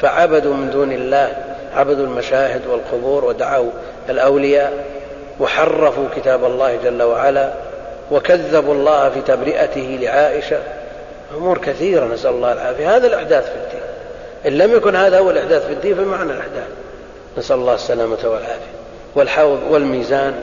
فعبدوا 0.00 0.54
من 0.54 0.70
دون 0.70 0.92
الله 0.92 1.32
عبدوا 1.76 2.04
المشاهد 2.04 2.66
والقبور 2.66 3.24
ودعوا 3.24 3.70
الأولياء. 4.08 4.95
وحرفوا 5.40 6.08
كتاب 6.16 6.44
الله 6.44 6.76
جل 6.84 7.02
وعلا 7.02 7.52
وكذبوا 8.10 8.74
الله 8.74 9.10
في 9.10 9.20
تبرئته 9.20 9.98
لعائشة. 10.00 10.58
أمور 11.36 11.58
كثيرة 11.58 12.04
نسأل 12.04 12.30
الله 12.30 12.52
العافية. 12.52 12.96
هذا 12.96 13.06
الإحداث 13.06 13.44
في 13.44 13.54
الدين. 13.54 13.80
إن 14.46 14.52
لم 14.52 14.76
يكن 14.76 14.96
هذا 14.96 15.18
هو 15.18 15.30
الإحداث 15.30 15.66
في 15.66 15.72
الدين 15.72 15.94
فمعنى 15.94 16.32
الإحداث. 16.32 16.68
نسأل 17.38 17.56
الله 17.56 17.74
السلامة 17.74 18.18
والعافية. 18.24 18.76
والحوض 19.14 19.58
والميزان 19.70 20.34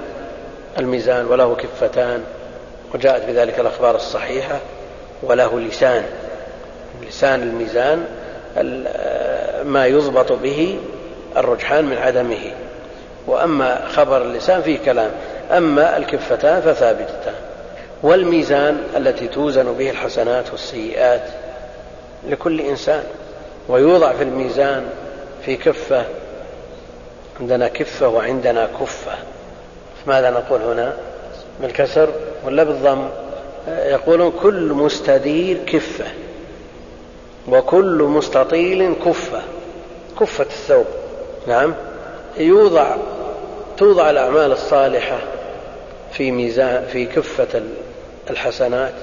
الميزان 0.79 1.25
وله 1.25 1.55
كفتان 1.55 2.23
وجاءت 2.95 3.25
بذلك 3.25 3.59
الأخبار 3.59 3.95
الصحيحة 3.95 4.59
وله 5.23 5.59
لسان. 5.59 6.03
لسان 7.07 7.41
الميزان 7.41 8.05
ما 9.63 9.85
يضبط 9.85 10.31
به 10.31 10.79
الرجحان 11.37 11.85
من 11.85 11.97
عدمه. 11.97 12.51
وأما 13.28 13.88
خبر 13.88 14.21
اللسان 14.21 14.61
فيه 14.61 14.80
كلام 14.86 15.11
أما 15.51 15.97
الكفتان 15.97 16.61
فثابتتان. 16.61 17.34
والميزان 18.03 18.84
التي 18.97 19.28
توزن 19.28 19.74
به 19.74 19.89
الحسنات 19.89 20.51
والسيئات 20.51 21.24
لكل 22.30 22.61
إنسان 22.61 23.03
ويوضع 23.69 24.13
في 24.13 24.24
الميزان 24.24 24.86
في 25.45 25.55
كفة 25.55 26.05
عندنا 27.39 27.67
كفة 27.67 28.07
وعندنا 28.07 28.69
كفة. 28.82 29.11
ماذا 30.07 30.30
نقول 30.30 30.61
هنا؟ 30.61 30.93
بالكسر 31.61 32.09
ولا 32.45 32.63
بالضم؟ 32.63 33.07
يقولون 33.67 34.34
كل 34.41 34.74
مستدير 34.74 35.57
كفة 35.65 36.05
وكل 37.49 38.03
مستطيل 38.03 38.95
كفة 39.05 39.41
كفة 40.19 40.43
الثوب. 40.43 40.86
نعم؟ 41.47 41.74
يوضع 42.38 42.95
توضع 43.77 44.09
الأعمال 44.09 44.51
الصالحة 44.51 45.17
في 46.11 46.31
ميزان 46.31 46.86
في 46.91 47.05
كفة 47.05 47.61
الحسنات 48.29 48.93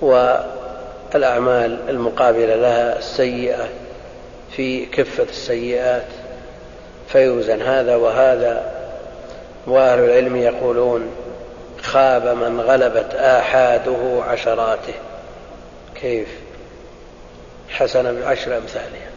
والأعمال 0.00 1.78
المقابلة 1.88 2.54
لها 2.54 2.98
السيئة 2.98 3.68
في 4.56 4.86
كفة 4.86 5.22
السيئات 5.22 6.06
فيوزن 7.08 7.62
هذا 7.62 7.96
وهذا. 7.96 8.72
وأهل 9.66 9.98
العلم 9.98 10.36
يقولون 10.36 11.10
خاب 11.82 12.26
من 12.26 12.60
غلبت 12.60 13.14
آحاده 13.14 14.22
عشراته. 14.28 14.94
كيف؟ 16.00 16.28
حسنة 17.68 18.12
بعشر 18.12 18.56
أمثالها. 18.56 19.10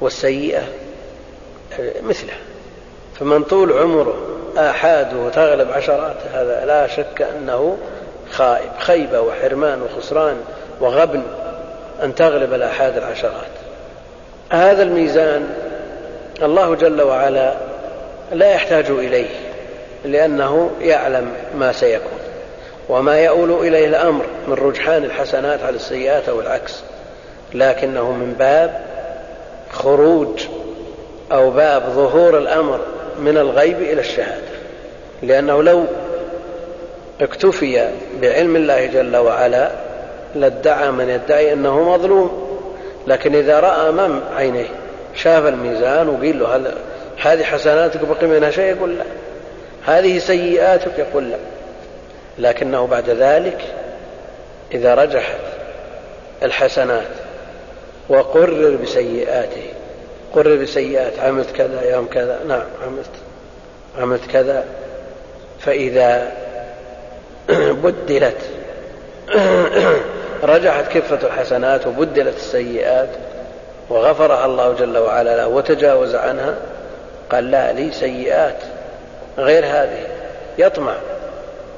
والسيئة 0.00 0.62
مثلها. 2.02 2.38
فمن 3.20 3.42
طول 3.42 3.72
عمره 3.72 4.14
آحاده 4.58 5.28
تغلب 5.34 5.72
عشراته 5.72 6.30
هذا 6.34 6.64
لا 6.66 6.86
شك 6.86 7.22
أنه 7.22 7.78
خائب 8.30 8.70
خيبة 8.78 9.20
وحرمان 9.20 9.82
وخسران 9.82 10.36
وغبن 10.80 11.22
أن 12.02 12.14
تغلب 12.14 12.54
الآحاد 12.54 12.96
العشرات. 12.96 13.50
هذا 14.50 14.82
الميزان 14.82 15.54
الله 16.42 16.74
جل 16.74 17.02
وعلا 17.02 17.54
لا 18.32 18.52
يحتاج 18.52 18.90
إليه 18.90 19.28
لأنه 20.04 20.70
يعلم 20.80 21.32
ما 21.58 21.72
سيكون 21.72 22.18
وما 22.88 23.18
يؤول 23.18 23.66
إليه 23.66 23.86
الأمر 23.86 24.24
من 24.48 24.54
رجحان 24.54 25.04
الحسنات 25.04 25.62
على 25.62 25.76
السيئات 25.76 26.28
أو 26.28 26.40
العكس 26.40 26.80
لكنه 27.54 28.12
من 28.12 28.34
باب 28.38 28.80
خروج 29.72 30.40
أو 31.32 31.50
باب 31.50 31.82
ظهور 31.82 32.38
الأمر 32.38 32.80
من 33.20 33.38
الغيب 33.38 33.82
إلى 33.82 34.00
الشهادة. 34.00 34.48
لأنه 35.22 35.62
لو 35.62 35.84
اكتفي 37.20 37.88
بعلم 38.22 38.56
الله 38.56 38.86
جل 38.86 39.16
وعلا 39.16 39.70
لادعى 40.34 40.90
من 40.90 41.08
يدعي 41.08 41.52
أنه 41.52 41.92
مظلوم. 41.92 42.48
لكن 43.06 43.34
إذا 43.34 43.60
رأى 43.60 43.88
أمام 43.88 44.20
عينيه 44.36 44.68
شاف 45.14 45.46
الميزان 45.46 46.08
وقيل 46.08 46.40
له 46.40 46.56
هل 46.56 46.74
هذه 47.22 47.44
حسناتك 47.44 48.00
بقي 48.04 48.26
منها 48.26 48.50
شيء؟ 48.50 48.64
يقول 48.76 48.98
لا. 48.98 49.04
هذه 49.86 50.18
سيئاتك؟ 50.18 50.98
يقول 50.98 51.30
لا. 51.30 51.36
لكنه 52.38 52.86
بعد 52.86 53.10
ذلك 53.10 53.58
إذا 54.74 54.94
رجحت 54.94 55.40
الحسنات 56.42 57.08
وقرر 58.08 58.78
بسيئاته 58.82 59.62
قرر 60.34 60.56
بسيئات 60.56 61.18
عملت 61.18 61.50
كذا 61.50 61.90
يوم 61.90 62.06
كذا. 62.06 62.38
نعم 62.48 62.64
عملت 62.86 63.10
عملت 63.98 64.30
كذا. 64.30 64.64
فإذا 65.58 66.32
بدلت 67.82 68.38
رجحت 70.42 70.88
كفة 70.92 71.26
الحسنات 71.26 71.86
وبدلت 71.86 72.36
السيئات 72.36 73.08
وغفرها 73.90 74.46
الله 74.46 74.72
جل 74.72 74.98
وعلا 74.98 75.36
له 75.36 75.48
وتجاوز 75.48 76.14
عنها 76.14 76.54
قال 77.30 77.50
لا 77.50 77.72
لي 77.72 77.92
سيئات 77.92 78.56
غير 79.38 79.66
هذه. 79.66 80.06
يطمع. 80.58 80.94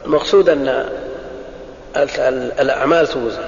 المقصود 0.04 0.48
أن 0.48 0.86
الأعمال 2.60 3.06
توزن. 3.06 3.42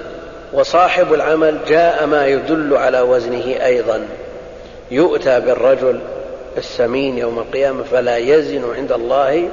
وصاحب 0.52 1.14
العمل 1.14 1.58
جاء 1.66 2.06
ما 2.06 2.26
يدل 2.26 2.76
على 2.76 3.00
وزنه 3.00 3.64
أيضا. 3.64 4.06
يؤتى 4.92 5.40
بالرجل 5.40 6.00
السمين 6.58 7.18
يوم 7.18 7.38
القيامة 7.38 7.82
فلا 7.82 8.16
يزن 8.16 8.74
عند 8.74 8.92
الله 8.92 9.48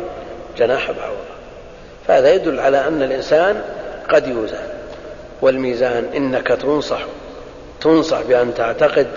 جناح 0.58 0.92
بعوضة. 0.92 1.30
فهذا 2.08 2.34
يدل 2.34 2.60
على 2.60 2.88
أن 2.88 3.02
الإنسان 3.02 3.62
قد 4.10 4.28
يوزن. 4.28 4.68
والميزان 5.42 6.10
إنك 6.16 6.48
تنصح 6.48 7.02
تنصح 7.82 8.22
بأن 8.22 8.54
تعتقد 8.54 9.08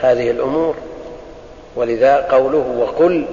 هذه 0.00 0.30
الأمور. 0.30 0.74
ولذا 1.76 2.16
قوله 2.16 2.74
وقل 2.78 3.24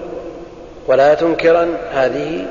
ولا 0.87 1.13
تنكرن 1.13 1.77
هذه 1.91 2.45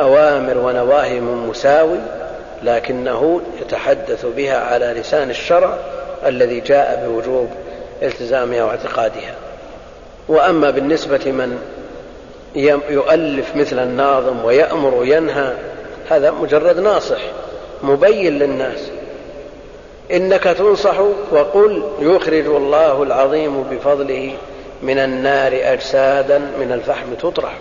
أوامر 0.00 0.58
ونواهي 0.58 1.20
من 1.20 1.46
مساوي 1.48 1.98
لكنه 2.62 3.40
يتحدث 3.60 4.26
بها 4.26 4.58
على 4.58 4.86
لسان 4.86 5.30
الشرع 5.30 5.76
الذي 6.26 6.60
جاء 6.60 7.06
بوجوب 7.06 7.48
التزامها 8.02 8.64
واعتقادها. 8.64 9.34
وأما 10.28 10.70
بالنسبة 10.70 11.20
من 11.26 11.58
يؤلف 12.90 13.56
مثل 13.56 13.78
الناظم 13.78 14.44
ويأمر 14.44 14.94
وينهى 14.94 15.52
هذا 16.10 16.30
مجرد 16.30 16.78
ناصح 16.78 17.20
مبين 17.82 18.38
للناس. 18.38 18.90
إنك 20.12 20.42
تنصح 20.42 21.00
وقل 21.30 21.82
يخرج 22.00 22.46
الله 22.46 23.02
العظيم 23.02 23.62
بفضله 23.62 24.32
من 24.82 24.98
النار 24.98 25.52
أجسادا 25.54 26.38
من 26.38 26.72
الفحم 26.72 27.14
تطرح. 27.14 27.58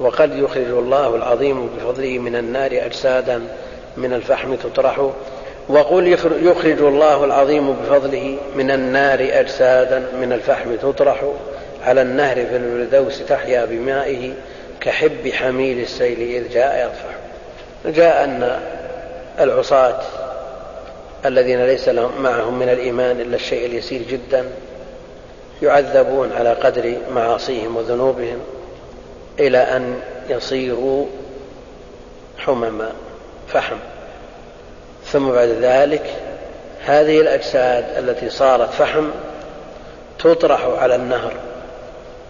وقد 0.00 0.38
يخرج 0.38 0.66
الله 0.66 1.14
العظيم 1.14 1.68
بفضله 1.76 2.18
من 2.18 2.36
النار 2.36 2.70
أجسادا 2.72 3.42
من 3.96 4.12
الفحم 4.12 4.54
تطرح. 4.54 5.10
وقل 5.68 6.08
يخرج 6.42 6.80
الله 6.82 7.24
العظيم 7.24 7.72
بفضله 7.72 8.38
من 8.56 8.70
النار 8.70 9.18
أجسادا 9.20 10.06
من 10.20 10.32
الفحم 10.32 10.76
تطرح 10.76 11.24
على 11.84 12.02
النهر 12.02 12.34
في 12.34 12.56
الفردوس 12.56 13.26
تحيا 13.28 13.64
بمائه 13.64 14.32
كحب 14.80 15.28
حميل 15.32 15.78
السيل 15.78 16.20
إذ 16.20 16.52
جاء 16.52 16.86
يطفح. 16.86 17.16
جاء 17.96 18.24
أن 18.24 18.60
العصاة 19.40 20.00
الذين 21.26 21.66
ليس 21.66 21.88
لهم 21.88 22.22
معهم 22.22 22.58
من 22.58 22.68
الإيمان 22.68 23.20
إلا 23.20 23.36
الشيء 23.36 23.66
اليسير 23.66 24.02
جدا 24.02 24.44
يعذبون 25.62 26.32
على 26.32 26.52
قدر 26.52 26.96
معاصيهم 27.14 27.76
وذنوبهم 27.76 28.38
إلى 29.40 29.58
أن 29.58 30.00
يصيروا 30.28 31.06
حمما 32.38 32.92
فحم. 33.48 33.76
ثم 35.12 35.30
بعد 35.30 35.48
ذلك 35.48 36.14
هذه 36.84 37.20
الأجساد 37.20 37.84
التي 37.98 38.30
صارت 38.30 38.70
فحم 38.70 39.10
تطرح 40.18 40.64
على 40.64 40.94
النهر. 40.94 41.32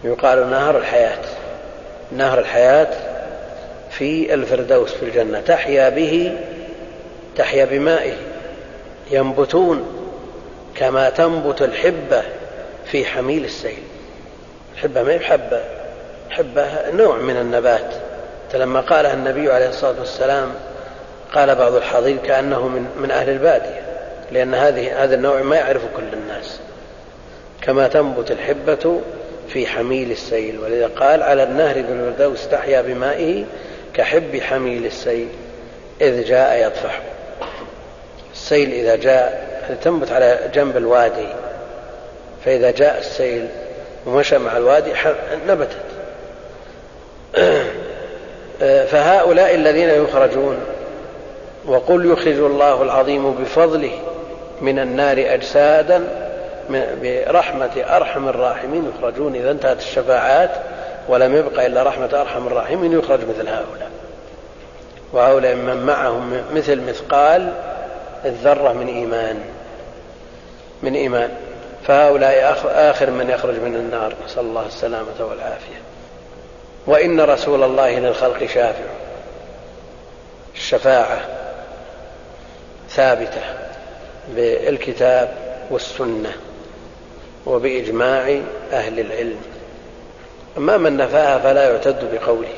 يقال 0.05 0.51
نهر 0.51 0.79
الحياة. 0.79 1.19
نهر 2.13 2.39
الحياة 2.39 2.89
في 3.91 4.35
الفردوس 4.35 4.95
في 4.95 5.03
الجنة. 5.03 5.41
تحيا 5.41 5.89
به 5.89 6.39
تحيا 7.37 7.65
بمائه. 7.65 8.17
ينبتون 9.11 9.85
كما 10.75 11.11
تنبت 11.11 11.63
الحبة 11.63 12.23
في 12.85 13.05
حميل 13.05 13.45
السيل. 13.45 13.83
الحبة 14.75 15.03
ما 15.03 15.19
حبة؟ 15.19 15.61
حبة 16.31 16.91
نوع 16.91 17.17
من 17.17 17.37
النبات. 17.37 17.95
لما 18.55 18.81
قالها 18.81 19.15
النبي 19.15 19.53
عليه 19.53 19.69
الصلاة 19.69 19.95
والسلام 20.01 20.55
قال 21.37 21.55
بعض 21.55 21.75
الحاضرين 21.75 22.19
كأنه 22.19 22.69
من, 22.69 22.87
من 23.01 23.11
أهل 23.11 23.31
البادية 23.31 23.81
لأن 24.33 24.55
هذه 24.55 25.05
هذا 25.05 25.15
النوع 25.15 25.43
ما 25.43 25.57
يعرف 25.57 25.83
كل 25.97 26.13
الناس. 26.13 26.61
كما 27.63 27.89
تنبت 27.89 28.31
الحبة 28.31 29.01
في 29.49 29.67
حميل 29.67 30.11
السيل 30.11 30.59
ولذا 30.59 30.87
قال 30.87 31.23
على 31.23 31.43
النهر 31.43 31.75
ذي 31.75 31.93
الفردوس 31.93 32.49
تحيا 32.49 32.83
بمائه 32.83 33.45
كحب 33.95 34.41
حميل 34.41 34.87
السيل 34.87 35.29
إذ 36.01 36.25
جاء 36.25 36.67
يطفح. 36.67 37.01
السيل 38.33 38.71
إذا 38.71 38.97
جاء 38.97 39.47
تنبت 39.83 40.13
على 40.13 40.39
جنب 40.55 40.77
الوادي 40.77 41.29
فإذا 42.45 42.71
جاء 42.71 42.99
السيل 42.99 43.49
ومشى 44.07 44.39
مع 44.39 44.57
الوادي 44.57 44.93
نبتت. 45.49 45.77
فهؤلاء 48.91 49.55
الذين 49.55 49.89
يخرجون 49.89 50.76
وقل 51.67 52.13
يخرج 52.13 52.39
الله 52.39 52.83
العظيم 52.83 53.31
بفضله 53.31 53.99
من 54.61 54.79
النار 54.79 55.17
أجسادا 55.19 56.05
برحمة 57.03 57.71
أرحم 57.77 58.29
الراحمين. 58.29 58.93
يخرجون 58.97 59.35
إذا 59.35 59.51
انتهت 59.51 59.79
الشفاعات 59.79 60.51
ولم 61.09 61.37
يبق 61.37 61.65
إلا 61.65 61.83
رحمة 61.83 62.09
أرحم 62.21 62.47
الراحمين. 62.47 62.93
يخرج 62.99 63.21
مثل 63.21 63.49
هؤلاء. 63.49 63.91
وهؤلاء 65.13 65.55
من 65.55 65.87
معهم 65.87 66.43
مثل 66.55 66.81
مثقال 66.81 67.53
الذرة 68.25 68.73
من 68.73 68.87
إيمان. 68.87 69.41
من 70.83 70.95
إيمان. 70.95 71.31
فهؤلاء 71.87 72.57
آخر 72.67 73.11
من 73.11 73.31
يخرج 73.31 73.55
من 73.55 73.75
النار. 73.75 74.13
نسأل 74.27 74.43
الله 74.43 74.67
السلامة 74.67 75.21
والعافية. 75.21 75.81
وإن 76.87 77.21
رسول 77.21 77.63
الله 77.63 77.99
للخلق 77.99 78.47
شافع. 78.47 78.85
الشفاعة. 80.55 81.19
ثابتة 82.91 83.43
بالكتاب 84.35 85.35
والسنة 85.71 86.33
وبإجماع 87.47 88.41
أهل 88.73 89.01
العلم. 89.01 89.41
أما 90.57 90.77
من 90.77 90.97
نفاها 90.97 91.39
فلا 91.39 91.71
يعتد 91.71 92.15
بقوله 92.15 92.49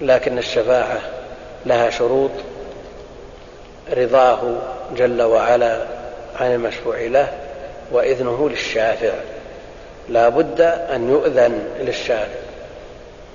لكن 0.00 0.38
الشفاعة 0.38 1.00
لها 1.66 1.90
شروط 1.90 2.30
رضاه 3.92 4.54
جل 4.96 5.22
وعلا 5.22 5.78
عن 6.40 6.52
المشفوع 6.54 7.00
له 7.00 7.32
وإذنه 7.92 8.48
للشافع. 8.48 9.12
لا 10.08 10.28
بد 10.28 10.60
أن 10.60 11.10
يؤذن 11.10 11.64
للشافع. 11.80 12.42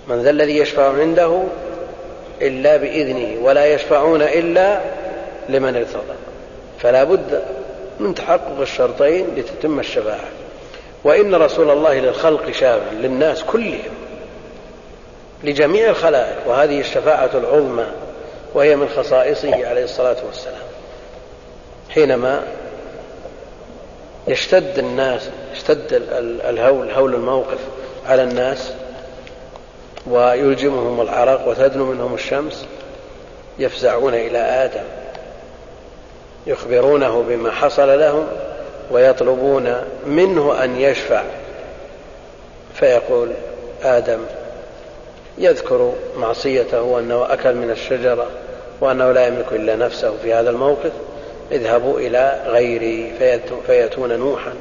من 0.07 0.23
ذا 0.23 0.29
الذي 0.29 0.57
يشفع 0.57 0.99
عنده 0.99 1.43
إلا 2.41 2.77
بإذنه 2.77 3.37
ولا 3.41 3.65
يشفعون 3.65 4.21
إلا 4.21 4.79
لمن 5.49 5.75
ارتضى. 5.75 6.15
فلا 6.79 7.03
بد 7.03 7.43
من 7.99 8.15
تحقق 8.15 8.59
الشرطين 8.61 9.35
لتتم 9.35 9.79
الشفاعة. 9.79 10.27
وإن 11.03 11.35
رسول 11.35 11.69
الله 11.69 11.99
للخلق 11.99 12.51
شافع 12.51 12.91
للناس 12.91 13.43
كلهم 13.43 13.93
لجميع 15.43 15.89
الخلائق 15.89 16.47
وهذه 16.47 16.79
الشفاعة 16.79 17.29
العظمى 17.33 17.85
وهي 18.53 18.75
من 18.75 18.89
خصائصه 18.89 19.67
عليه 19.67 19.83
الصلاة 19.83 20.17
والسلام. 20.27 20.67
حينما 21.89 22.43
يشتد 24.27 24.79
الناس 24.79 25.29
يشتد 25.53 26.03
الهول 26.49 26.91
هول 26.91 27.15
الموقف 27.15 27.59
على 28.07 28.23
الناس 28.23 28.71
ويلجمهم 30.07 31.01
العرق 31.01 31.47
وتدنو 31.47 31.85
منهم 31.85 32.13
الشمس 32.13 32.65
يفزعون 33.59 34.13
إلى 34.13 34.37
آدم. 34.37 34.83
يخبرونه 36.47 37.25
بما 37.29 37.51
حصل 37.51 37.99
لهم 37.99 38.27
ويطلبون 38.91 39.75
منه 40.05 40.63
أن 40.63 40.81
يشفع. 40.81 41.23
فيقول 42.73 43.31
آدم 43.83 44.19
يذكر 45.37 45.93
معصيته 46.17 46.81
وأنه 46.81 47.33
أكل 47.33 47.55
من 47.55 47.71
الشجرة 47.71 48.27
وأنه 48.81 49.11
لا 49.11 49.27
يملك 49.27 49.45
إلا 49.51 49.75
نفسه 49.75 50.13
في 50.23 50.33
هذا 50.33 50.49
الموقف. 50.49 50.91
اذهبوا 51.51 51.99
إلى 51.99 52.41
غيري 52.47 53.11
فيأتون 53.67 54.19
نوحا. 54.19 54.53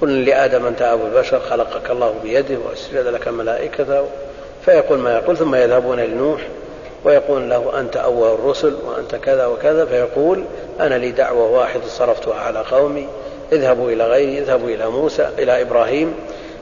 قل 0.00 0.24
لآدم 0.24 0.66
أنت 0.66 0.82
أبو 0.82 1.06
البشر 1.06 1.40
خلقك 1.40 1.90
الله 1.90 2.14
بيده 2.22 2.56
وأسجد 2.68 3.06
لك 3.06 3.28
ملائكته. 3.28 4.04
فيقول 4.64 4.98
ما 4.98 5.14
يقول 5.14 5.36
ثم 5.36 5.54
يذهبون 5.54 6.00
لنوح 6.00 6.40
ويقول 7.06 7.50
له 7.50 7.80
أنت 7.80 7.96
أول 7.96 8.34
الرسل 8.34 8.74
وأنت 8.74 9.14
كذا 9.14 9.46
وكذا 9.46 9.86
فيقول 9.86 10.44
أنا 10.80 10.94
لي 10.94 11.12
دعوة 11.12 11.50
واحدة 11.50 11.88
صرفتها 11.88 12.34
على 12.34 12.58
قومي 12.58 13.08
اذهبوا 13.52 13.90
إلى 13.90 14.06
غيري 14.06 14.38
اذهبوا 14.38 14.68
إلى 14.68 14.90
موسى 14.90 15.28
إلى 15.38 15.62
إبراهيم. 15.62 16.14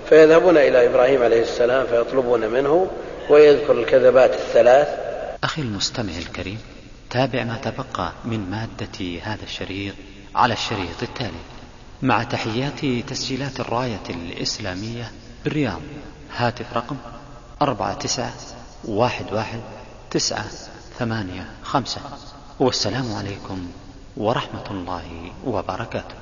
فيذهبون 0.08 0.56
إلى 0.56 0.86
إبراهيم 0.86 1.22
عليه 1.22 1.42
السلام 1.42 1.86
فيطلبون 1.86 2.46
منه 2.48 2.90
ويذكر 3.30 3.72
الكذبات 3.72 4.30
الثلاث. 4.34 4.88
أخي 5.44 5.62
المستمع 5.62 6.12
الكريم 6.18 6.58
تابع 7.10 7.44
ما 7.44 7.58
تبقى 7.62 8.12
من 8.24 8.50
مادة 8.50 9.20
هذا 9.22 9.42
الشريط 9.42 9.94
على 10.34 10.52
الشريط 10.54 11.02
التالي. 11.02 11.42
مع 12.02 12.22
تحيات 12.22 13.08
تسجيلات 13.08 13.60
الراية 13.60 14.02
الإسلامية 14.10 15.12
بالرياض 15.44 15.80
هاتف 16.36 16.76
رقم 16.76 16.96
أربعة 17.62 17.94
تسعة 17.94 18.32
واحد 18.84 19.32
واحد 19.32 19.60
تسعة 20.14 20.46
ثمانية 20.98 21.46
خمسة 21.62 22.00
والسلام 22.60 23.14
عليكم 23.14 23.66
ورحمة 24.16 24.70
الله 24.70 25.32
وبركاته. 25.46 26.14